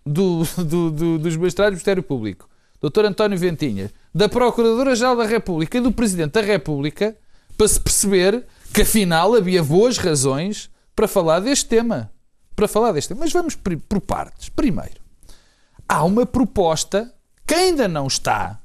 do, 0.06 0.44
do- 0.64 0.92
do- 0.92 1.20
dos 1.20 1.36
magistrados 1.36 1.72
do 1.72 1.76
Ministério 1.76 2.04
Público, 2.04 2.48
Dr. 2.82 3.06
António 3.06 3.38
Ventinha, 3.38 3.92
da 4.14 4.30
Procuradora-Geral 4.30 5.16
da 5.16 5.26
República 5.26 5.78
e 5.78 5.82
do 5.82 5.92
Presidente 5.92 6.34
da 6.34 6.42
República, 6.42 7.16
para 7.58 7.68
se 7.68 7.80
perceber 7.80 8.46
que 8.74 8.84
afinal 8.84 9.36
havia 9.36 9.62
boas 9.64 9.98
razões 9.98 10.70
para 10.96 11.08
falar 11.08 11.40
deste 11.42 11.66
tema. 11.66 12.12
Para 12.56 12.68
falar 12.68 12.92
deste 12.94 13.10
tema. 13.10 13.22
Mas 13.22 13.34
vamos 13.34 13.56
por 13.56 14.00
partes. 14.02 14.50
Primeiro, 14.50 15.02
há 15.88 16.04
uma 16.06 16.26
proposta 16.26 17.14
que 17.46 17.54
ainda 17.54 17.88
não 17.88 18.08
está 18.08 18.60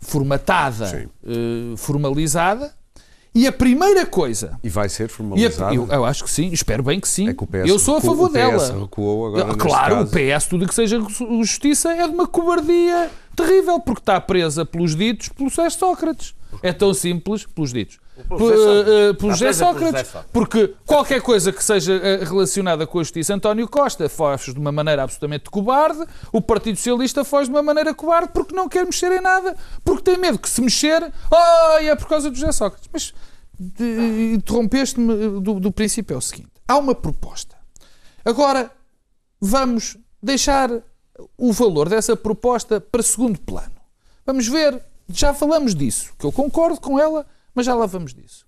formatada, 0.00 1.10
eh, 1.24 1.76
formalizada, 1.76 2.74
e 3.38 3.46
a 3.46 3.52
primeira 3.52 4.04
coisa. 4.04 4.58
E 4.62 4.68
vai 4.68 4.88
ser 4.88 5.04
a- 5.04 5.08
formalizado. 5.08 5.74
eu, 5.74 5.86
eu 5.88 6.04
acho 6.04 6.24
que 6.24 6.30
sim, 6.30 6.48
espero 6.52 6.82
bem 6.82 6.98
que 7.00 7.08
sim. 7.08 7.28
É 7.28 7.34
que 7.34 7.44
o 7.44 7.46
PS 7.46 7.68
eu 7.68 7.78
sou 7.78 7.96
a 7.96 8.00
favor 8.00 8.24
o 8.26 8.30
PS 8.30 8.32
dela. 8.32 8.80
recuou 8.80 9.26
agora 9.28 9.42
Ah, 9.44 9.46
neste 9.46 9.60
claro, 9.62 9.94
caso. 9.96 10.08
o 10.08 10.10
PS, 10.38 10.46
tudo 10.48 10.66
que 10.66 10.74
seja 10.74 11.00
justiça 11.40 11.92
é 11.92 12.06
de 12.08 12.14
uma 12.14 12.26
cobardia 12.26 13.10
terrível, 13.36 13.78
porque 13.80 14.00
está 14.00 14.20
presa 14.20 14.64
pelos 14.66 14.96
ditos 14.96 15.28
pelo 15.28 15.48
José 15.48 15.70
Sócrates. 15.70 16.34
É 16.62 16.72
tão 16.72 16.92
simples, 16.94 17.46
pelos 17.46 17.72
ditos. 17.72 17.98
Pelo 18.26 18.38
P- 18.38 18.44
José 18.46 18.52
Sócrates. 18.56 18.88
eh, 18.88 19.12
Pelo 19.14 19.30
José 19.32 19.52
Sócrates. 19.52 20.12
Porque 20.32 20.74
qualquer 20.84 21.22
coisa 21.22 21.52
que 21.52 21.62
seja 21.62 21.92
eh, 21.94 22.24
relacionada 22.24 22.86
com 22.86 22.98
a 22.98 23.02
justiça, 23.02 23.32
António 23.34 23.68
Costa 23.68 24.08
foge 24.08 24.52
de 24.52 24.58
uma 24.58 24.72
maneira 24.72 25.04
absolutamente 25.04 25.48
cobarde, 25.50 26.04
o 26.32 26.40
Partido 26.40 26.76
Socialista 26.76 27.22
foge 27.24 27.48
de 27.48 27.54
uma 27.54 27.62
maneira 27.62 27.94
cobarde 27.94 28.30
porque 28.34 28.54
não 28.54 28.68
quer 28.68 28.84
mexer 28.84 29.12
em 29.12 29.20
nada, 29.20 29.56
porque 29.84 30.02
tem 30.02 30.18
medo 30.18 30.38
que 30.38 30.48
se 30.48 30.60
mexer, 30.60 31.12
oh, 31.30 31.78
é 31.78 31.94
por 31.94 32.08
causa 32.08 32.28
do 32.30 32.36
José 32.36 32.50
Sócrates. 32.50 32.88
Mas 32.92 33.14
interrompeste-me 34.34 35.40
do, 35.40 35.60
do 35.60 35.72
princípio 35.72 36.14
é 36.14 36.16
o 36.18 36.20
seguinte: 36.20 36.50
há 36.66 36.76
uma 36.78 36.94
proposta. 36.94 37.56
Agora 38.24 38.70
vamos 39.40 39.96
deixar 40.22 40.70
o 41.36 41.52
valor 41.52 41.88
dessa 41.88 42.16
proposta 42.16 42.80
para 42.80 43.02
segundo 43.02 43.40
plano. 43.40 43.72
Vamos 44.26 44.46
ver, 44.48 44.82
já 45.08 45.32
falamos 45.32 45.74
disso, 45.74 46.12
que 46.18 46.26
eu 46.26 46.32
concordo 46.32 46.80
com 46.80 46.98
ela, 46.98 47.26
mas 47.54 47.66
já 47.66 47.74
lá 47.74 47.86
vamos 47.86 48.14
disso. 48.14 48.46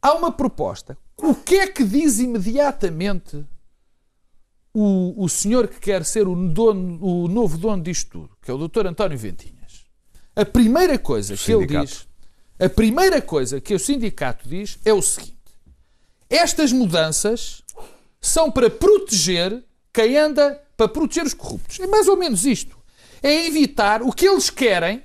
Há 0.00 0.14
uma 0.14 0.32
proposta. 0.32 0.96
O 1.16 1.34
que 1.34 1.56
é 1.56 1.66
que 1.66 1.84
diz 1.84 2.18
imediatamente 2.18 3.44
o, 4.72 5.24
o 5.24 5.28
senhor 5.28 5.66
que 5.68 5.80
quer 5.80 6.04
ser 6.04 6.28
o, 6.28 6.34
dono, 6.34 6.98
o 7.04 7.28
novo 7.28 7.58
dono 7.58 7.82
disto 7.82 8.10
tudo, 8.10 8.30
que 8.40 8.50
é 8.50 8.54
o 8.54 8.68
Dr. 8.68 8.86
António 8.86 9.18
Ventinhas? 9.18 9.84
A 10.36 10.44
primeira 10.44 10.98
coisa 10.98 11.36
que 11.36 11.50
ele 11.50 11.62
sindicato. 11.62 11.86
diz, 11.86 12.08
a 12.58 12.68
primeira 12.68 13.20
coisa 13.20 13.60
que 13.60 13.74
o 13.74 13.78
sindicato 13.78 14.48
diz 14.48 14.78
é 14.84 14.92
o 14.92 15.02
seguinte: 15.02 15.36
estas 16.30 16.72
mudanças 16.72 17.62
são 18.20 18.50
para 18.50 18.70
proteger 18.70 19.64
quem 19.92 20.16
anda, 20.16 20.62
para 20.76 20.88
proteger 20.88 21.26
os 21.26 21.34
corruptos. 21.34 21.80
É 21.80 21.86
mais 21.86 22.06
ou 22.06 22.16
menos 22.16 22.46
isto. 22.46 22.78
É 23.20 23.46
evitar 23.46 24.02
o 24.02 24.12
que 24.12 24.28
eles 24.28 24.48
querem, 24.48 25.02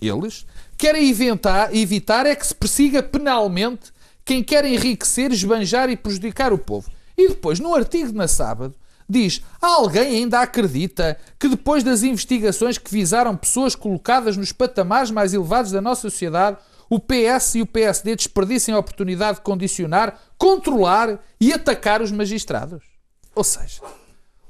eles, 0.00 0.46
querem 0.76 1.08
evitar, 1.08 1.74
evitar 1.74 2.26
é 2.26 2.34
que 2.34 2.46
se 2.46 2.54
persiga 2.54 3.02
penalmente 3.02 3.92
quem 4.24 4.42
quer 4.42 4.64
enriquecer, 4.64 5.32
esbanjar 5.32 5.88
e 5.88 5.96
prejudicar 5.96 6.52
o 6.52 6.58
povo. 6.58 6.90
E 7.16 7.28
depois, 7.28 7.60
no 7.60 7.74
artigo 7.74 8.12
na 8.12 8.28
sábado, 8.28 8.74
diz: 9.08 9.42
alguém 9.60 10.16
ainda 10.16 10.40
acredita 10.40 11.18
que 11.38 11.48
depois 11.48 11.82
das 11.82 12.02
investigações 12.02 12.76
que 12.76 12.90
visaram 12.90 13.36
pessoas 13.36 13.74
colocadas 13.74 14.36
nos 14.36 14.52
patamares 14.52 15.10
mais 15.10 15.32
elevados 15.32 15.70
da 15.70 15.80
nossa 15.80 16.02
sociedade, 16.02 16.58
o 16.90 17.00
PS 17.00 17.56
e 17.56 17.62
o 17.62 17.66
PSD 17.66 18.14
desperdicem 18.16 18.74
a 18.74 18.78
oportunidade 18.78 19.38
de 19.38 19.44
condicionar, 19.44 20.20
controlar 20.36 21.18
e 21.40 21.52
atacar 21.52 22.02
os 22.02 22.12
magistrados? 22.12 22.84
Ou 23.34 23.44
seja, 23.44 23.80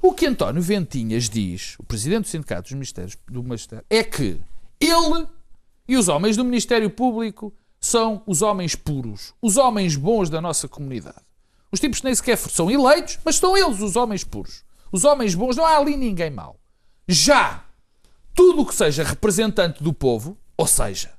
o 0.01 0.13
que 0.13 0.27
António 0.27 0.61
Ventinhas 0.61 1.29
diz, 1.29 1.75
o 1.79 1.83
presidente 1.83 2.23
do 2.23 2.27
Sindicato 2.27 2.63
dos 2.63 2.73
Ministérios 2.73 3.17
do 3.27 3.43
Magistério, 3.43 3.85
é 3.89 4.03
que 4.03 4.39
ele 4.79 5.27
e 5.87 5.95
os 5.95 6.07
homens 6.07 6.35
do 6.35 6.43
Ministério 6.43 6.89
Público 6.89 7.53
são 7.79 8.21
os 8.25 8.41
homens 8.41 8.75
puros, 8.75 9.33
os 9.41 9.57
homens 9.57 9.95
bons 9.95 10.29
da 10.29 10.41
nossa 10.41 10.67
comunidade. 10.67 11.25
Os 11.71 11.79
tipos 11.79 11.99
que 11.99 12.05
nem 12.05 12.15
sequer 12.15 12.37
são 12.37 12.71
eleitos, 12.71 13.19
mas 13.23 13.35
são 13.35 13.55
eles 13.55 13.81
os 13.81 13.95
homens 13.95 14.23
puros. 14.23 14.63
Os 14.91 15.03
homens 15.03 15.35
bons, 15.35 15.55
não 15.55 15.65
há 15.65 15.77
ali 15.77 15.97
ninguém 15.97 16.29
mau. 16.31 16.59
Já 17.07 17.65
tudo 18.33 18.61
o 18.61 18.65
que 18.65 18.75
seja 18.75 19.03
representante 19.03 19.83
do 19.83 19.93
povo, 19.93 20.37
ou 20.55 20.67
seja, 20.67 21.11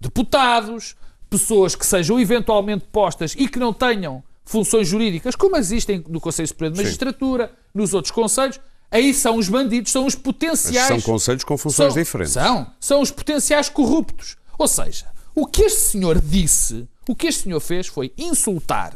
deputados, 0.00 0.96
pessoas 1.28 1.74
que 1.74 1.84
sejam 1.84 2.20
eventualmente 2.20 2.84
postas 2.90 3.34
e 3.36 3.48
que 3.48 3.58
não 3.58 3.72
tenham 3.72 4.22
funções 4.44 4.86
jurídicas, 4.86 5.34
como 5.34 5.56
existem 5.56 6.04
no 6.08 6.20
Conselho 6.20 6.46
Superior 6.46 6.72
de 6.72 6.78
Sim. 6.78 6.84
Magistratura, 6.84 7.52
nos 7.74 7.94
outros 7.94 8.12
conselhos, 8.12 8.60
aí 8.90 9.12
são 9.14 9.36
os 9.36 9.48
bandidos, 9.48 9.92
são 9.92 10.06
os 10.06 10.14
Mas 10.14 10.22
potenciais. 10.22 10.88
são 10.88 11.00
conselhos 11.00 11.44
com 11.44 11.56
funções 11.58 11.92
São- 11.92 12.02
diferentes. 12.02 12.32
São, 12.34 12.72
são 12.80 13.00
os 13.00 13.10
potenciais 13.10 13.68
corruptos. 13.68 14.36
Ou 14.58 14.66
seja, 14.68 15.06
o 15.34 15.46
que 15.46 15.62
este 15.62 15.80
senhor 15.80 16.20
disse, 16.20 16.88
o 17.08 17.14
que 17.14 17.26
este 17.26 17.42
senhor 17.44 17.60
fez 17.60 17.86
foi 17.86 18.12
insultar 18.16 18.94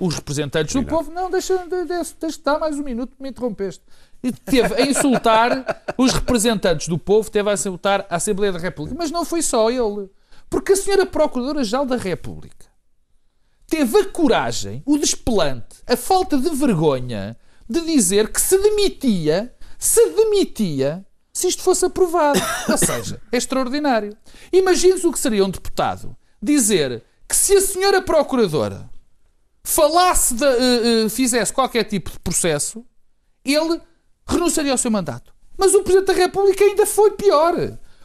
os 0.00 0.14
representantes 0.14 0.74
do 0.74 0.84
povo. 0.84 1.12
Não, 1.12 1.30
deixa, 1.30 1.58
de- 1.68 1.84
deixa, 1.84 2.14
deixa 2.20 2.40
dar 2.42 2.58
mais 2.58 2.78
um 2.78 2.82
minuto, 2.82 3.12
me 3.20 3.28
interrompeste. 3.28 3.82
E 4.22 4.30
teve 4.32 4.74
a 4.74 4.86
insultar 4.86 5.84
os 5.98 6.12
representantes 6.12 6.86
do 6.88 6.96
povo, 6.96 7.30
teve 7.30 7.50
a 7.50 7.54
insultar 7.54 8.06
a 8.08 8.16
Assembleia 8.16 8.52
da 8.52 8.58
República. 8.58 8.96
Mas 8.98 9.10
não 9.10 9.24
foi 9.24 9.42
só 9.42 9.68
ele. 9.70 10.08
Porque 10.48 10.72
a 10.72 10.76
senhora 10.76 11.04
Procuradora-Geral 11.04 11.84
da 11.86 11.96
República 11.96 12.66
teve 13.66 13.98
a 13.98 14.04
coragem, 14.06 14.82
o 14.86 14.98
desplante, 14.98 15.76
a 15.86 15.96
falta 15.96 16.36
de 16.38 16.50
vergonha 16.50 17.36
de 17.68 17.80
dizer 17.82 18.30
que 18.30 18.40
se 18.40 18.58
demitia, 18.58 19.54
se 19.78 20.10
demitia, 20.10 21.04
se 21.32 21.48
isto 21.48 21.62
fosse 21.62 21.84
aprovado. 21.84 22.40
Ou 22.68 22.78
seja, 22.78 23.20
é 23.30 23.36
extraordinário. 23.36 24.16
Imagine-se 24.52 25.06
o 25.06 25.12
que 25.12 25.18
seria 25.18 25.44
um 25.44 25.50
deputado 25.50 26.16
dizer 26.42 27.02
que 27.28 27.36
se 27.36 27.56
a 27.56 27.60
senhora 27.60 28.02
Procuradora 28.02 28.90
falasse, 29.64 30.34
de, 30.34 30.44
eh, 30.44 31.04
eh, 31.04 31.08
fizesse 31.08 31.52
qualquer 31.52 31.84
tipo 31.84 32.10
de 32.10 32.18
processo, 32.18 32.84
ele 33.44 33.80
renunciaria 34.26 34.72
ao 34.72 34.78
seu 34.78 34.90
mandato. 34.90 35.32
Mas 35.56 35.74
o 35.74 35.82
Presidente 35.82 36.08
da 36.08 36.12
República 36.12 36.64
ainda 36.64 36.86
foi 36.86 37.12
pior. 37.12 37.54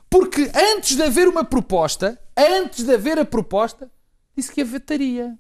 Porque 0.10 0.50
antes 0.76 0.96
de 0.96 1.04
haver 1.04 1.28
uma 1.28 1.44
proposta, 1.44 2.20
antes 2.38 2.86
de 2.86 2.94
haver 2.94 3.20
a 3.20 3.26
proposta, 3.26 3.92
disse 4.36 4.52
que 4.52 4.62
a 4.62 4.66
vetaria. 4.66 5.38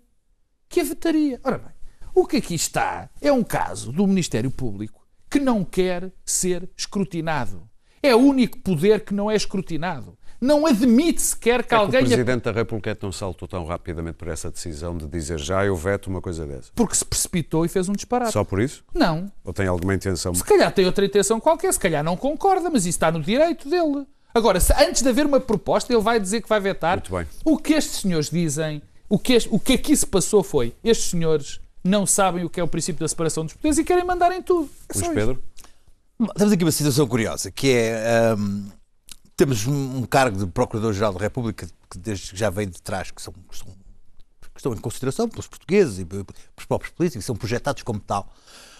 Que 0.67 0.81
a 0.81 0.83
vetaria. 0.83 1.39
Ora 1.43 1.57
bem, 1.57 1.71
o 2.19 2.25
que 2.25 2.37
aqui 2.37 2.55
está 2.55 3.09
é 3.21 3.31
um 3.31 3.43
caso 3.43 3.91
do 3.91 4.07
Ministério 4.07 4.49
Público 4.49 5.05
que 5.29 5.39
não 5.39 5.63
quer 5.63 6.11
ser 6.25 6.67
escrutinado. 6.75 7.61
É 8.01 8.15
o 8.15 8.19
único 8.19 8.57
poder 8.59 9.01
que 9.05 9.13
não 9.13 9.29
é 9.29 9.35
escrutinado. 9.35 10.17
Não 10.39 10.65
admite 10.65 11.21
sequer 11.21 11.59
que 11.63 11.73
É 11.73 11.77
que 11.77 11.83
o 11.83 11.85
alguém. 11.85 12.05
Presidente 12.05 12.43
da 12.43 12.51
República 12.51 12.97
não 13.01 13.11
saltou 13.11 13.47
tão 13.47 13.65
rapidamente 13.65 14.15
por 14.15 14.27
essa 14.27 14.49
decisão 14.51 14.95
de 14.97 15.07
dizer 15.07 15.39
já 15.39 15.65
eu 15.65 15.75
veto 15.75 16.07
uma 16.07 16.21
coisa 16.21 16.45
dessa. 16.45 16.71
Porque 16.75 16.95
se 16.95 17.03
precipitou 17.05 17.65
e 17.65 17.67
fez 17.67 17.89
um 17.89 17.93
disparate. 17.93 18.31
Só 18.31 18.43
por 18.43 18.61
isso? 18.61 18.83
Não. 18.93 19.31
Ou 19.43 19.51
tem 19.53 19.67
alguma 19.67 19.93
intenção? 19.95 20.33
Se 20.33 20.43
calhar 20.43 20.71
tem 20.71 20.85
outra 20.85 21.05
intenção 21.05 21.39
qualquer, 21.39 21.71
se 21.73 21.79
calhar 21.79 22.03
não 22.03 22.15
concorda, 22.17 22.69
mas 22.69 22.83
isso 22.83 22.89
está 22.97 23.11
no 23.11 23.21
direito 23.21 23.69
dele. 23.69 24.05
Agora, 24.33 24.59
se 24.59 24.71
antes 24.73 25.01
de 25.01 25.09
haver 25.09 25.25
uma 25.25 25.39
proposta, 25.39 25.91
ele 25.91 26.01
vai 26.03 26.19
dizer 26.19 26.41
que 26.41 26.49
vai 26.49 26.59
vetar. 26.59 26.97
Muito 26.97 27.11
bem. 27.15 27.25
O 27.43 27.57
que 27.57 27.73
estes 27.73 28.01
senhores 28.01 28.29
dizem, 28.29 28.81
o 29.09 29.17
que, 29.17 29.33
este- 29.33 29.49
o 29.51 29.59
que 29.59 29.73
aqui 29.73 29.95
se 29.97 30.05
passou 30.05 30.43
foi: 30.43 30.75
estes 30.83 31.09
senhores 31.09 31.59
não 31.87 32.05
sabem 32.05 32.43
o 32.45 32.49
que 32.49 32.59
é 32.59 32.63
o 32.63 32.67
princípio 32.67 32.99
da 32.99 33.07
separação 33.07 33.45
dos 33.45 33.53
poderes 33.53 33.77
e 33.77 33.83
querem 33.83 34.03
mandar 34.05 34.31
em 34.31 34.41
tudo. 34.41 34.69
É 34.93 34.97
Luís. 34.99 35.13
Pedro? 35.13 35.43
Temos 36.35 36.53
aqui 36.53 36.63
uma 36.63 36.71
situação 36.71 37.07
curiosa, 37.07 37.51
que 37.51 37.71
é. 37.71 38.35
hum, 38.37 38.69
temos 39.35 39.67
um 39.67 40.03
cargo 40.03 40.37
de 40.37 40.51
Procurador-Geral 40.51 41.13
da 41.13 41.19
República 41.19 41.67
que 41.89 41.97
desde 41.99 42.31
que 42.31 42.37
já 42.37 42.49
vem 42.49 42.67
de 42.67 42.81
trás, 42.81 43.11
que, 43.11 43.21
são, 43.21 43.31
que 43.33 43.57
são- 43.57 43.67
que 43.67 44.59
estão 44.59 44.73
em 44.73 44.77
consideração 44.77 45.29
pelos 45.29 45.45
portugueses 45.45 45.99
e 45.99 46.05
pe- 46.05 46.23
pelos 46.23 46.65
próprios 46.67 46.91
políticos, 46.93 47.23
são 47.25 47.35
projetados 47.35 47.83
como 47.83 47.99
tal. 47.99 48.33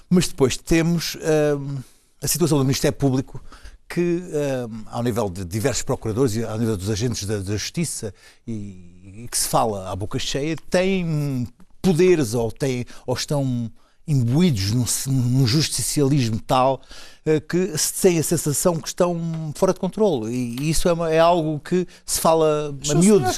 Mas 0.09 0.27
depois 0.27 0.57
temos 0.57 1.15
hum, 1.59 1.77
a 2.21 2.27
situação 2.27 2.57
do 2.57 2.63
Ministério 2.63 2.97
Público, 2.97 3.39
que, 3.87 4.01
hum, 4.71 4.83
ao 4.87 5.03
nível 5.03 5.29
de 5.29 5.45
diversos 5.45 5.83
procuradores 5.83 6.35
e 6.35 6.43
ao 6.43 6.57
nível 6.57 6.75
dos 6.75 6.89
agentes 6.89 7.25
da, 7.27 7.37
da 7.37 7.55
Justiça, 7.55 8.11
e, 8.47 9.23
e 9.23 9.27
que 9.29 9.37
se 9.37 9.47
fala 9.47 9.91
à 9.91 9.95
boca 9.95 10.17
cheia, 10.17 10.55
têm 10.71 11.47
poderes 11.87 12.33
ou, 12.33 12.51
têm, 12.51 12.85
ou 13.05 13.15
estão 13.15 13.71
imbuídos 14.07 14.71
num, 14.71 14.85
num 15.11 15.47
justicialismo 15.47 16.39
tal 16.39 16.81
que 17.47 17.77
se 17.77 17.93
tem 18.01 18.19
a 18.19 18.23
sensação 18.23 18.75
que 18.77 18.87
estão 18.87 19.19
fora 19.55 19.73
de 19.73 19.79
controle. 19.79 20.31
E 20.33 20.69
isso 20.69 20.87
é, 20.89 20.93
uma- 20.93 21.11
é 21.11 21.19
algo 21.19 21.59
que 21.59 21.87
se 22.05 22.19
fala 22.19 22.69
a 22.69 22.71
que 23.01 23.11
outros. 23.11 23.37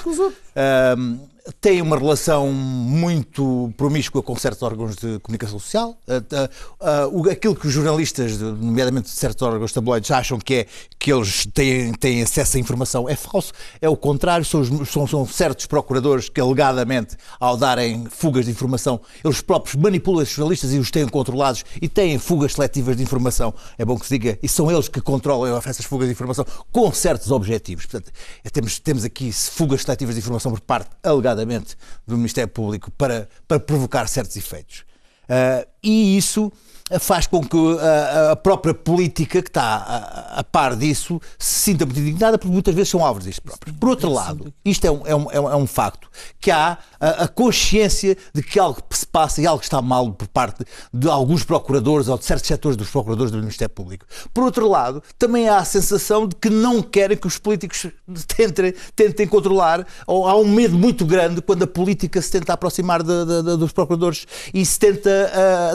Ahm, 0.56 1.18
tem 1.62 1.82
uma 1.82 1.98
relação 1.98 2.52
muito 2.52 3.74
promíscua 3.76 4.22
com 4.22 4.36
certos 4.36 4.62
órgãos 4.62 4.96
de 4.96 5.18
comunicação 5.20 5.58
social. 5.58 5.98
Ah, 6.08 6.50
ah, 6.80 7.08
o- 7.12 7.28
aquilo 7.28 7.56
que 7.56 7.66
os 7.66 7.74
jornalistas, 7.74 8.38
nomeadamente 8.40 9.06
de 9.10 9.16
certos 9.16 9.42
órgãos 9.42 9.72
tabloides, 9.72 10.12
acham 10.12 10.38
que 10.38 10.54
é 10.54 10.66
que 11.00 11.12
eles 11.12 11.48
têm, 11.52 11.92
têm 11.94 12.22
acesso 12.22 12.58
à 12.58 12.60
informação 12.60 13.10
é 13.10 13.16
falso. 13.16 13.52
É 13.82 13.90
o 13.90 13.96
contrário. 13.98 14.46
São, 14.46 14.62
os- 14.62 14.90
são- 14.90 15.08
são 15.08 15.26
certos 15.26 15.66
procuradores 15.66 16.30
que, 16.30 16.40
alegadamente, 16.40 17.16
ao 17.40 17.58
darem 17.58 18.06
fugas 18.10 18.46
de 18.46 18.52
informação, 18.52 19.00
eles 19.24 19.42
próprios 19.42 19.76
manipulam 19.76 20.22
esses 20.22 20.36
jornalistas 20.36 20.72
e 20.74 20.78
os 20.78 20.92
têm 20.92 21.08
controlados 21.08 21.64
e 21.82 21.88
têm 21.90 22.20
fugas 22.20 22.54
seletivas 22.54 22.96
de 22.96 23.02
informação. 23.02 23.54
É 23.80 23.86
bom 23.86 23.98
que 23.98 24.06
se 24.06 24.20
diga. 24.20 24.38
E 24.44 24.48
são 24.50 24.70
eles 24.70 24.90
que 24.90 25.00
controlam 25.00 25.58
essas 25.58 25.86
fugas 25.86 26.10
de 26.10 26.12
informação 26.12 26.46
com 26.70 26.92
certos 26.92 27.32
objetivos. 27.32 27.86
Portanto, 27.86 28.12
temos, 28.52 28.78
temos 28.78 29.06
aqui 29.06 29.32
fugas 29.32 29.84
seletivas 29.84 30.16
de 30.16 30.20
informação 30.20 30.52
por 30.52 30.60
parte, 30.60 30.90
alegadamente, 31.02 31.78
do 32.06 32.18
Ministério 32.18 32.50
Público 32.50 32.92
para, 32.92 33.30
para 33.48 33.58
provocar 33.58 34.06
certos 34.08 34.36
efeitos. 34.36 34.84
Ah, 35.30 35.66
e 35.82 36.18
isso 36.18 36.52
faz 37.00 37.28
com 37.28 37.44
que 37.44 37.58
a, 37.80 38.32
a 38.32 38.36
própria 38.36 38.74
política 38.74 39.42
que 39.42 39.50
está 39.50 39.64
a, 39.64 40.40
a 40.40 40.44
par 40.44 40.76
disso 40.76 41.22
se 41.38 41.60
sinta 41.72 41.86
muito 41.86 42.00
indignada, 42.00 42.38
porque 42.38 42.52
muitas 42.52 42.74
vezes 42.74 42.90
são 42.90 43.06
alvos 43.06 43.26
disto 43.26 43.42
próprio. 43.42 43.74
Por 43.74 43.90
outro 43.90 44.12
lado, 44.12 44.52
isto 44.66 44.86
é 44.86 44.92
um, 44.92 45.02
é 45.06 45.16
um, 45.16 45.32
é 45.32 45.40
um, 45.40 45.50
é 45.52 45.56
um 45.56 45.68
facto, 45.68 46.10
que 46.40 46.50
há 46.50 46.78
a, 47.00 47.10
a 47.24 47.28
consciência 47.28 48.18
de 48.34 48.42
que 48.42 48.58
algo 48.60 48.82
se 48.92 49.06
passa 49.06 49.42
e 49.42 49.46
algo 49.48 49.62
está 49.62 49.82
mal 49.82 50.12
por 50.14 50.28
parte 50.28 50.64
de 50.94 51.08
alguns 51.10 51.44
procuradores 51.44 52.08
ou 52.08 52.18
de 52.18 52.26
certos 52.26 52.48
setores 52.48 52.76
dos 52.78 52.90
procuradores 52.90 53.32
do 53.32 53.38
Ministério 53.38 53.74
Público. 53.74 54.06
Por 54.34 54.44
outro 54.44 54.68
lado, 54.68 55.04
também 55.18 55.48
há 55.50 55.58
a 55.58 55.66
sensação 55.66 56.28
de 56.28 56.36
que 56.36 56.50
não 56.50 56.82
querem 56.82 57.18
que 57.18 57.28
os 57.28 57.38
políticos 57.38 57.88
tentem, 58.36 58.74
tentem 58.96 59.28
controlar, 59.28 59.86
ou 60.08 60.28
há 60.28 60.36
um 60.36 60.48
medo 60.48 60.78
muito 60.78 61.06
grande 61.06 61.42
quando 61.42 61.64
a 61.64 61.68
política 61.68 62.22
se 62.22 62.32
tenta 62.32 62.54
aproximar 62.54 63.04
de- 63.04 63.26
de- 63.26 63.44
de- 63.44 63.58
dos 63.58 63.72
procuradores 63.72 64.26
e 64.54 64.66
se 64.66 64.80
tenta, 64.80 65.10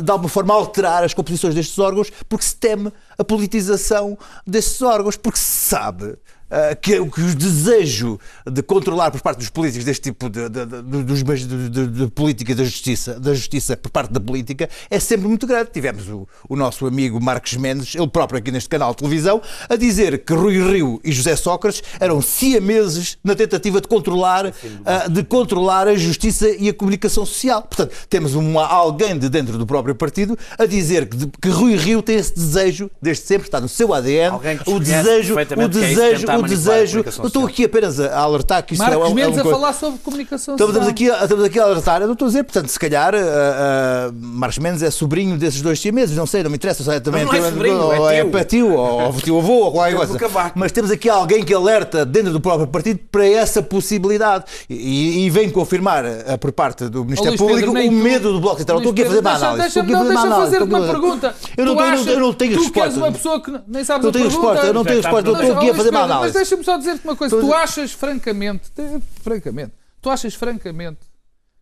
de 0.03 0.11
alguma 0.11 0.29
forma, 0.29 0.55
alterar 0.55 1.04
as 1.05 1.15
composições 1.15 1.55
destes 1.55 1.79
órgãos, 1.79 2.11
porque 2.29 2.45
se 2.45 2.57
teme 2.57 2.93
a 3.19 3.25
politização 3.25 4.19
destes 4.47 4.81
órgãos, 4.83 5.17
porque 5.17 5.39
se 5.39 5.69
sabe. 5.69 6.17
Ah, 6.51 6.75
que, 6.75 6.93
que 7.11 7.21
o 7.21 7.35
desejo 7.35 8.19
de 8.51 8.63
controlar 8.63 9.11
por 9.11 9.21
parte 9.21 9.39
dos 9.39 9.51
políticos 9.51 9.85
deste 9.85 10.03
tipo 10.03 10.29
de, 10.29 10.49
de, 10.49 10.67
de- 10.67 11.87
de, 11.87 12.07
política 12.09 12.55
da 12.55 12.65
justiça, 12.65 13.19
da 13.19 13.35
justiça 13.35 13.77
por 13.77 13.91
parte 13.91 14.13
da 14.13 14.21
política 14.21 14.69
é 14.91 15.01
sempre 15.01 15.27
muito 15.27 15.47
grande. 15.47 15.71
Tivemos 15.73 16.09
o, 16.09 16.29
o 16.49 16.57
nosso 16.57 16.87
amigo 16.87 17.21
Marcos 17.21 17.55
Mendes, 17.55 17.95
ele 17.95 18.09
próprio 18.09 18.39
aqui 18.39 18.51
neste 18.51 18.69
canal 18.69 18.91
de 18.91 18.99
televisão, 18.99 19.41
a 19.69 19.77
dizer 19.77 20.19
que 20.25 20.33
Rui 20.33 20.55
Rio 20.73 21.01
e 21.05 21.13
José 21.13 21.35
Sócrates 21.37 21.83
eram 21.99 22.21
siameses 22.23 23.19
na 23.25 23.35
tentativa 23.35 23.81
de 23.81 23.89
controlar, 23.89 24.53
ah, 24.85 25.09
de 25.09 25.23
controlar 25.25 25.89
a 25.89 25.97
justiça 25.97 26.49
e 26.49 26.69
a 26.69 26.75
comunicação 26.75 27.25
social. 27.27 27.63
Portanto, 27.63 27.93
temos 28.09 28.35
uma, 28.35 28.67
alguém 28.67 29.19
de 29.19 29.29
dentro 29.29 29.59
do 29.59 29.67
próprio 29.67 29.95
partido 29.95 30.39
a 30.59 30.67
dizer 30.67 31.09
que, 31.09 31.27
que 31.41 31.49
Rui 31.49 31.77
Rio 31.77 32.03
tem 32.03 32.17
esse 32.17 32.35
desejo, 32.35 32.91
desde 33.01 33.25
sempre, 33.25 33.47
está 33.49 33.61
no 33.61 33.69
seu 33.69 33.93
ADN, 33.95 34.37
o 34.71 34.79
desejo, 34.81 35.35
o 35.57 35.63
é 35.63 35.69
desejo, 35.69 36.27
o 36.43 36.45
a 36.45 36.49
desejo. 36.49 37.01
estou 37.25 37.47
aqui 37.47 37.65
apenas 37.65 37.99
a 38.01 38.19
alertar 38.19 38.65
que 38.65 38.75
isto 38.75 38.83
é, 38.83 38.87
Marcos 38.91 39.09
um- 39.09 39.13
é 39.13 39.15
Mendes 39.15 39.37
um 39.37 39.41
a 39.41 39.43
coisa- 39.43 39.59
falar 39.59 39.73
sobre 39.73 39.99
comunicação 40.01 40.55
Estamos, 40.55 40.75
social. 40.75 40.91
estamos, 40.91 41.11
aqui, 41.11 41.11
a- 41.11 41.25
estamos 41.25 41.45
aqui 41.45 41.59
a 41.61 41.65
alertar, 41.65 42.01
eu 42.01 42.07
não 42.07 42.13
estou 42.15 42.27
a 42.27 42.29
dizer, 42.29 42.45
portanto, 42.45 42.69
se 42.69 42.79
calhar 42.79 43.15
uh, 43.15 43.19
uh, 43.19 44.13
Marcos 44.15 44.59
Mendes 44.59 44.83
é 44.83 44.91
sobrinho 44.91 45.37
desses 45.37 45.61
dois 45.63 45.81
siameses, 45.81 46.17
não 46.17 46.27
sei, 46.27 46.43
não 46.43 46.51
me 46.51 46.57
interessa, 46.57 46.83
se 46.83 46.91
é 46.91 47.01
também 47.01 47.25
Mas 47.25 47.39
não 47.39 47.47
é 47.47 47.51
sobrinho, 47.51 47.77
ou 47.83 48.11
é 48.11 48.19
é, 48.21 48.45
tio. 48.45 48.73
ou, 48.75 49.13
tio 49.15 49.39
avô, 49.39 49.53
ou 49.65 49.73
qualquer 49.73 49.95
É 49.95 49.97
coisa. 49.97 50.53
Mas 50.55 50.73
temos 50.73 50.91
aqui 50.91 51.09
alguém 51.09 51.43
que 51.45 51.53
alerta 51.55 52.05
dentro 52.05 52.33
do 52.33 52.41
próprio 52.41 52.67
partido 52.67 53.01
para 53.11 53.27
essa 53.27 53.63
possibilidade 53.63 54.45
e, 54.69 55.25
e 55.27 55.31
vem 55.31 55.51
confirmar 55.51 56.05
uh, 56.05 56.39
por 56.39 56.53
parte 56.53 56.89
do 56.89 57.05
Ministério 57.05 57.39
Pedro, 57.39 57.47
Público 57.47 57.71
o 57.73 57.93
medo 57.93 58.33
do 58.33 58.41
Bloco 58.41 58.59
Central. 58.59 58.79
Estou 58.79 58.93
aqui 58.93 59.03
a 59.03 59.07
fazer 59.07 59.21
uma 59.21 59.31
análise. 59.35 59.63
Deixa, 59.63 59.81
Estou 59.81 59.83
aqui 59.83 59.95
a 59.95 60.09
deixa, 60.09 60.15
fazer 60.23 60.27
uma 60.27 60.37
análise. 60.37 60.57
a 60.57 60.91
pergunta. 60.93 61.35
Eu 61.57 61.65
não 61.67 61.77
tenho- 61.77 62.21
não 62.21 62.33
tenho 62.33 62.53
Tu 62.53 62.59
és 62.59 62.65
resposta. 62.65 62.99
uma 62.99 63.13
pessoa 63.13 63.41
que 63.43 63.51
nem 63.69 63.85
sabes 63.85 64.03
Não 64.03 64.11
a 64.11 64.13
tenho 64.13 64.25
pergunta. 64.31 64.47
resposta, 64.49 64.67
eu 64.67 64.75
não 64.75 64.85
tenho 64.85 64.97
resposta, 65.01 65.29
eu 65.29 65.35
estou 65.35 65.57
aqui 65.57 65.71
a 65.71 65.75
fazer 65.75 65.91
uma 65.91 66.01
Pedro, 66.01 66.15
Mas 66.25 66.33
deixa-me 66.35 66.65
só 66.65 66.77
dizer-te 66.77 67.05
uma 67.05 67.17
coisa. 67.17 67.35
Estou 67.37 67.51
Tu 67.51 67.55
achas 67.55 67.93
francamente, 67.93 68.71
te- 68.71 69.01
francamente, 69.23 69.73
tu 70.01 70.11
achas 70.11 70.35
francamente 70.35 71.01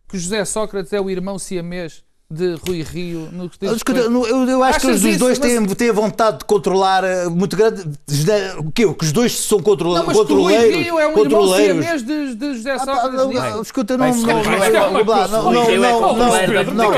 que 0.07 0.17
José 0.17 0.43
Sócrates 0.45 0.91
é 0.93 0.99
o 1.01 1.09
irmão 1.09 1.37
siamês 1.39 2.03
de 2.33 2.55
Rui 2.67 2.81
Rio 2.81 3.29
no 3.31 3.49
que 3.49 3.57
diz 3.59 3.67
Eu, 3.69 3.73
respeito- 3.73 3.99
eu, 4.27 4.47
eu- 4.49 4.63
acho 4.63 4.79
que 4.79 4.87
os 4.91 5.03
isso? 5.03 5.19
dois 5.19 5.37
Mas- 5.39 5.47
têm, 5.49 5.65
têm 5.75 5.89
a 5.89 5.93
vontade 5.93 6.39
de 6.39 6.45
controlar 6.45 7.03
eh, 7.03 7.27
muito 7.29 7.55
grande. 7.55 7.83
de- 8.07 8.31
O 8.57 8.71
quê? 8.71 8.91
Que 8.93 9.05
os 9.05 9.11
dois 9.11 9.37
são 9.39 9.59
controla 9.61 9.99
Não, 9.99 10.05
mas 10.07 10.17
o 10.17 10.19
Rui 10.23 10.27
controleiros. 10.27 10.77
Rio 10.77 10.99
é 10.99 11.07
um 11.07 11.09
irmão 11.09 11.23
controleiros. 11.23 11.83
siamês 11.85 12.03
de, 12.03 12.35
de 12.35 12.55
José 12.55 12.71
Ah, 12.71 12.79
Sócrates. 12.79 13.13
não, 13.13 13.27
Nisso. 13.29 13.41
não, 13.41 13.61
Escuta, 13.61 13.97
não, 13.97 14.07
não, 14.07 14.15
não, 14.15 14.25
não, 14.25 14.33
não, 14.33 14.43
não, 14.43 14.73
não, 14.73 15.03
não, 15.03 15.53
não, 15.53 16.13
não, 16.13 16.73
não, 16.73 16.73
não, 16.73 16.93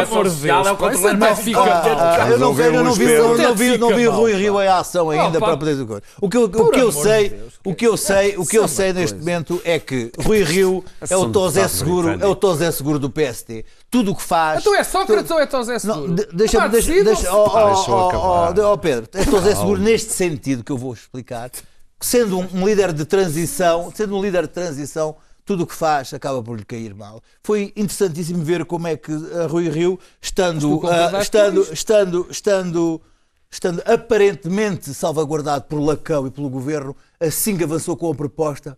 Ah, 1.56 2.18
ah, 2.24 2.30
eu 2.30 2.40
não 2.40 2.54
vi, 2.54 2.64
não 2.72 2.94
vi, 2.94 3.78
não 3.78 3.90
vi, 3.96 4.06
não 4.06 4.16
Rui 4.16 4.34
Rio 4.34 4.62
em 4.62 4.68
ação 4.68 5.10
ainda 5.10 5.40
para 5.40 5.58
poder 5.58 5.76
dizer. 5.76 6.02
O 6.22 6.30
que 6.30 6.38
eu, 6.38 6.44
o 6.46 6.70
que 6.72 6.80
eu 6.80 6.92
sei, 6.92 7.42
o 7.64 7.74
que 7.74 7.88
eu 7.88 7.98
sei, 7.98 8.36
o 8.38 8.46
que 8.46 8.58
eu 8.58 8.68
sei 8.68 8.94
neste 8.94 9.18
momento 9.18 9.62
é 9.64 9.80
que 9.80 10.12
Rui 10.24 10.44
Rio 10.44 10.84
é 11.10 11.16
o 11.18 11.26
de 11.28 11.68
seguro, 11.68 12.10
é 12.20 12.26
o 12.26 12.36
Tosé 12.36 12.72
seguro 12.72 13.00
do 13.00 13.10
PSD. 13.10 13.66
Tudo 13.90 14.12
o 14.12 14.16
que 14.16 14.24
faz. 14.24 14.62
Então 14.62 14.76
é 14.76 14.84
Sócrates 14.84 15.32
ou 15.32 15.40
é 15.40 15.46
Tosé 15.46 15.80
Seguro? 15.80 16.08
Não, 16.08 16.16
de- 16.16 16.28
deixa, 16.34 16.58
Pá, 16.58 16.68
deixa, 16.68 17.04
deixa, 17.04 17.32
oh, 17.34 17.46
oh, 17.46 17.48
oh, 17.48 18.10
acabar. 18.10 18.60
oh, 18.60 18.74
oh, 18.74 18.78
Pedro, 18.78 19.10
é 19.14 19.24
Tosé 19.24 19.56
seguro 19.56 19.80
neste 19.80 20.12
sentido 20.12 20.64
que 20.64 20.72
eu 20.72 20.78
vou 20.78 20.94
explicar. 20.94 21.50
que 21.50 21.62
Sendo 22.02 22.40
um, 22.40 22.48
um 22.54 22.68
líder 22.68 22.92
de 22.92 23.06
transição, 23.06 23.92
sendo 23.96 24.18
um 24.18 24.22
líder 24.22 24.44
de 24.44 24.54
transição, 24.54 25.16
tudo 25.46 25.64
o 25.64 25.68
que 25.68 25.76
faz 25.76 26.14
acaba 26.14 26.42
por 26.44 26.58
lhe 26.58 26.66
cair 26.66 26.94
mal. 26.94 27.22
Foi 27.44 27.72
interessantíssimo 27.76 28.44
ver 28.44 28.66
como 28.66 28.88
é 28.88 28.98
que 28.98 29.12
a 29.12 29.48
Rui 29.48 29.70
Rio, 29.70 30.00
estando, 30.22 30.80
tu 30.80 30.88
ah, 30.88 31.22
estando, 31.22 31.62
estando, 31.72 32.28
estando, 32.30 33.02
estando 33.50 33.84
aparentemente 33.86 34.94
salvaguardado 34.94 35.66
por 35.66 35.80
Lacão 35.80 36.26
e 36.28 36.32
pelo 36.32 36.50
governo, 36.50 36.96
assim 37.20 37.56
que 37.56 37.64
avançou 37.64 37.96
com 37.96 38.12
a 38.12 38.16
proposta, 38.16 38.78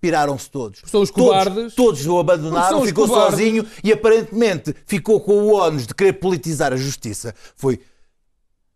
piraram-se 0.00 0.50
todos. 0.50 0.80
São 0.86 1.02
os 1.02 1.10
Todos- 1.10 1.26
cobardes. 1.28 1.74
Todos, 1.74 2.06
o 2.06 2.14
Porque 2.14 2.20
abandonaram, 2.32 2.84
ficou 2.84 3.06
cobardes. 3.08 3.30
sozinho 3.38 3.66
e 3.82 3.92
aparentemente 3.92 4.74
ficou 4.86 5.20
com 5.20 5.32
o 5.42 5.52
ónus 5.54 5.86
de 5.86 5.94
querer 5.94 6.14
politizar 6.14 6.72
a 6.72 6.76
justiça. 6.76 7.34
Foi 7.56 7.80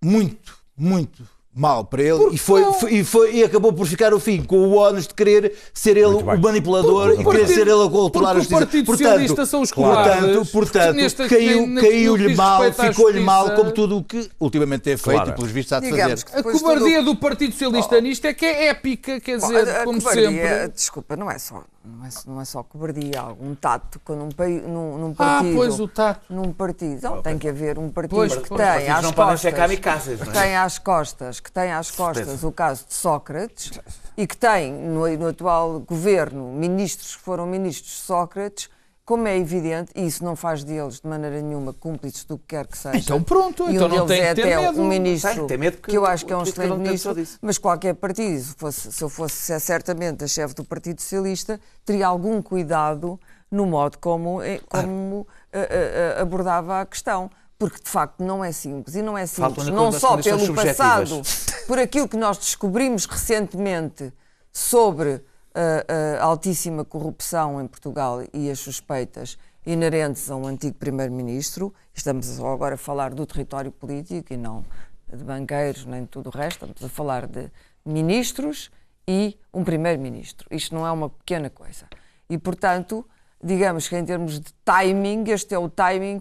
muito, 0.03 0.57
muito 0.77 1.23
mal 1.55 1.85
para 1.85 2.03
ele 2.03 2.31
e, 2.33 2.39
foi, 2.39 2.65
foi- 2.73 2.93
e, 2.95 3.05
foi- 3.05 3.35
e 3.37 3.45
acabou 3.45 3.73
por 3.75 3.87
ficar 3.87 4.15
o 4.15 4.19
fim 4.19 4.43
com 4.43 4.57
o 4.57 4.75
ónus 4.77 5.07
de 5.07 5.13
querer 5.15 5.53
ser 5.75 5.97
ele 5.99 6.07
o 6.07 6.23
manipulador 6.39 7.09
Porque 7.09 7.21
e 7.23 7.25
querer 7.25 7.39
partido- 7.41 7.55
ser 7.55 7.69
ele 7.69 7.87
a 7.87 7.91
controlar 7.91 8.31
a 8.31 8.35
porque 8.35 8.39
o 8.39 8.41
justiça. 8.41 8.61
Partido 8.61 8.87
portanto, 8.87 9.07
Socialista 9.09 9.47
são 9.47 9.61
os 9.61 9.71
portanto, 9.71 10.21
cobardes. 10.23 10.51
portanto 10.51 10.95
Neste- 10.97 11.29
caiu, 11.29 11.75
caiu-lhe 11.75 12.35
mal, 12.35 12.73
ficou-lhe 12.73 13.21
mal 13.21 13.51
como 13.55 13.71
tudo 13.71 13.99
o 13.99 14.03
que 14.05 14.31
ultimamente 14.41 14.91
é 14.91 14.97
feito 14.97 15.15
Claro. 15.17 15.31
e 15.31 15.35
pelos 15.35 15.51
vistos 15.51 15.73
há 15.75 15.81
de 15.81 15.91
Digamos 15.91 16.23
fazer. 16.23 16.39
A 16.39 16.43
cobardia 16.43 16.99
tudo- 17.01 17.15
do 17.15 17.21
Partido 17.21 17.53
Socialista 17.53 18.01
nisto 18.01 18.25
é 18.25 18.33
que 18.33 18.47
é 18.47 18.69
épica, 18.69 19.21
quer 19.21 19.39
Bom, 19.39 19.47
dizer, 19.49 19.69
a- 19.69 19.83
a 19.83 19.85
como 19.85 19.99
cobardia, 20.01 20.31
sempre. 20.31 20.69
Desculpa, 20.69 21.17
não 21.17 21.31
é 21.31 21.39
só, 21.39 21.63
não 21.85 22.05
é, 22.07 22.09
não 22.27 22.41
é 22.41 22.45
só 22.45 22.63
cobardia, 22.63 23.13
há 23.19 23.23
algum 23.23 23.55
tato 23.55 24.01
quando 24.05 24.25
um, 24.25 24.29
pai- 24.31 24.63
num, 24.67 24.99
num 24.99 25.11
Ah, 25.13 25.15
partido. 25.39 25.57
pois 25.57 25.81
o 25.81 25.89
tato. 25.89 26.33
Num 26.33 26.53
partido. 26.53 27.03
Não, 27.03 27.21
tem 27.23 27.37
que 27.39 27.49
haver 27.49 27.79
um 27.79 27.91
partido 27.91 28.17
Pois, 28.17 28.37
que 28.37 28.49
pois, 28.49 28.61
tem 28.61 28.89
às 28.89 29.03
não 29.03 29.13
podem 29.13 29.37
ser 29.37 29.51
costas. 29.51 29.69
kamikazes, 29.69 30.21
não 30.21 30.27
que 30.33 30.39
é? 30.39 30.43
tem 30.43 30.57
às 30.57 30.79
costas, 30.79 31.41
que 31.41 31.51
tem 31.51 31.73
às 31.73 31.91
costas 31.91 32.45
o 32.45 32.53
caso 32.53 32.87
de 32.87 32.95
Sócrates 32.95 33.81
e 34.17 34.27
que 34.27 34.37
tem 34.37 34.73
no, 34.73 35.09
no 35.17 35.27
atual 35.29 35.81
governo 35.81 36.53
ministros 36.53 37.17
que 37.17 37.23
foram 37.23 37.47
ministros 37.47 37.91
de 37.93 38.01
Sócrates, 38.03 38.71
como 39.05 39.27
é 39.27 39.37
evidente, 39.37 39.91
e 39.97 40.07
isso 40.07 40.25
não 40.25 40.37
faz 40.37 40.63
deles 40.63 41.01
de 41.01 41.09
maneira 41.09 41.41
nenhuma 41.43 41.73
cúmplices 41.73 42.25
do 42.25 42.39
que 42.39 42.45
quer 42.49 42.67
que 42.67 42.79
seja. 42.79 42.99
Então 42.99 43.23
pronto, 43.23 43.69
E 43.69 43.75
então 43.75 43.89
um 43.89 43.91
não 43.91 44.07
tem 44.07 44.21
é 44.21 44.29
que 44.35 44.43
ter 44.43 44.53
até 44.53 44.61
medo. 44.61 44.81
um 44.81 44.87
ministro 44.87 45.35
Tem, 45.35 45.47
tem 45.49 45.59
medo 45.59 45.77
porque 45.79 45.91
que 45.91 45.97
eu 45.97 46.07
acho 46.07 46.25
que 46.25 46.33
é 46.33 46.37
um 46.37 46.43
excelente 46.43 46.79
ministro, 46.79 47.17
mas 47.41 47.59
qualquer 47.59 47.95
partido, 47.95 48.41
se, 48.41 48.55
fosse, 48.55 48.93
se 48.93 49.03
eu 49.03 49.09
fosse 49.09 49.35
ser 49.35 49.61
certamente 49.61 50.23
a 50.23 50.29
chefe 50.29 50.55
do 50.55 50.65
Partido 50.65 51.01
Socialista, 51.01 51.61
teria 51.85 52.07
algum 52.07 52.41
cuidado 52.41 53.19
no 53.51 53.67
modo 53.67 53.99
como, 53.99 54.41
eh, 54.41 54.61
como 54.69 55.27
eh, 55.53 55.61
eh, 55.61 56.15
eh, 56.19 56.21
abordava 56.21 56.81
a 56.81 56.87
questão. 56.87 57.31
Porque 57.59 57.81
de 57.81 57.89
facto 57.89 58.25
não 58.25 58.45
é 58.45 58.51
simples. 58.51 58.97
E 58.97 59.03
não 59.03 59.17
é 59.17 59.25
simples 59.25 59.69
não 59.69 59.93
só 59.93 60.17
pelo 60.17 60.53
passado, 60.53 61.23
por 61.69 61.79
aquilo 61.79 62.09
que 62.09 62.17
nós 62.17 62.37
descobrimos 62.37 63.07
recentemente 63.07 64.13
sobre 64.53 65.23
a, 65.55 66.21
a 66.21 66.25
altíssima 66.25 66.85
corrupção 66.85 67.61
em 67.61 67.67
Portugal 67.67 68.23
e 68.33 68.51
as 68.51 68.59
suspeitas 68.59 69.39
inerentes 69.65 70.31
a 70.31 70.37
um 70.37 70.47
antigo 70.47 70.77
primeiro-ministro. 70.77 71.73
Estamos 71.95 72.27
só 72.27 72.53
agora 72.53 72.75
a 72.75 72.79
falar 72.79 73.15
do 73.15 73.25
território 73.27 73.71
político 73.71 74.33
e 74.33 74.37
não 74.37 74.65
de 75.13 75.23
banqueiros 75.23 75.85
nem 75.85 76.03
de 76.03 76.09
tudo 76.09 76.29
o 76.29 76.31
resto. 76.31 76.65
Estamos 76.65 76.85
a 76.85 76.89
falar 76.89 77.27
de 77.27 77.51
ministros 77.85 78.71
e 79.07 79.39
um 79.53 79.63
primeiro-ministro. 79.63 80.47
Isto 80.51 80.75
não 80.75 80.87
é 80.87 80.91
uma 80.91 81.11
pequena 81.11 81.51
coisa. 81.51 81.87
E, 82.31 82.39
portanto, 82.39 83.07
digamos 83.43 83.89
que 83.89 83.97
em 83.97 84.05
termos 84.05 84.41
de 84.41 84.53
timing, 84.65 85.25
este 85.31 85.55
é 85.55 85.59
o 85.59 85.69
timing 85.69 86.21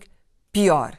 pior. 0.52 0.98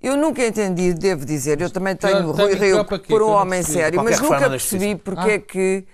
Eu 0.00 0.16
nunca 0.16 0.46
entendi, 0.46 0.92
devo 0.92 1.24
dizer, 1.24 1.60
eu 1.60 1.70
também 1.70 1.96
tenho 1.96 2.34
Pior 2.34 2.46
Rui 2.46 2.54
Rio 2.54 2.84
por 2.84 3.22
um 3.22 3.30
homem 3.30 3.62
sério, 3.62 4.02
mas 4.02 4.20
nunca 4.20 4.50
percebi 4.50 4.96
porque 4.96 5.30
Ah. 5.30 5.32
é 5.34 5.38
que, 5.38 5.86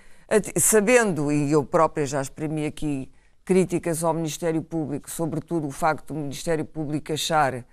sabendo, 0.56 1.32
e 1.32 1.50
eu 1.52 1.64
própria 1.64 2.06
já 2.06 2.20
exprimi 2.22 2.66
aqui 2.66 3.10
críticas 3.44 4.04
ao 4.04 4.14
Ministério 4.14 4.62
Público, 4.62 5.10
sobretudo 5.10 5.66
o 5.66 5.70
facto 5.70 6.14
do 6.14 6.20
Ministério 6.20 6.64
Público 6.64 7.12
achar 7.12 7.64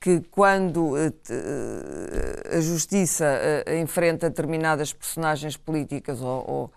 que 0.00 0.20
quando 0.30 0.96
eh, 0.96 1.12
eh, 1.30 2.56
a 2.56 2.60
Justiça 2.60 3.24
eh, 3.66 3.80
enfrenta 3.80 4.28
determinadas 4.30 4.92
personagens 4.92 5.56
políticas, 5.56 6.20
ou, 6.20 6.50
ou- 6.50 6.72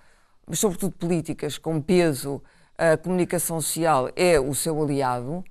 mas 0.46 0.60
sobretudo 0.60 0.96
políticas, 0.98 1.58
com 1.58 1.82
peso, 1.82 2.44
a 2.78 2.98
comunicação 2.98 3.62
social 3.62 4.10
é 4.16 4.40
o 4.40 4.54
seu 4.54 4.82
aliado 4.84 5.44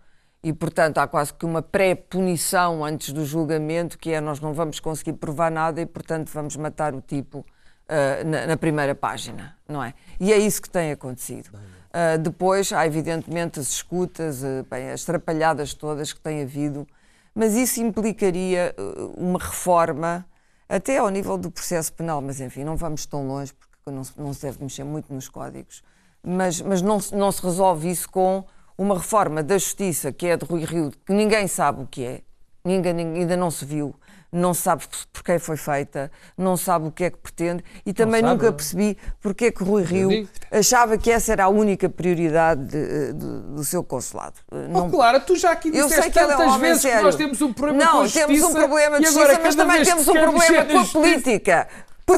e, 0.42 0.52
portanto, 0.52 0.98
há 0.98 1.06
quase 1.08 1.32
que 1.32 1.46
uma 1.46 1.62
pré-punição 1.62 2.84
antes 2.84 3.12
do 3.12 3.24
julgamento, 3.24 3.96
que 3.98 4.10
é 4.12 4.20
nós 4.20 4.38
não 4.40 4.52
vamos 4.52 4.78
conseguir 4.80 5.14
provar 5.14 5.50
nada 5.50 5.80
e, 5.80 5.86
portanto, 5.86 6.28
vamos 6.32 6.56
matar 6.56 6.94
o 6.94 7.00
tipo 7.00 7.44
ah, 7.92 8.24
na, 8.24 8.46
na 8.46 8.56
primeira 8.56 8.94
página, 8.94 9.56
não 9.68 9.82
é? 9.82 9.92
E 10.18 10.32
é 10.32 10.38
isso 10.38 10.60
que 10.62 10.70
tem 10.70 10.90
acontecido. 10.92 11.50
Ah, 11.92 12.16
depois 12.16 12.72
há, 12.72 12.86
evidentemente, 12.86 13.60
as 13.60 13.68
escutas, 13.68 14.42
ah, 14.42 14.64
bem, 14.70 14.90
as 14.90 15.04
trapalhadas 15.04 15.74
todas 15.74 16.12
que 16.12 16.20
tem 16.20 16.42
havido, 16.42 16.86
mas 17.34 17.54
isso 17.54 17.80
implicaria 17.80 18.74
uma 19.16 19.38
reforma 19.38 20.24
até 20.68 20.98
ao 20.98 21.08
nível 21.08 21.36
do 21.36 21.50
processo 21.50 21.92
penal, 21.92 22.20
mas 22.22 22.40
enfim, 22.40 22.64
não 22.64 22.76
vamos 22.76 23.04
tão 23.06 23.26
longe 23.26 23.52
porque 23.52 23.90
não 23.90 24.04
se, 24.04 24.12
não 24.16 24.32
se 24.32 24.42
deve 24.42 24.62
mexer 24.62 24.84
muito 24.84 25.12
nos 25.12 25.28
códigos. 25.28 25.82
Mas, 26.22 26.60
mas 26.60 26.80
não, 26.82 27.00
se- 27.00 27.14
não 27.14 27.30
se 27.32 27.42
resolve 27.42 27.90
isso 27.90 28.08
com 28.08 28.44
uma 28.78 28.96
reforma 28.96 29.42
da 29.42 29.58
justiça 29.58 30.12
que 30.12 30.26
é 30.26 30.36
de 30.36 30.44
Rui 30.44 30.64
Rio, 30.64 30.92
que 31.04 31.12
ninguém 31.12 31.46
sabe 31.48 31.82
o 31.82 31.86
que 31.86 32.04
é, 32.04 32.20
ninguém- 32.64 32.96
ainda 33.16 33.36
não 33.36 33.50
se 33.50 33.64
viu, 33.64 33.94
não 34.32 34.54
sabe 34.54 34.84
por 35.12 35.22
quem 35.22 35.38
foi 35.38 35.58
feita, 35.58 36.10
não 36.38 36.56
sabe 36.56 36.88
o 36.88 36.90
que 36.90 37.04
é 37.04 37.10
que 37.10 37.18
pretende 37.18 37.62
e 37.84 37.92
também 37.92 38.22
sabe. 38.22 38.32
nunca 38.32 38.50
percebi 38.52 38.96
porque 39.20 39.44
é 39.46 39.50
que 39.52 39.62
Rui 39.62 39.82
Rio 39.82 40.26
achava 40.50 40.96
que 40.96 41.10
essa 41.10 41.32
era 41.32 41.44
a 41.44 41.48
única 41.48 41.86
prioridade 41.88 42.64
de- 42.64 43.12
de- 43.12 43.40
do 43.54 43.62
seu 43.62 43.84
consulado. 43.84 44.34
Oh, 44.74 44.88
Clara, 44.88 45.20
tu 45.20 45.36
já 45.36 45.52
aqui 45.52 45.68
Eu 45.68 45.86
sei 45.88 45.98
disseste 45.98 46.10
que 46.12 46.18
ele 46.18 46.32
é 46.32 46.34
um 46.34 46.38
tantas 46.38 46.56
vezes 46.60 46.82
que 46.82 46.88
sério. 46.88 47.04
nós 47.04 47.14
temos 47.16 47.42
um 47.42 47.52
problema 47.52 47.84
não, 47.84 47.92
com 47.92 47.98
a 47.98 48.02
justiça. 48.04 48.26
temos 48.26 48.42
um 48.42 48.52
problema 48.54 48.98
de 49.00 49.06
justiça, 49.06 49.40
mas 49.42 49.54
também 49.54 49.82
temos 49.84 50.04
que 50.04 50.10
um 50.10 50.14
problema 50.14 50.64
com 50.64 50.78
a 50.78 50.84
política. 50.86 51.68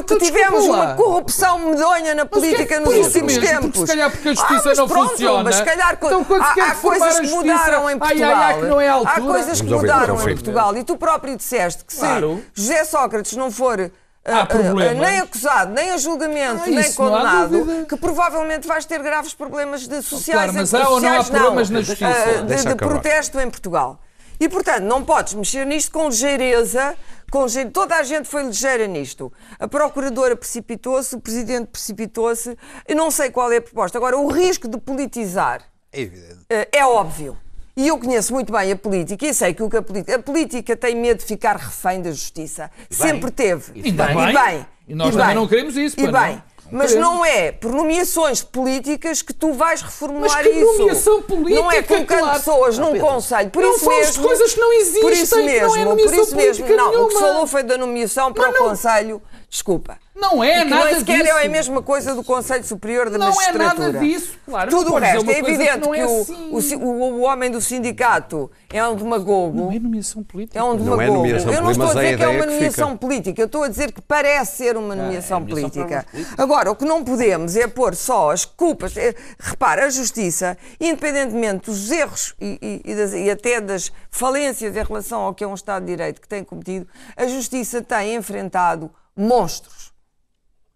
Porque 0.03 0.13
Então, 0.13 0.17
desculpa 0.17 0.45
tivemos 0.45 0.65
uma 0.65 0.93
corrupção 0.95 1.59
medonha 1.59 2.15
na 2.15 2.21
é 2.21 2.25
política 2.25 2.65
que 2.65 2.79
nos 2.79 2.95
últimos 2.95 3.37
tempos. 3.37 3.59
Porque 3.71 3.79
se 3.79 3.85
calhar 3.87 4.11
porque 4.11 4.27
a 4.27 4.31
Ah, 4.31 4.35
justiça 4.35 4.61
mas 4.69 4.77
não 4.77 4.87
pronto, 4.87 5.09
funciona. 5.11 5.43
Mas 5.43 5.55
se 5.55 5.63
calhar 5.63 5.93
Então, 5.93 6.23
quando 6.25 6.43
se 6.43 6.49
há, 6.49 6.53
quer 6.53 6.61
há 6.61 6.67
reformar 6.67 6.97
coisas 6.99 7.15
a 7.17 7.21
que 7.21 7.27
justiça, 7.27 7.53
mudaram 7.53 7.89
em 7.89 7.97
Portugal. 7.99 8.29
ai, 8.35 8.43
ai, 8.43 8.59
que 8.59 8.65
não 8.65 8.81
é 8.81 8.87
a 8.89 8.95
Há 8.97 9.21
coisas 9.21 9.61
que 9.61 9.67
mudaram 9.67 10.15
em. 10.21 10.33
Portugal. 10.35 10.77
E 10.77 10.83
tu 10.83 10.97
próprio 10.97 11.35
disseste 11.37 11.83
que 11.85 11.93
se 11.93 11.99
Claro. 11.99 12.43
José 12.53 12.83
Sócrates 12.85 13.33
não 13.37 13.49
for 13.51 13.91
Há 14.27 14.41
ah, 14.41 14.45
problemas. 14.47 14.97
nem 14.97 15.19
acusado, 15.19 15.71
nem 15.71 15.91
a 15.91 15.97
julgamento, 15.97 16.63
Ah, 16.65 16.67
nem 16.67 16.83
não 16.83 16.93
condenado, 16.93 17.85
que 17.87 17.95
provavelmente 17.95 18.67
vais 18.67 18.83
ter 18.83 18.99
graves 19.01 19.35
problemas 19.35 19.87
de 19.87 20.01
sociais. 20.01 20.39
Claro, 20.41 20.53
mas 20.53 20.73
em- 20.73 20.77
há 20.77 20.89
ou 20.89 20.99
não 20.99 21.09
há 21.09 21.11
sociais, 21.17 21.29
problemas 21.29 21.69
na 21.69 21.81
justiça? 21.81 22.07
ah, 22.39 22.41
de- 22.41 22.65
de 22.65 22.75
protesto 22.75 23.39
em 23.39 23.49
Portugal. 23.49 23.99
E, 24.39 24.49
portanto, 24.49 24.81
não 24.83 25.03
podes 25.03 25.33
mexer 25.33 25.65
nisto 25.65 25.91
com 25.91 26.07
ligeireza. 26.09 26.95
Com 27.31 27.43
ligeira- 27.45 27.71
Toda 27.71 27.95
a 27.95 28.03
gente 28.03 28.27
foi 28.27 28.43
ligeira 28.43 28.85
nisto. 28.87 29.31
A 29.59 29.67
Procuradora 29.67 30.35
precipitou-se, 30.35 31.15
o 31.15 31.19
Presidente 31.21 31.67
precipitou-se. 31.67 32.57
Eu 32.87 32.95
não 32.95 33.09
sei 33.11 33.29
qual 33.31 33.51
é 33.51 33.57
a 33.57 33.61
proposta. 33.61 33.97
Agora, 33.97 34.17
o 34.17 34.27
risco 34.31 34.67
de 34.67 34.77
politizar 34.77 35.61
É 35.91 36.01
evidente. 36.01 36.39
eh, 36.49 36.67
é 36.71 36.85
óbvio. 36.85 37.37
E 37.77 37.87
eu 37.89 37.97
conheço 37.97 38.33
muito 38.33 38.53
bem 38.53 38.71
a 38.71 38.75
política 38.75 39.25
e 39.25 39.33
sei 39.33 39.53
que 39.53 39.61
o 39.61 39.69
que 39.69 39.75
a 39.77 39.81
política. 39.81 40.15
A 40.15 40.19
política 40.19 40.77
tem 40.77 40.95
medo 40.95 41.17
de 41.19 41.25
ficar 41.25 41.57
refém 41.57 42.01
da 42.01 42.09
justiça. 42.11 42.71
Sempre 42.89 43.31
teve. 43.31 43.71
E 43.75 43.87
Ainda 43.89 44.05
bem. 44.05 44.15
bem. 44.15 44.29
E 44.29 44.33
bem. 44.33 44.65
E 44.87 44.95
nós 44.95 45.09
e 45.09 45.11
também 45.11 45.27
bem. 45.27 45.35
não 45.35 45.47
queremos 45.47 45.75
isso, 45.75 45.95
E 45.99 46.03
bem. 46.03 46.11
Não 46.13 46.43
Mas 46.71 46.91
queremos. 46.91 47.09
não 47.09 47.23
é 47.25 47.51
por 47.51 47.71
nomeações 47.71 48.41
políticas 48.41 49.21
que 49.21 49.33
tu 49.33 49.53
vais 49.53 49.81
reformular 49.81 50.31
Mas 50.31 50.47
que 50.47 50.49
isso. 50.53 50.77
nomeação 50.79 51.21
política, 51.21 51.61
Não 51.61 51.71
é 51.71 51.83
colocando 51.83 52.19
claro. 52.19 52.39
pessoas 52.39 52.77
num 52.79 52.91
Pedro, 52.93 53.07
conselho. 53.07 53.49
Por 53.51 53.63
não 53.63 53.75
isso 53.75 53.87
mesmo, 53.87 54.23
coisas 54.23 54.53
que 54.53 54.59
não 54.59 54.73
existem, 54.73 55.01
Por 55.01 55.11
isso 55.13 55.35
que 55.35 55.41
não 55.41 55.47
é 55.47 55.51
mesmo, 55.53 55.69
por 55.69 55.77
nomeação 55.85 56.23
isso 56.23 56.35
mesmo. 56.35 56.65
política 56.65 56.75
Não, 56.75 56.87
o 56.87 56.91
que 56.91 57.13
se 57.13 57.19
nenhuma. 57.19 57.19
falou 57.33 57.47
foi 57.47 57.63
da 57.63 57.77
nomeação 57.77 58.33
para 58.33 58.47
Mas 58.47 58.55
o 58.55 58.59
não- 58.63 58.69
conselho. 58.69 59.21
Desculpa. 59.49 59.97
Não 60.15 60.41
é 60.41 60.63
que 60.63 60.69
nada 60.69 60.85
nem 60.85 60.99
sequer 60.99 61.23
disso. 61.23 61.37
é 61.37 61.45
a 61.45 61.49
mesma 61.49 61.81
coisa 61.81 62.15
do 62.15 62.23
Conselho 62.23 62.63
Superior 62.63 63.09
da 63.09 63.17
Não 63.17 63.27
é 63.27 63.29
Magistratura. 63.35 63.91
nada 63.91 63.99
disso, 63.99 64.37
claro. 64.45 64.69
Tudo 64.71 64.89
Não 64.91 64.95
o 64.95 64.99
resto, 64.99 65.29
é 65.29 65.39
evidente 65.39 65.77
não 65.79 65.91
que, 65.91 65.99
é 65.99 66.05
o, 66.07 66.21
assim. 66.21 66.75
o, 66.77 66.87
o- 66.87 67.13
o 67.15 67.21
homem 67.23 67.51
do 67.51 67.59
sindicato 67.59 68.49
é 68.71 68.85
um 68.87 68.95
demagogo. 68.95 69.57
Não 69.57 69.71
é 69.71 69.77
nomeação 69.79 70.23
política. 70.23 70.57
É 70.57 70.63
um 70.63 70.67
Não 70.69 70.77
demagogo. 70.77 71.01
é 71.01 71.07
nomeação 71.07 71.51
eu 71.53 71.61
não 71.61 71.71
estou 71.71 71.87
a 71.87 71.89
é 71.89 71.93
dizer 71.93 72.01
que 72.01 72.07
é 72.07 72.13
ideia 72.13 72.29
uma 72.29 72.45
que 72.47 72.53
nomeação 72.53 72.87
fica. 72.89 72.97
política, 72.99 73.41
eu 73.41 73.45
estou 73.45 73.63
a 73.63 73.67
dizer 73.67 73.91
que 73.91 74.01
parece 74.01 74.57
ser 74.57 74.77
uma 74.77 74.95
nomeação 74.95 75.39
nomeação 75.41 75.69
para 75.69 75.89
política. 75.89 76.05
Agora, 76.37 76.71
o 76.71 76.75
que 76.77 76.85
não 76.85 77.03
podemos 77.03 77.55
é 77.57 77.67
pôr 77.67 77.93
só 77.93 78.31
as 78.31 78.45
culpas. 78.45 78.95
é- 78.95 79.13
repara, 79.37 79.85
a 79.85 79.89
justiça, 79.89 80.57
independentemente 80.79 81.65
dos 81.69 81.91
erros 81.91 82.33
e, 82.39 82.57
e- 82.85 82.91
e 82.91 82.95
das- 82.95 83.13
e 83.13 83.29
até 83.29 83.59
das 83.59 83.91
falências 84.09 84.75
em 84.75 84.83
relação 84.83 85.21
ao 85.21 85.33
que 85.33 85.43
é 85.43 85.47
um 85.47 85.53
Estado 85.53 85.83
de 85.85 85.91
Direito 85.91 86.21
que 86.21 86.27
tem 86.27 86.41
cometido, 86.43 86.87
a 87.17 87.27
justiça 87.27 87.81
tem 87.81 88.15
enfrentado 88.15 88.89
monstros. 89.15 89.84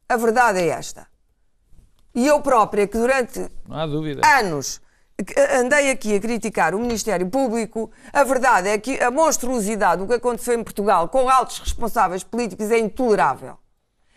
A 0.10 0.18
verdade 0.18 0.60
é 0.60 0.70
esta. 0.70 1.07
E 2.16 2.26
eu 2.26 2.41
própria, 2.41 2.88
que 2.88 2.97
durante 2.97 3.47
anos 4.39 4.82
que 5.24 5.39
andei 5.39 5.91
aqui 5.91 6.16
a 6.16 6.20
criticar 6.20 6.74
o 6.74 6.80
Ministério 6.80 7.30
Público, 7.30 7.91
a 8.12 8.24
verdade 8.24 8.70
é 8.70 8.78
que 8.80 8.99
a 9.03 9.12
monstruosidade 9.12 10.01
do 10.01 10.07
que 10.07 10.16
aconteceu 10.16 10.55
em 10.60 10.64
Portugal 10.64 11.07
com 11.10 11.30
altos 11.30 11.60
responsáveis 11.60 12.24
políticos 12.24 12.72
é 12.72 12.80
intolerável. 12.80 13.57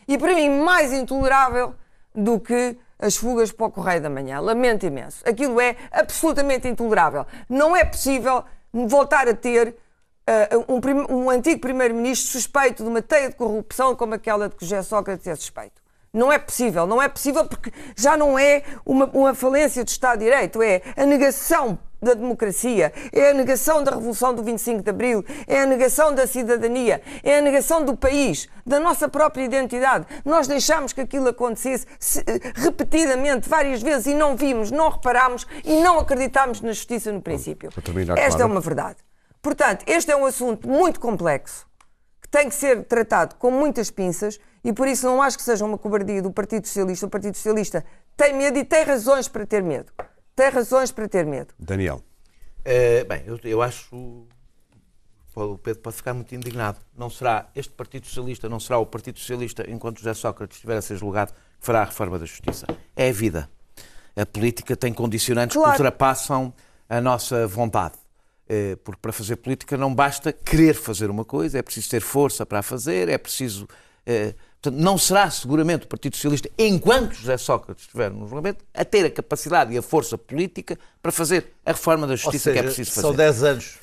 E 0.09 0.17
para 0.17 0.35
mim, 0.35 0.49
mais 0.49 0.93
intolerável 0.93 1.75
do 2.15 2.41
que 2.41 2.79
as 2.99 3.17
fugas 3.17 3.53
para 3.53 3.67
o 3.67 3.71
Correio 3.71 4.01
da 4.01 4.09
Manhã. 4.09 4.41
Lamento 4.41 4.87
imenso. 4.87 5.23
Aquilo 5.29 5.61
é 5.61 5.77
absolutamente 5.91 6.69
intolerável. 6.69 7.27
Não 7.49 7.77
é 7.77 7.85
possível 7.85 8.45
voltar 8.73 9.29
a 9.29 9.35
ter 9.35 9.77
ah, 10.27 10.49
um, 10.69 11.17
um 11.17 11.31
antigo 11.31 11.61
primeiro-ministro 11.61 12.31
suspeito 12.31 12.85
de 12.85 12.89
uma 12.89 13.03
teia 13.03 13.29
de 13.29 13.35
corrupção 13.37 13.97
como 13.97 14.15
aquela 14.15 14.49
de 14.49 14.55
que 14.55 14.65
José 14.65 14.83
Sócrates 14.83 15.27
é 15.27 15.35
suspeito. 15.35 15.82
Não 16.15 16.31
é 16.31 16.39
possível, 16.39 16.87
não 16.87 17.01
é 17.01 17.09
possível 17.09 17.47
porque 17.47 17.73
já 17.97 18.19
não 18.19 18.39
é 18.39 18.63
uma, 18.85 19.07
uma 19.15 19.35
falência 19.35 19.83
do 19.83 19.89
Estado 19.89 20.19
de 20.19 20.27
Direito, 20.27 20.61
é 20.63 20.83
a 20.95 21.07
negação 21.07 21.79
da 22.03 22.13
democracia, 22.13 22.93
é 23.13 23.31
a 23.31 23.35
negação 23.35 23.83
da 23.83 23.93
Revolução 23.93 24.35
do 24.35 24.43
25 24.43 24.83
de 24.83 24.91
Abril, 24.91 25.25
é 25.47 25.61
a 25.63 25.67
negação 25.67 26.15
da 26.15 26.27
cidadania, 26.27 27.01
é 27.23 27.39
a 27.39 27.41
negação 27.41 27.83
do 27.83 27.97
país, 27.97 28.47
da 28.67 28.79
nossa 28.79 29.09
própria 29.09 29.43
identidade. 29.45 30.05
Nós 30.23 30.47
deixámos 30.47 30.93
que 30.93 31.01
aquilo 31.01 31.29
acontecesse 31.29 31.87
se- 31.99 32.23
repetidamente, 32.57 33.49
várias 33.49 33.81
vezes, 33.81 34.07
e 34.09 34.15
não 34.15 34.37
vimos, 34.37 34.71
não 34.71 34.91
reparámos 34.91 35.47
e 35.65 35.81
não 35.81 35.99
acreditámos 35.99 36.61
na 36.61 36.73
justiça 36.73 37.11
no 37.11 37.23
princípio. 37.23 37.71
Esta 38.19 38.37
Clara. 38.37 38.43
é 38.43 38.53
uma 38.53 38.61
verdade. 38.61 38.97
Portanto, 39.41 39.83
este 39.87 40.11
é 40.13 40.17
um 40.17 40.27
assunto 40.27 40.69
muito 40.69 41.01
complexo 41.01 41.67
tem 42.33 42.49
que 42.49 42.55
ser 42.55 42.85
tratado 42.85 43.35
com 43.37 43.51
muitas 43.51 43.91
pinças 43.91 44.41
e 44.65 44.73
por 44.73 44.89
isso 44.89 45.05
não 45.05 45.21
acho 45.21 45.37
que 45.37 45.45
seja 45.45 45.65
uma 45.67 45.77
cobardia 45.77 46.23
do 46.23 46.33
Partido 46.33 46.67
Socialista. 46.67 47.07
O 47.07 47.11
Partido 47.11 47.37
Socialista 47.37 47.85
tem 48.17 48.35
medo 48.35 48.59
e 48.59 48.65
tem 48.65 48.83
razões 48.85 49.29
para 49.29 49.45
ter 49.47 49.63
medo. 49.63 49.93
Tem 50.35 50.49
razões 50.49 50.91
para 50.91 51.07
ter 51.07 51.27
medo. 51.27 51.53
Daniel. 51.59 52.03
Eh, 52.65 53.05
bem, 53.05 53.23
eu, 53.27 53.39
eu 53.45 53.61
acho. 53.61 53.95
O 55.35 55.59
Pedro 55.59 55.83
pode 55.83 55.97
ficar 55.97 56.15
muito 56.15 56.35
indignado. 56.35 56.79
Não 56.97 57.11
será 57.11 57.49
este 57.55 57.73
Partido 57.73 58.07
Socialista, 58.07 58.49
não 58.49 58.59
será 58.61 58.79
o 58.79 58.87
Partido 58.87 59.19
Socialista, 59.19 59.65
enquanto 59.71 59.99
José 59.99 60.15
Sócrates 60.15 60.57
estiver 60.57 60.77
a 60.77 60.83
ser 60.83 60.97
julgado, 60.97 61.33
que 61.33 61.39
fará 61.67 61.83
a 61.83 61.85
reforma 61.85 62.19
da 62.19 62.25
justiça. 62.25 62.67
É 62.97 63.09
a 63.11 63.13
vida. 63.13 63.49
A 64.17 64.25
política 64.27 64.75
tem 64.77 64.93
condicionantes 64.93 65.57
Claro. 65.57 65.71
que 65.73 65.83
ultrapassam 65.83 66.53
a 66.89 67.01
nossa 67.01 67.47
vontade. 67.47 67.95
Eh, 68.55 68.77
Porque 68.85 69.01
para 69.01 69.13
fazer 69.13 69.37
política 69.37 69.79
não 69.79 69.95
basta 69.95 70.31
querer 70.31 70.75
fazer 70.75 71.09
uma 71.09 71.25
coisa, 71.25 71.59
é 71.59 71.63
preciso 71.63 71.89
ter 71.89 72.01
força 72.03 72.45
para 72.45 72.59
a 72.59 72.63
fazer, 72.63 73.09
é 73.09 73.17
preciso. 73.17 73.67
eh, 74.05 74.35
Portanto, 74.61 74.81
não 74.81 74.97
será 74.97 75.29
seguramente 75.29 75.87
o 75.87 75.89
Partido 75.89 76.15
Socialista, 76.15 76.49
enquanto 76.57 77.15
José 77.15 77.37
Sócrates 77.37 77.85
estiver 77.85 78.11
no 78.13 78.29
julgamento, 78.29 78.63
a 78.73 78.85
ter 78.85 79.05
a 79.07 79.11
capacidade 79.11 79.73
e 79.75 79.79
a 79.79 79.83
força 79.83 80.17
política 80.17 80.79
para 81.03 81.11
fazer 81.11 81.55
a 81.67 81.73
reforma 81.73 82.07
da 82.07 82.13
Ou 82.13 82.17
justiça 82.17 82.53
que 82.53 82.59
é 82.59 82.63
seja, 82.63 82.75
preciso 82.75 82.91
são 82.93 83.03
fazer. 83.11 83.17
10 83.17 83.43
anos. 83.43 83.79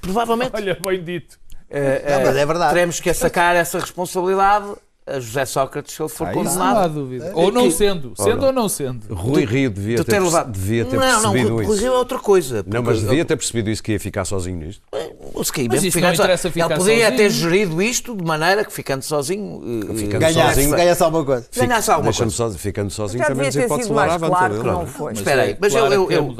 Provavelmente 0.00 0.52
Olha, 0.54 0.78
bem 0.80 1.02
dito. 1.02 1.36
eh, 1.68 2.02
Não, 2.10 2.20
eh, 2.20 2.24
mas 2.26 2.36
é 2.36 2.46
verdade. 2.46 2.74
teremos 2.74 3.00
que 3.00 3.12
sacar 3.12 3.56
essa 3.56 3.80
responsabilidade 3.80 4.72
a 5.06 5.20
José 5.20 5.44
Sócrates 5.44 5.94
se 5.94 6.00
ele 6.02 6.08
for 6.08 6.26
Ah, 6.26 6.30
isso 6.30 6.38
não 6.38 6.44
condenado. 6.52 6.76
há 6.78 6.88
dúvida. 6.88 7.32
Ou 7.34 7.52
não 7.52 7.70
sendo. 7.70 8.14
Sendo 8.16 8.46
ou 8.46 8.52
não 8.52 8.68
sendo. 8.70 9.14
Rui 9.14 9.44
Rio 9.44 9.68
devia 9.70 9.96
de 9.98 10.04
ter, 10.04 10.12
ter 10.12 10.18
levado- 10.20 10.50
devia 10.50 10.84
ter 10.86 10.96
não, 10.96 11.02
não, 11.06 11.32
percebido 11.32 11.54
Rui 11.56 11.64
isso. 11.64 11.74
Rio 11.74 11.92
é 11.92 11.96
outra 11.98 12.18
coisa. 12.18 12.64
Não, 12.66 12.82
mas 12.82 13.00
devia 13.02 13.24
ter 13.24 13.36
percebido 13.36 13.68
isso 13.68 13.82
que 13.82 13.92
ia 13.92 14.00
ficar 14.00 14.24
sozinho 14.24 14.56
nisto. 14.56 14.82
O 15.34 15.42
Ski, 15.42 15.68
Mas 15.68 15.82
mesmo 15.82 16.00
não 16.00 16.08
só- 16.14 16.22
interessa 16.22 16.50
ficar 16.50 16.66
Ele 16.66 16.74
poderia 16.76 17.04
sozinho. 17.10 17.16
ter 17.18 17.30
gerido 17.30 17.82
isto 17.82 18.16
de 18.16 18.24
maneira 18.24 18.64
que 18.64 18.72
ficando 18.72 19.02
sozinho. 19.02 19.62
eh, 19.90 19.94
Ficando 19.94 20.20
Ganhasse, 20.20 20.54
sozinho. 20.54 20.76
ganhasse 20.76 21.02
alguma 21.02 21.24
coisa. 21.24 21.48
Ganhasse 21.54 21.90
alguma 21.90 22.12
coisa. 22.12 22.30
só, 22.30 22.50
ficando 22.52 22.90
sozinho 22.90 23.18
Já 23.22 23.28
também 23.28 23.48
dizer 23.48 23.68
pode 23.68 23.92
mais 23.92 24.12
à 24.12 24.18
claro 24.18 24.32
vantagem. 24.54 24.60
que 24.60 24.66
não 24.66 24.86
foi. 24.86 25.10
Mas 25.12 25.18
Espera 25.18 25.42
aí, 25.42 25.50
é 25.52 25.58
mas 25.60 25.72
claro 25.72 25.92
eu, 25.92 26.10
eu, 26.10 26.34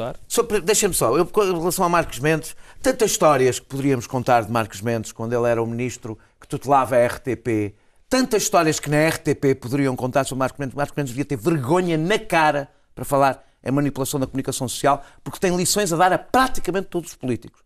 deixa-me 0.62 0.94
só, 0.94 1.16
eu, 1.18 1.24
em 1.24 1.58
relação 1.58 1.84
a 1.84 1.88
Marcos 1.88 2.18
Mendes, 2.18 2.56
tantas 2.82 3.10
histórias 3.10 3.58
que 3.58 3.66
poderíamos 3.66 4.06
contar 4.06 4.42
de 4.44 4.50
Marcos 4.50 4.80
Mendes 4.80 5.12
quando 5.12 5.32
ele 5.34 5.46
era 5.48 5.62
o 5.62 5.66
ministro 5.66 6.18
que 6.40 6.48
tutelava 6.48 6.96
a 6.96 7.06
RTP, 7.06 7.74
tantas 8.14 8.44
histórias 8.44 8.78
que 8.78 8.88
na 8.88 9.08
RTP 9.08 9.58
poderiam 9.60 9.96
contar 9.96 10.22
sobre 10.22 10.38
Marcos 10.38 10.60
Mendes. 10.60 10.76
Marcos 10.76 10.96
Mendes 10.96 11.12
devia 11.12 11.24
ter 11.24 11.36
vergonha 11.36 11.98
na 11.98 12.16
cara 12.16 12.68
para 12.94 13.04
falar 13.04 13.44
em 13.60 13.72
manipulação 13.72 14.20
da 14.20 14.26
comunicação 14.28 14.68
social, 14.68 15.04
porque 15.24 15.40
tem 15.40 15.56
lições 15.56 15.92
a 15.92 15.96
dar 15.96 16.12
a 16.12 16.18
praticamente 16.18 16.86
todos 16.86 17.10
os 17.10 17.16
políticos. 17.16 17.60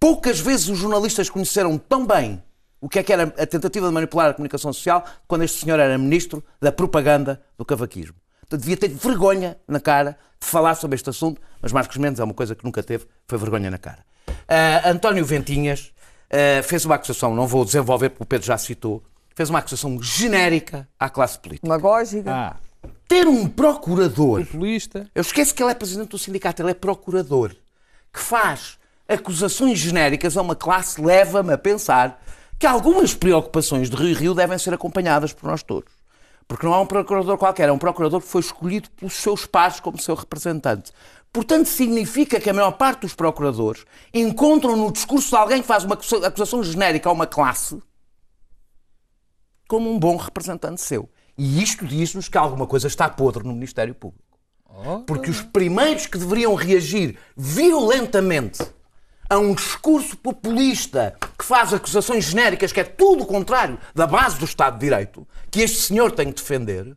Poucas 0.00 0.40
vezes 0.40 0.70
os 0.70 0.78
jornalistas 0.78 1.28
conheceram 1.28 1.76
tão 1.76 2.06
bem 2.06 2.42
o 2.80 2.88
que 2.88 3.00
é 3.00 3.02
que 3.02 3.12
era 3.12 3.24
a 3.24 3.46
tentativa 3.46 3.86
de 3.86 3.92
manipular 3.92 4.30
a 4.30 4.32
comunicação 4.32 4.72
social 4.72 5.04
quando 5.28 5.42
este 5.42 5.62
senhor 5.62 5.78
era 5.78 5.98
ministro 5.98 6.42
da 6.58 6.72
propaganda 6.72 7.42
do 7.58 7.64
cavaquismo. 7.66 8.16
Portanto, 8.40 8.62
devia 8.62 8.78
ter 8.78 8.88
vergonha 8.88 9.58
na 9.68 9.78
cara 9.78 10.16
de 10.40 10.46
falar 10.46 10.74
sobre 10.74 10.94
este 10.94 11.10
assunto, 11.10 11.38
mas 11.60 11.70
Marcos 11.70 11.98
Mendes 11.98 12.18
é 12.18 12.24
uma 12.24 12.32
coisa 12.32 12.54
que 12.54 12.64
nunca 12.64 12.82
teve, 12.82 13.06
foi 13.28 13.36
vergonha 13.36 13.70
na 13.70 13.76
cara. 13.76 14.06
Ah, 14.48 14.88
António 14.88 15.22
Ventinhas 15.22 15.92
ah, 16.30 16.62
fez 16.62 16.86
uma 16.86 16.94
acusação, 16.94 17.34
não 17.34 17.46
vou 17.46 17.62
desenvolver 17.62 18.08
porque 18.08 18.22
o 18.22 18.26
Pedro 18.26 18.46
já 18.46 18.56
citou, 18.56 19.04
fez 19.34 19.50
uma 19.50 19.58
acusação 19.60 20.00
genérica 20.02 20.88
à 20.98 21.08
classe 21.08 21.38
política. 21.38 21.66
Demagógica. 21.66 22.30
Ah, 22.32 22.56
Ter 23.08 23.26
um 23.28 23.46
procurador 23.48 24.44
populista. 24.44 25.08
eu 25.14 25.20
esqueço 25.22 25.54
que 25.54 25.62
ele 25.62 25.70
é 25.70 25.74
presidente 25.74 26.08
do 26.10 26.18
sindicato, 26.18 26.62
ele 26.62 26.70
é 26.70 26.74
procurador, 26.74 27.54
que 28.12 28.18
faz 28.20 28.78
acusações 29.08 29.78
genéricas 29.78 30.36
a 30.36 30.42
uma 30.42 30.56
classe 30.56 31.00
leva-me 31.00 31.52
a 31.52 31.58
pensar 31.58 32.22
que 32.58 32.66
algumas 32.66 33.12
preocupações 33.14 33.90
de 33.90 33.96
Rio 33.96 34.16
Rio 34.16 34.34
devem 34.34 34.56
ser 34.58 34.72
acompanhadas 34.72 35.32
por 35.32 35.48
nós 35.50 35.62
todos. 35.62 35.92
Porque 36.48 36.64
não 36.66 36.74
é 36.74 36.78
um 36.78 36.86
procurador 36.86 37.36
qualquer, 37.38 37.68
é 37.68 37.72
um 37.72 37.78
procurador 37.78 38.20
que 38.20 38.26
foi 38.28 38.40
escolhido 38.40 38.88
pelos 38.90 39.14
seus 39.14 39.46
pares 39.46 39.80
como 39.80 40.00
seu 40.00 40.14
representante. 40.14 40.92
Portanto, 41.32 41.66
significa 41.66 42.38
que 42.40 42.50
a 42.50 42.52
maior 42.52 42.72
parte 42.72 43.00
dos 43.02 43.14
procuradores 43.14 43.84
encontram 44.12 44.76
no 44.76 44.92
discurso 44.92 45.30
de 45.30 45.36
alguém 45.36 45.60
que 45.62 45.66
faz 45.66 45.84
uma 45.84 45.94
acusa- 45.94 46.26
acusação 46.26 46.62
genérica 46.62 47.08
a 47.08 47.12
uma 47.12 47.26
classe 47.26 47.80
como 49.72 49.90
um 49.90 49.98
bom 49.98 50.16
representante 50.16 50.82
seu. 50.82 51.08
E 51.38 51.62
isto 51.62 51.86
diz-nos 51.86 52.28
que 52.28 52.36
alguma 52.36 52.66
coisa 52.66 52.88
está 52.88 53.08
podre 53.08 53.42
no 53.42 53.54
Ministério 53.54 53.94
Público. 53.94 54.38
Porque 55.06 55.30
os 55.30 55.40
primeiros 55.40 56.06
que 56.06 56.18
deveriam 56.18 56.54
reagir 56.54 57.16
violentamente 57.34 58.62
a 59.30 59.38
um 59.38 59.54
discurso 59.54 60.14
populista 60.18 61.16
que 61.38 61.42
faz 61.42 61.72
acusações 61.72 62.26
genéricas, 62.26 62.70
que 62.70 62.80
é 62.80 62.84
tudo 62.84 63.22
o 63.22 63.26
contrário 63.26 63.78
da 63.94 64.06
base 64.06 64.38
do 64.38 64.44
Estado 64.44 64.74
de 64.74 64.80
Direito, 64.80 65.26
que 65.50 65.62
este 65.62 65.78
senhor 65.78 66.12
tem 66.12 66.30
que 66.30 66.42
defender, 66.42 66.94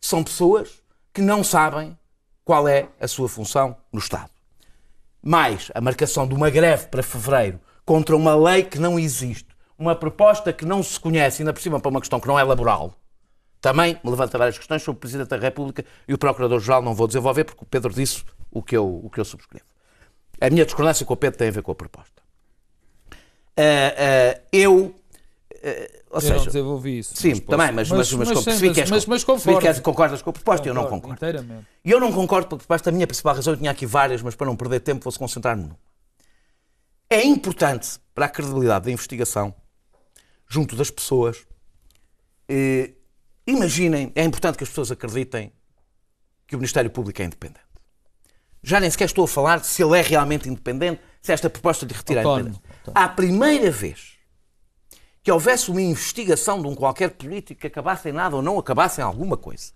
são 0.00 0.24
pessoas 0.24 0.82
que 1.12 1.20
não 1.20 1.44
sabem 1.44 1.94
qual 2.42 2.66
é 2.66 2.88
a 2.98 3.06
sua 3.06 3.28
função 3.28 3.76
no 3.92 3.98
Estado. 3.98 4.30
Mais 5.22 5.70
a 5.74 5.80
marcação 5.82 6.26
de 6.26 6.34
uma 6.34 6.48
greve 6.48 6.86
para 6.86 7.02
fevereiro 7.02 7.60
contra 7.84 8.16
uma 8.16 8.34
lei 8.34 8.62
que 8.62 8.78
não 8.78 8.98
existe, 8.98 9.53
uma 9.78 9.94
proposta 9.94 10.52
que 10.52 10.64
não 10.64 10.82
se 10.82 10.98
conhece, 10.98 11.42
ainda 11.42 11.52
por 11.52 11.60
cima 11.60 11.80
para 11.80 11.90
uma 11.90 12.00
questão 12.00 12.20
que 12.20 12.28
não 12.28 12.38
é 12.38 12.42
laboral, 12.42 12.94
também 13.60 13.98
me 14.04 14.10
levanta 14.10 14.36
várias 14.36 14.58
questões 14.58 14.82
sobre 14.82 14.98
o 14.98 15.00
Presidente 15.00 15.28
da 15.28 15.36
República 15.36 15.84
e 16.06 16.14
o 16.14 16.18
Procurador-Geral 16.18 16.82
não 16.82 16.94
vou 16.94 17.06
desenvolver, 17.06 17.44
porque 17.44 17.62
o 17.62 17.66
Pedro 17.66 17.92
disse 17.92 18.24
o 18.50 18.62
que, 18.62 18.76
eu, 18.76 19.00
o 19.02 19.10
que 19.10 19.18
eu 19.18 19.24
subscrevo. 19.24 19.64
A 20.40 20.50
minha 20.50 20.64
discordância 20.64 21.06
com 21.06 21.14
o 21.14 21.16
Pedro 21.16 21.38
tem 21.38 21.48
a 21.48 21.50
ver 21.50 21.62
com 21.62 21.72
a 21.72 21.74
proposta. 21.74 22.22
Uh, 23.56 24.36
uh, 24.36 24.40
eu 24.52 24.94
Uh, 25.64 25.88
ou 26.10 26.16
eu 26.18 26.20
seja, 26.20 26.34
não 26.34 26.44
desenvolvi 26.44 26.98
isso. 26.98 27.16
Sim, 27.16 27.30
mas 27.30 27.40
também, 27.40 27.72
mas, 27.72 27.88
mas, 27.88 28.12
mas, 28.12 28.28
mas, 28.28 28.44
mas, 28.44 28.60
ficas, 28.60 28.90
mas, 28.90 29.06
mas 29.06 29.22
ficas, 29.42 29.80
concordas 29.80 30.20
com 30.20 30.28
a 30.28 30.32
proposta, 30.34 30.62
concordo, 30.62 30.68
eu 30.68 30.74
não 30.74 30.84
concordo. 30.84 31.14
Inteiramente. 31.14 31.66
Eu 31.82 31.98
não 31.98 32.12
concordo 32.12 32.48
com 32.48 32.54
a 32.56 32.58
proposta, 32.58 32.90
a 32.90 32.92
minha 32.92 33.06
principal 33.06 33.34
razão, 33.34 33.54
eu 33.54 33.56
tinha 33.56 33.70
aqui 33.70 33.86
várias, 33.86 34.20
mas 34.20 34.34
para 34.34 34.46
não 34.46 34.56
perder 34.56 34.80
tempo, 34.80 35.02
vou-se 35.02 35.18
concentrar-me 35.18 35.62
numa. 35.62 35.78
É 37.08 37.24
importante 37.24 37.98
para 38.14 38.26
a 38.26 38.28
credibilidade 38.28 38.84
da 38.84 38.90
investigação 38.90 39.54
junto 40.48 40.76
das 40.76 40.90
pessoas, 40.90 41.46
eh, 42.48 42.92
imaginem, 43.46 44.12
é 44.14 44.24
importante 44.24 44.56
que 44.58 44.64
as 44.64 44.70
pessoas 44.70 44.90
acreditem 44.90 45.52
que 46.46 46.54
o 46.54 46.58
Ministério 46.58 46.90
Público 46.90 47.20
é 47.22 47.24
independente. 47.24 47.60
Já 48.62 48.80
nem 48.80 48.90
sequer 48.90 49.06
estou 49.06 49.24
a 49.24 49.28
falar 49.28 49.60
de 49.60 49.66
se 49.66 49.82
ele 49.82 49.98
é 49.98 50.02
realmente 50.02 50.48
independente, 50.48 51.00
se 51.20 51.32
esta 51.32 51.50
proposta 51.50 51.84
de 51.84 51.94
retirar 51.94 52.22
a 52.22 52.24
Autónomo. 52.24 52.48
independência. 52.50 52.92
À 52.94 53.08
primeira 53.08 53.70
vez 53.70 54.14
que 55.22 55.30
houvesse 55.32 55.70
uma 55.70 55.80
investigação 55.82 56.60
de 56.60 56.68
um 56.68 56.74
qualquer 56.74 57.10
político 57.10 57.60
que 57.62 57.66
acabasse 57.66 58.08
em 58.08 58.12
nada 58.12 58.36
ou 58.36 58.42
não 58.42 58.58
acabasse 58.58 59.00
em 59.00 59.04
alguma 59.04 59.36
coisa, 59.36 59.72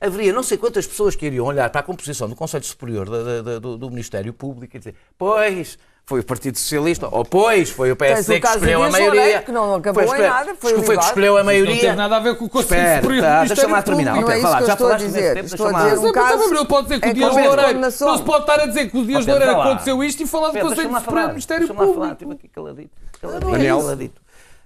haveria 0.00 0.32
não 0.32 0.42
sei 0.42 0.56
quantas 0.58 0.86
pessoas 0.86 1.16
que 1.16 1.26
iriam 1.26 1.46
olhar 1.46 1.70
para 1.70 1.80
a 1.80 1.84
composição 1.84 2.28
do 2.28 2.36
Conselho 2.36 2.64
Superior 2.64 3.08
da- 3.42 3.58
do, 3.58 3.76
do 3.78 3.90
Ministério 3.90 4.32
Público 4.32 4.76
e 4.76 4.78
dizer: 4.78 4.94
Pois, 5.18 5.78
foi 6.08 6.20
o 6.20 6.24
Partido 6.24 6.56
Socialista, 6.56 7.08
ou 7.10 7.24
pois, 7.24 7.68
foi 7.70 7.90
o 7.90 7.96
PSD 7.96 8.38
que 8.38 8.46
escolheu 8.46 8.80
a 8.84 8.90
maioria. 8.90 9.42
Que 9.42 9.50
não 9.50 9.74
acabou 9.74 10.04
em 10.04 10.06
escolher- 10.06 10.28
nada, 10.30 10.54
foi 10.56 10.80
foi 10.84 10.96
que 10.96 11.04
escolheu 11.04 11.34
a 11.34 11.38
Não 11.40 11.46
maioria. 11.46 11.80
teve 11.80 11.96
nada 11.96 12.16
a 12.16 12.20
ver 12.20 12.36
com 12.36 12.44
o 12.44 12.48
Conselho 12.48 12.80
Espera, 12.80 13.02
Superior 13.02 13.24
tá, 13.24 13.42
do 13.42 13.46
deixa-me 13.48 13.72
lá 13.72 13.82
terminar. 13.82 14.10
Público. 14.14 14.30
Não 14.30 14.36
é 14.36 14.38
isso 14.38 14.56
que 14.58 14.66
já 14.66 14.72
estou 14.74 14.92
a 14.92 14.96
dizer. 14.96 15.36
Estou 15.38 15.66
a 15.66 15.70
deixa-me 15.70 15.72
lá- 15.72 15.94
dizer 15.96 16.06
um 16.08 16.12
caso 16.12 16.48
mas, 16.48 16.62
pode 16.68 16.82
dizer 16.84 17.00
que 17.00 17.06
em 17.08 17.10
o 17.10 17.14
Dias 17.14 17.32
Loureiro. 17.34 17.78
Não 17.80 17.90
se 17.90 18.22
pode 18.22 18.40
estar 18.40 18.60
a 18.60 18.66
dizer 18.66 18.88
que 18.90 18.96
o 18.98 19.04
Dias 19.04 19.26
Loureiro 19.26 19.60
aconteceu 19.60 20.04
isto 20.04 20.22
e 20.22 20.26
falar 20.28 20.50
do 20.52 20.60
Conselho 20.60 20.94
Superior 21.00 21.22
do 21.22 21.28
Ministério 21.30 21.66
deixa-me 21.66 21.80
lá 21.88 21.92
falar, 21.94 22.14
Público. 22.14 22.32
estive 22.32 22.32
aqui 22.34 22.48
caladito. 22.54 22.90
caladito, 23.20 23.50
Daniel. 23.50 23.80
caladito. 23.80 24.20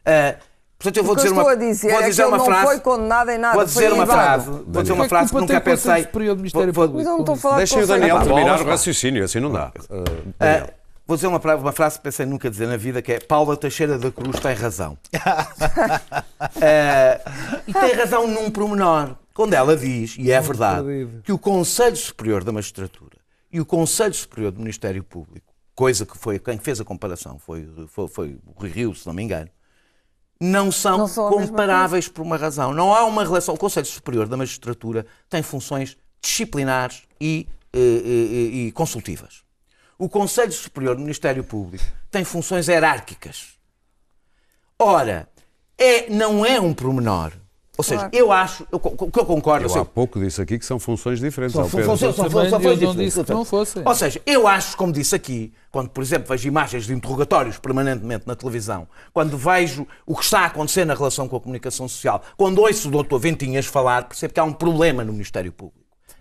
Ah, 0.05 0.34
portanto, 0.78 0.97
eu 0.99 1.05
vou 1.05 1.16
dizer 1.16 1.28
uma 1.30 1.41
estou 1.41 1.53
a 1.53 1.55
dizer 1.55 1.88
vou 1.91 1.99
é 2.01 2.03
que 2.03 2.11
dizer 2.11 2.22
ele 2.22 2.28
uma 2.28 2.36
não 2.36 2.45
frase. 2.45 2.66
foi 2.66 2.80
condenado 2.80 3.30
em 3.30 3.38
nada. 3.38 3.55
Vou 3.57 3.66
foi 3.66 3.82
dizer 3.82 3.93
uma 3.95 4.07
frase, 4.07 4.51
vou 4.51 4.82
dizer 4.82 4.93
uma 4.93 5.03
Que 5.05 5.09
frase 5.09 5.28
que 5.30 5.34
nunca 5.41 5.47
tem 5.47 5.61
pensei. 5.74 6.03
Vou- 6.12 6.12
vou- 6.12 6.36
Mas 6.36 6.55
eu 6.55 6.66
não 6.66 6.72
Público? 6.74 7.20
estou 7.20 7.34
a 7.34 7.36
falar 7.38 7.57
Deixem 7.57 7.82
o. 7.82 7.86
Daniel 7.86 8.20
terminar 8.20 8.61
o 8.61 8.64
raciocínio, 8.66 9.24
assim 9.24 9.41
não 9.41 9.51
dá. 9.51 9.72
Uh, 9.88 10.05
Daniel. 10.38 10.66
Vou 11.11 11.17
dizer 11.17 11.27
uma, 11.27 11.41
uma 11.57 11.73
frase 11.73 11.97
que 11.97 12.05
pensei 12.05 12.25
nunca 12.25 12.49
dizer 12.49 12.69
na 12.69 12.77
vida, 12.77 13.03
que 13.03 13.11
é 13.11 13.19
Paula 13.19 13.57
Teixeira 13.57 13.99
da 13.99 14.13
Cruz 14.13 14.39
tem 14.39 14.55
razão. 14.55 14.97
Ah, 15.25 15.49
e 17.67 17.73
tem 17.73 17.95
razão 17.95 18.29
num 18.29 18.49
pormenor, 18.49 19.17
quando 19.35 19.55
ela 19.55 19.77
diz, 19.77 20.15
e 20.17 20.31
é 20.31 20.41
verdade, 20.41 20.87
que 21.25 21.33
o 21.33 21.39
Conselho 21.39 21.97
Superior 21.97 22.45
da 22.45 22.53
Magistratura 22.53 23.19
e 23.53 23.61
o 23.61 23.67
Conselho 23.67 24.15
Superior 24.15 24.53
do 24.53 24.61
Ministério 24.61 25.03
Público, 25.03 25.53
coisa 25.75 26.07
que 26.07 26.17
foi, 26.17 26.39
quem 26.39 26.59
fez 26.59 26.81
a 26.81 26.85
comparação 26.85 27.41
foi, 27.41 27.69
foi, 27.89 28.07
foi 28.07 28.39
o 28.47 28.53
Rui 28.61 28.71
Rio, 28.71 28.95
se 28.95 29.05
não 29.05 29.13
me 29.13 29.25
engano, 29.25 29.51
não 30.41 30.71
são, 30.71 30.97
Não 30.97 31.09
são 31.09 31.29
comparáveis 31.29 32.07
por 32.07 32.23
uma 32.23 32.39
razão. 32.39 32.73
Não 32.73 32.95
há 32.95 33.05
uma 33.05 33.23
relação. 33.25 33.55
O 33.55 33.59
Conselho 33.59 33.85
Superior 33.85 34.27
da 34.27 34.39
Magistratura 34.39 35.05
tem 35.29 35.43
funções 35.43 35.99
disciplinares 36.19 37.03
e, 37.21 37.47
eh, 37.75 37.79
eh, 37.79 38.57
e 38.57 38.73
consultivas. 38.73 39.49
O 40.01 40.09
Conselho 40.09 40.51
Superior 40.51 40.96
do 40.96 41.03
Ministério 41.03 41.44
Público 41.44 41.84
tem 42.11 42.24
funções 42.24 42.68
hierárquicas. 42.68 43.48
Ora, 44.78 45.28
é, 45.76 46.09
não 46.09 46.44
é 46.44 46.59
um 46.59 46.72
pormenor. 46.72 47.32
Ou 47.76 47.84
seja, 47.84 48.09
Claro. 48.09 48.16
eu 48.16 48.32
acho, 48.32 48.66
o 48.72 48.78
que 49.11 49.18
eu 49.20 49.26
concordo, 49.26 49.66
Eu 49.66 49.68
sei, 49.68 49.82
há 49.82 49.84
pouco 49.84 50.18
disse 50.18 50.40
aqui 50.40 50.59
que 50.59 50.64
são 50.64 50.78
funções 50.78 51.20
diferentes. 51.20 51.53
são 51.53 51.64
ao 51.64 51.68
Pedro. 51.68 51.84
funções- 51.84 52.16
são 52.16 52.24
funções 52.30 52.51
não 52.51 52.59
diferentes. 52.78 53.14
que 53.24 53.30
não 53.32 53.44
fossem. 53.44 53.82
Ou 53.86 53.94
seja, 53.94 54.22
eu 54.24 54.46
acho, 54.48 54.74
como 54.74 54.90
disse 54.90 55.14
aqui, 55.14 55.53
quando, 55.70 55.90
por 55.90 56.03
exemplo, 56.03 56.28
vejo 56.28 56.48
imagens 56.48 56.86
de 56.86 56.94
interrogatórios 56.94 57.59
permanentemente 57.59 58.26
na 58.26 58.34
televisão, 58.34 58.88
quando 59.12 59.36
vejo 59.36 59.86
o 60.07 60.16
que 60.16 60.24
está 60.24 60.40
a 60.40 60.46
acontecer 60.46 60.86
na 60.86 60.94
relação 60.94 61.28
com 61.28 61.36
a 61.36 61.40
comunicação 61.40 61.86
social, 61.88 62.22
quando 62.38 62.59
ouço 62.62 62.88
o 62.88 62.90
doutor 62.90 63.18
Ventinhas 63.18 63.66
falar, 63.66 64.05
percebo 64.09 64.32
que 64.32 64.40
há 64.40 64.44
um 64.44 64.53
problema 64.53 65.05
no 65.05 65.12
Ministério 65.12 65.53
Público. 65.53 65.78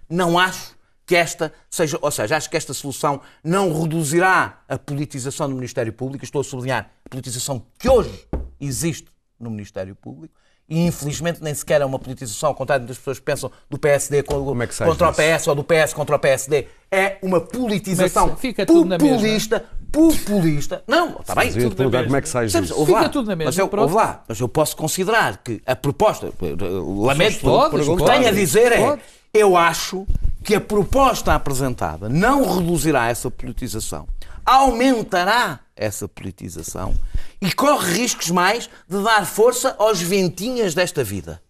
Não 0.10 0.38
acho 0.40 0.78
que 1.10 1.16
esta 1.16 1.52
seja, 1.72 1.98
ou 2.00 2.12
seja, 2.12 2.38
acho 2.38 2.48
que 2.48 2.56
esta 2.56 2.72
solução 2.72 3.20
não 3.44 3.82
reduzirá 3.82 4.60
a 4.70 4.78
politização 4.78 5.50
do 5.50 5.56
Ministério 5.56 5.92
Público, 5.92 6.24
estou 6.24 6.42
a 6.42 6.44
sublinhar 6.44 6.88
a 7.04 7.10
politização 7.10 7.66
que 7.80 7.90
hoje 7.90 8.28
existe 8.62 9.08
no 9.40 9.50
Ministério 9.50 9.96
Público, 9.96 10.36
e 10.70 10.86
infelizmente 10.86 11.42
nem 11.42 11.52
sequer 11.56 11.82
é 11.82 11.86
uma 11.86 11.98
politização, 11.98 12.50
ao 12.50 12.54
contrário 12.54 12.86
das 12.86 12.96
pessoas 12.96 13.18
que 13.18 13.26
pensam 13.26 13.52
do 13.68 13.80
PSD 13.80 14.22
co- 14.22 14.36
Como 14.46 14.62
é 14.62 14.68
contra 14.68 15.10
o? 15.10 15.14
PS 15.16 15.48
ou 15.48 15.56
do 15.56 15.64
PS 15.64 15.94
contra 15.96 16.16
o 16.16 16.20
PSD, 16.20 16.68
é 16.92 17.18
uma 17.24 17.42
politização 17.42 18.34
é 18.34 18.36
fica 18.36 18.64
tudo 18.68 18.88
populista, 18.96 19.66
populista. 19.92 20.84
Não, 20.88 21.20
está 21.22 21.34
bem. 21.34 21.52
Tudo 21.52 21.70
na 21.70 21.76
perguntar 21.76 21.98
mesma. 21.98 22.04
como 22.04 22.16
é 22.18 22.22
que 22.22 22.30
sais 22.30 22.52
Sabes, 22.52 22.70
disso. 22.70 22.80
ouve 22.80 22.92
Fica 22.92 23.02
lá, 23.04 23.10
tudo 23.10 23.26
na 23.30 23.36
mesma, 23.36 23.48
mas 23.50 23.58
eu, 23.58 23.70
ouve 23.82 23.96
lá, 23.96 24.24
mas 24.28 24.40
eu 24.40 24.48
posso 24.48 24.78
considerar 24.78 25.38
que 25.38 25.60
a 25.66 25.76
proposta, 25.76 26.28
eh, 26.28 26.56
lamento, 27.04 27.40
Podes, 27.40 27.88
o 27.88 27.98
que 27.98 28.06
tenho 28.06 28.28
a 28.28 28.32
dizer 28.32 28.72
é, 28.74 29.00
eu 29.34 29.58
acho 29.58 30.06
que 30.44 30.56
a 30.56 30.62
proposta 30.62 31.34
apresentada 31.34 32.10
não 32.10 32.58
reduzirá 32.58 33.08
essa 33.10 33.30
politização, 33.30 34.08
aumentará 34.46 35.60
essa 35.76 36.08
politização 36.08 36.96
e 37.42 37.54
corre 37.54 37.94
riscos 37.94 38.30
mais 38.30 38.70
de 38.88 39.02
dar 39.04 39.26
força 39.26 39.76
aos 39.78 40.02
ventinhas 40.02 40.74
desta 40.74 41.04
vida. 41.04 41.42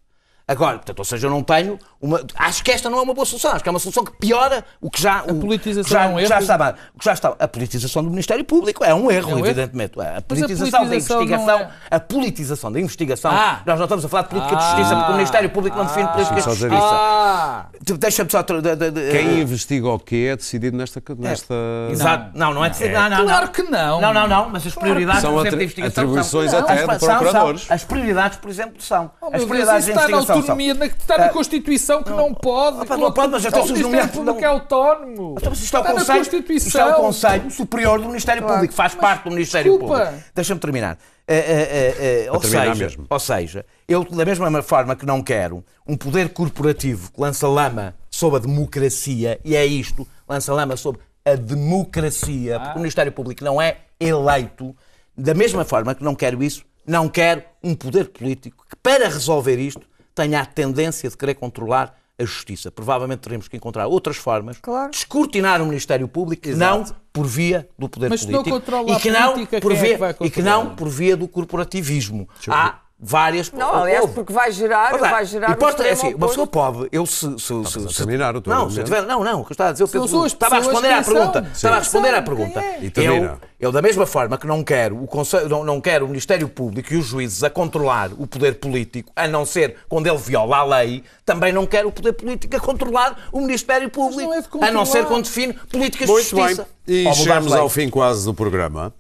Agora, 0.50 0.78
portanto, 0.78 1.00
ou 1.00 1.06
seja, 1.06 1.28
eu 1.28 1.32
não 1.32 1.44
tenho 1.44 1.78
uma. 2.02 2.22
Acho 2.36 2.64
que 2.64 2.72
esta 2.72 2.90
não 2.90 2.98
é 2.98 3.02
uma 3.04 3.14
boa 3.14 3.26
solução. 3.26 3.52
Acho 3.52 3.62
que 3.64 3.70
é 3.70 3.72
uma 3.72 3.80
solução 3.80 4.04
que 4.04 4.12
piora 4.14 4.66
o 4.82 4.90
que 4.90 5.02
já. 5.02 5.20
A 5.20 5.34
politização 5.34 5.92
já, 5.92 6.06
é 6.06 6.08
um 6.08 6.20
já 6.26 6.36
erro? 6.36 6.42
estava, 6.42 6.74
que 6.98 7.06
já 7.06 7.14
estava. 7.14 7.36
A 7.40 7.48
politização 7.48 8.04
do 8.04 8.10
Ministério 8.10 8.44
Público 8.44 8.84
é 8.84 8.94
um 8.94 9.12
erro, 9.12 9.30
É 9.32 9.34
um 9.36 9.38
erro? 9.38 9.46
evidentemente. 9.48 9.94
A 10.00 10.04
Mas 10.04 10.18
a 10.18 10.22
politização, 10.22 10.80
politização 10.80 11.20
da 11.20 11.26
investigação. 11.26 11.46
não 11.46 11.66
é- 11.66 11.70
A 11.92 12.00
politização 12.00 12.72
da 12.72 12.80
investigação. 12.80 13.32
Ah. 13.32 13.62
Nós 13.66 13.78
não 13.78 13.86
estamos 13.86 14.04
a 14.06 14.10
falar 14.10 14.24
de 14.24 14.30
política 14.30 14.56
de 14.56 14.64
justiça, 14.64 14.96
porque 14.96 15.12
o 15.12 15.16
Ministério 15.16 15.50
Público 15.52 15.78
não 15.78 15.86
define 15.86 16.08
política 16.10 16.36
de 16.36 16.42
Deixa-me 16.42 16.42
só 16.42 16.54
dizer 16.54 16.70
justiça. 16.70 16.96
Ah! 16.96 17.66
Deixa-me 18.00 18.32
só. 18.32 18.42
de- 18.42 18.76
de- 18.76 18.92
de- 18.92 19.12
Quem 19.12 19.40
investiga 19.42 19.88
o 19.90 20.00
quê 20.00 20.30
é 20.32 20.36
decidido 20.36 20.76
nesta. 20.78 21.02
nesta... 21.18 21.54
Exato. 21.92 22.32
Não, 22.38 22.54
não 22.54 22.66
é 22.66 22.70
decidido. 22.70 22.94
Não, 23.00 23.10
não, 23.10 23.24
Claro 23.26 23.46
não. 23.46 23.52
que 23.54 23.64
não. 23.64 24.02
Não, 24.02 24.14
não, 24.14 24.28
não, 24.28 24.50
mas 24.50 24.66
as 24.66 24.74
prioridades, 24.74 25.22
São 25.22 25.32
por 25.34 25.42
exemplo, 25.42 25.58
da 25.58 25.64
investigação. 25.64 26.04
atribuições 26.04 26.52
são, 26.52 26.60
até 26.60 26.74
As- 26.74 26.80
de 26.80 26.86
são- 26.86 27.00
são- 27.00 27.10
procuradores. 27.20 27.66
As 27.70 27.84
prioridades, 27.84 28.38
por 28.40 28.50
exemplo, 28.50 28.82
são. 28.82 29.12
Oh, 29.22 29.28
as 29.28 29.44
prioridades 29.46 29.86
da 29.88 29.94
na 29.96 30.02
investigação 30.02 30.26
são. 30.36 30.39
Autonomia, 30.40 30.74
na, 30.74 30.86
está 30.86 31.18
na 31.18 31.30
Constituição 31.30 32.04
que 32.04 32.10
não 32.10 32.34
pode. 32.34 32.82
opa, 32.82 32.98
não 32.98 33.12
pode, 33.12 33.32
mas 33.32 33.46
então 33.46 33.62
o 33.64 33.68
se 33.68 33.74
os 33.74 33.80
Ministério 33.80 34.10
Público 34.10 34.40
é 34.40 34.46
autónomo. 34.46 35.36
É 35.42 35.50
o 35.50 35.54
está 35.54 35.84
na 35.84 35.92
Conselho, 35.92 36.22
isto 36.22 36.36
é 36.36 36.40
o 36.40 36.44
Constituição. 36.44 36.94
Conselho 36.94 37.52
Superior 37.52 38.00
do 38.00 38.08
Ministério 38.08 38.46
Público, 38.46 38.74
faz 38.74 38.96
parte 38.96 39.24
do 39.26 39.32
Ministério 39.32 39.72
desculpa. 39.72 40.06
Público. 40.06 40.24
Deixa-me 40.36 40.60
terminar. 40.60 40.98
Eh, 41.28 41.38
eh, 41.38 42.26
eh, 42.26 42.32
ou, 42.32 42.40
terminar 42.40 42.74
seja, 42.76 42.84
mesmo. 42.84 43.06
ou 43.08 43.20
seja, 43.20 43.66
eu, 43.88 44.04
da 44.04 44.26
mesma 44.26 44.62
forma 44.64 44.96
que 44.96 45.06
não 45.06 45.22
quero 45.22 45.64
um 45.88 45.96
poder 45.96 46.30
corporativo 46.30 47.12
que 47.12 47.22
lança 47.22 47.48
lama 47.48 47.94
sobre 48.10 48.38
a 48.38 48.42
democracia, 48.42 49.40
e 49.46 49.56
é 49.56 49.64
isto, 49.64 50.08
lança 50.28 50.52
lama 50.52 50.76
sobre 50.76 51.02
a 51.24 51.36
democracia, 51.36 52.56
Ah. 52.56 52.60
porque 52.60 52.76
o 52.78 52.82
Ministério 52.82 53.12
Público 53.12 53.44
não 53.44 53.62
é 53.62 53.78
eleito, 54.00 54.76
da 55.16 55.34
mesma 55.34 55.64
forma 55.64 55.94
que 55.94 56.04
não 56.04 56.16
quero 56.16 56.42
isso, 56.42 56.64
não 56.86 57.08
quero 57.08 57.44
um 57.64 57.76
poder 57.76 58.06
político 58.10 58.66
que, 58.68 58.76
para 58.78 59.06
resolver 59.08 59.58
isto, 59.60 59.82
tenha 60.20 60.42
a 60.42 60.46
tendência 60.46 61.10
de 61.10 61.16
querer 61.16 61.36
controlar 61.36 61.96
a 62.20 62.26
justiça. 62.26 62.70
Provavelmente 62.70 63.20
teremos 63.22 63.48
que 63.48 63.56
encontrar 63.56 63.88
outras 63.88 64.18
formas 64.18 64.58
Claro. 64.62 64.92
de 64.92 64.98
escrutinar 64.98 65.62
o 65.62 65.66
Ministério 65.66 66.06
Público, 66.10 66.50
não 66.50 66.84
por 67.14 67.26
via 67.26 67.70
do 67.78 67.88
poder 67.88 68.10
Mas 68.10 68.26
político 68.26 68.50
controla 68.50 68.90
e 68.90 68.94
a 68.94 69.00
que 69.00 69.10
não 69.10 69.34
política, 69.34 69.62
por 69.62 69.72
é 69.72 69.76
via 69.76 69.92
que 69.94 69.98
vai 69.98 70.16
e 70.22 70.30
que 70.30 70.42
não 70.42 70.76
por 70.76 70.90
via 70.90 71.16
do 71.16 71.28
corporativismo. 71.30 72.28
Há 72.50 72.82
várias 73.02 73.50
Não, 73.52 73.74
aliás, 73.76 74.02
Houve. 74.02 74.14
porque 74.14 74.34
vai 74.34 74.52
gerar, 74.52 74.92
Olha 74.94 75.02
lá, 75.02 75.10
vai 75.12 75.26
gerar 75.26 75.52
e 75.52 75.56
posso- 75.56 75.82
um 75.82 75.86
é 75.86 75.90
assim, 75.92 76.14
uma 76.14 76.28
pessoa 76.28 76.46
pode, 76.48 76.90
eu 76.92 77.06
se, 77.06 77.20
se, 77.40 77.40
se, 77.40 77.54
a 77.54 77.66
se- 77.90 77.96
terminar 77.96 78.36
o 78.36 78.44
não, 78.46 78.70
se 78.70 78.84
tiver, 78.84 79.04
não, 79.04 79.24
não, 79.24 79.42
o 79.42 79.46
que 79.46 79.52
eu 79.52 79.54
estava 79.54 79.70
a 79.70 79.74
dizer, 79.74 79.84
eu 79.84 79.88
São 79.88 80.02
penso- 80.02 80.26
estava 80.26 80.56
a 80.56 80.58
responder 80.60 80.92
à 80.92 81.02
pergunta, 81.04 81.42
são. 81.44 81.52
estava 81.54 81.76
a 81.76 81.80
Sim. 81.80 81.84
responder 81.92 82.14
à 82.16 82.22
pergunta. 82.22 82.60
é? 82.60 82.80
E 82.82 82.92
Eu, 82.96 83.38
eu 83.60 83.72
da 83.72 83.82
mesma 83.82 84.06
forma 84.06 84.38
que 84.38 84.46
não 84.46 84.62
quero 84.64 85.02
o 85.02 85.08
Conselho, 85.08 85.48
não, 85.48 85.64
não 85.64 85.80
quero 85.80 86.04
o 86.06 86.08
Ministério 86.10 86.50
Público 86.50 86.94
e 86.94 86.98
os 86.98 87.06
juízes 87.06 87.42
a 87.44 87.50
controlar 87.50 88.10
o 88.18 88.28
poder 88.28 88.56
político, 88.60 89.12
a 89.16 89.28
não 89.28 89.46
ser 89.46 89.78
quando 89.88 90.08
ele 90.08 90.18
viola 90.18 90.58
a 90.58 90.64
lei, 90.66 91.04
também 91.26 91.54
não 91.54 91.66
quero 91.66 91.88
o 91.88 91.92
poder 91.94 92.12
político 92.14 92.56
a 92.56 92.60
controlar 92.60 93.18
o 93.32 93.40
Ministério 93.40 93.90
Público, 93.90 94.30
não 94.30 94.34
é 94.38 94.42
de 94.42 94.68
a 94.68 94.72
não 94.72 94.86
ser 94.86 95.06
quando 95.06 95.24
define 95.24 95.54
políticas 95.54 96.06
de 96.08 96.12
Muito 96.14 96.36
bem. 96.36 96.44
justiça. 96.50 96.68
E 96.86 96.98
Ou 97.06 97.12
mudar 97.12 97.16
chegamos 97.16 97.54
ao 97.54 97.70
fim 97.70 97.90
quase 97.90 98.26
do 98.26 98.34
programa. 98.34 98.94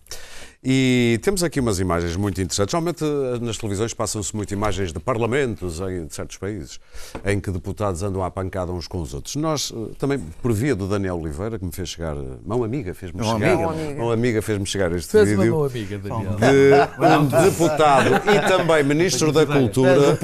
E 0.61 1.17
temos 1.23 1.41
aqui 1.41 1.61
umas 1.61 1.79
imagens 1.79 2.17
muito 2.17 2.41
interessantes. 2.41 2.73
Normalmente 2.73 3.01
eh, 3.01 3.39
nas 3.39 3.57
televisões 3.57 3.93
passam-se 3.93 4.35
muito 4.35 4.53
imagens 4.53 4.91
de 4.91 4.99
parlamentos 4.99 5.79
em 5.79 6.05
de 6.05 6.13
certos 6.13 6.35
países, 6.35 6.81
em 7.23 7.39
que 7.39 7.49
deputados 7.49 8.03
andam 8.03 8.21
à 8.21 8.29
pancada 8.29 8.69
uns 8.73 8.85
com 8.85 9.01
os 9.01 9.13
outros. 9.13 9.37
Nós, 9.37 9.71
eh, 9.73 9.93
também, 9.97 10.19
por 10.41 10.51
via 10.51 10.75
do 10.75 10.85
Daniel 10.85 11.17
Oliveira, 11.17 11.57
que 11.57 11.63
me 11.63 11.71
fez 11.71 11.87
chegar, 11.87 12.17
eh, 12.17 12.39
mão 12.45 12.61
amiga 12.61 12.93
fez-me 12.93 13.23
chegar, 13.23 13.35
amiga. 13.35 13.55
Mão 13.55 13.69
amiga. 13.69 14.13
amiga 14.13 14.41
fez-me 14.41 14.65
chegar 14.65 14.91
este 14.91 15.11
Fez 15.11 15.31
uma 15.31 15.43
vídeo 15.43 15.63
amiga, 15.63 15.97
Daniel. 15.97 16.35
de 16.35 17.37
um 17.37 17.43
deputado 17.49 18.09
e 18.29 18.47
também 18.49 18.83
Ministro 18.83 19.31
da 19.31 19.45
Cultura 19.45 20.17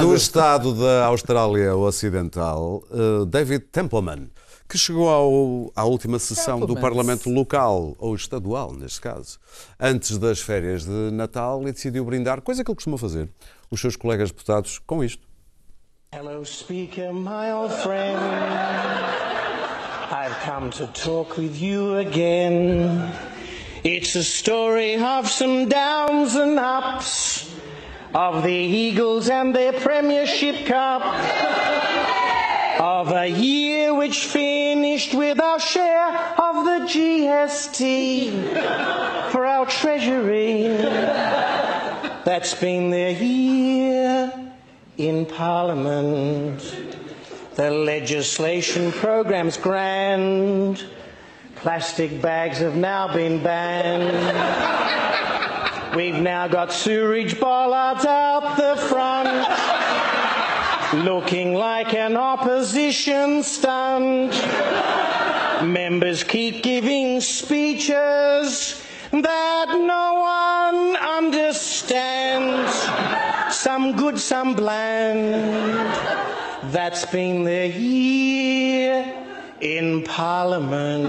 do 0.00 0.14
Estado 0.14 0.74
da 0.74 1.06
Austrália 1.06 1.74
Ocidental, 1.74 2.84
David 3.28 3.64
Templeman, 3.72 4.28
que 4.72 4.78
chegou 4.78 5.06
ao- 5.10 5.70
à 5.76 5.84
última 5.84 6.18
sessão 6.18 6.60
do. 6.60 6.74
Parlamento 6.74 7.28
local, 7.28 7.94
ou 7.98 8.14
estadual, 8.14 8.72
neste 8.72 9.02
caso, 9.02 9.38
antes 9.78 10.16
das 10.16 10.40
férias 10.40 10.84
de 10.86 11.10
Natal 11.12 11.60
e 11.68 11.72
decidiu 11.72 12.02
brindar, 12.06 12.40
coisa 12.40 12.64
que 12.64 12.70
ele 12.70 12.74
costuma 12.76 12.96
fazer, 12.96 13.28
os 13.70 13.78
seus 13.78 13.96
colegas 13.96 14.30
deputados 14.30 14.78
com 14.86 15.04
isto. 15.04 15.22
Hello, 16.10 16.42
speaker, 16.44 17.12
my 17.12 17.52
old 17.52 17.72
friend. 17.82 18.18
I've 20.10 20.34
come 20.44 20.70
to 20.70 20.86
talk 20.88 21.38
with 21.38 21.60
you 21.62 21.98
again. 21.98 23.12
It's 23.84 24.16
a 24.16 24.22
story 24.22 24.96
of 24.96 25.28
some 25.28 25.66
downs 25.66 26.34
and 26.34 26.58
ups, 26.58 27.46
of 28.14 28.42
the 28.42 28.48
Eagles 28.50 29.28
and 29.28 29.52
their 29.54 29.74
Premiership 29.74 30.66
Cup, 30.66 31.02
of 32.78 33.12
a 33.12 33.26
year 33.26 33.94
which 33.94 34.26
finished 34.26 35.14
with 35.14 35.40
our 35.40 35.60
share 35.60 36.08
of 36.38 36.64
the 36.64 36.86
GST 36.86 38.30
for 39.30 39.44
our 39.46 39.66
Treasury. 39.66 40.68
That's 42.24 42.54
been 42.54 42.90
there 42.90 43.12
year 43.12 44.32
in 44.96 45.26
Parliament. 45.26 46.60
The 47.54 47.70
legislation 47.70 48.92
program's 48.92 49.56
grand. 49.56 50.84
Plastic 51.56 52.22
bags 52.22 52.58
have 52.58 52.76
now 52.76 53.12
been 53.12 53.42
banned. 53.42 54.12
We've 55.96 56.14
now 56.14 56.48
got 56.48 56.72
sewerage 56.72 57.38
bollards 57.38 58.06
out 58.06 58.56
the 58.56 58.76
front, 58.80 59.28
looking 60.92 61.54
like 61.54 61.94
an 61.94 62.16
opposition 62.16 63.42
stunt. 63.42 64.32
Members 65.64 66.22
keep 66.22 66.62
giving 66.62 67.20
speeches 67.20 68.82
that 69.10 69.66
no 69.68 70.14
one 70.14 70.96
understands. 70.96 72.72
Some 73.54 73.96
good, 73.96 74.18
some 74.18 74.54
bland. 74.54 75.34
That's 76.72 77.06
been 77.06 77.44
the 77.44 77.68
year 77.68 79.14
in 79.60 80.04
Parliament. 80.04 81.06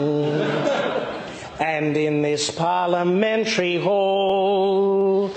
And 1.59 1.95
in 1.97 2.21
this 2.21 2.49
parliamentary 2.51 3.79
hall 3.79 5.31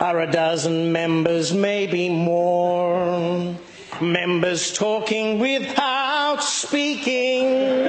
are 0.00 0.20
a 0.20 0.30
dozen 0.30 0.92
members, 0.92 1.52
maybe 1.52 2.08
more. 2.08 3.54
Members 4.00 4.72
talking 4.72 5.38
without 5.38 6.42
speaking. 6.42 7.84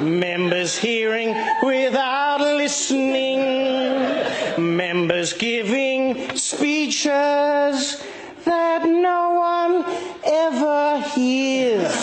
Members 0.00 0.76
hearing 0.76 1.36
without 1.62 2.40
listening. 2.40 3.38
Members 4.58 5.32
giving 5.34 6.36
speeches 6.36 8.02
that 8.44 8.84
no 8.84 9.34
one 9.34 9.84
ever 10.26 11.02
hears. 11.14 11.94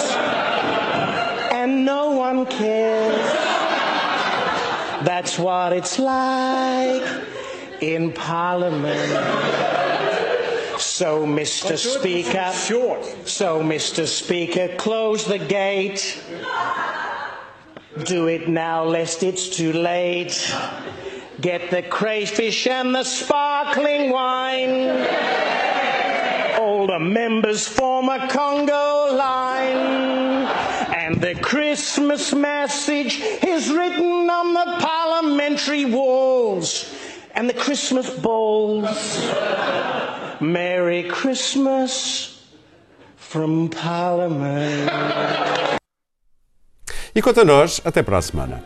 And 1.52 1.84
no 1.84 2.12
one 2.12 2.46
cares. 2.46 3.34
That's 5.04 5.38
what 5.38 5.74
it's 5.74 6.00
like 6.00 7.04
in 7.82 8.14
Parliament. 8.14 9.75
So, 10.96 11.26
Mr. 11.26 11.78
Speaker, 11.78 12.54
so, 13.26 13.62
Mr. 13.62 14.08
Speaker, 14.08 14.70
close 14.78 15.26
the 15.26 15.38
gate. 15.38 16.24
Do 18.06 18.28
it 18.28 18.48
now, 18.48 18.86
lest 18.86 19.22
it's 19.22 19.50
too 19.50 19.74
late. 19.74 20.56
Get 21.42 21.70
the 21.70 21.82
crayfish 21.82 22.66
and 22.68 22.96
the 22.96 23.04
sparkling 23.04 24.10
wine. 24.12 25.06
All 26.62 26.88
the 26.88 27.00
members 27.00 27.68
form 27.68 28.08
a 28.08 28.30
Congo 28.30 29.18
line. 29.18 30.48
And 30.96 31.20
the 31.20 31.36
Christmas 31.42 32.34
message 32.34 33.20
is 33.46 33.70
written 33.70 34.30
on 34.30 34.54
the 34.54 34.78
parliamentary 34.80 35.84
walls 35.84 36.96
and 37.34 37.50
the 37.50 37.54
Christmas 37.54 38.10
bowls. 38.10 38.88
Merry 40.42 41.04
Christmas 41.04 42.40
from 43.16 43.70
Parliament. 43.70 44.90
E 47.16 47.22
quanto 47.22 47.42
a 47.42 47.46
nós, 47.46 47.82
até 47.86 48.04
para 48.04 48.18
a 48.18 48.22
semana. 48.22 48.64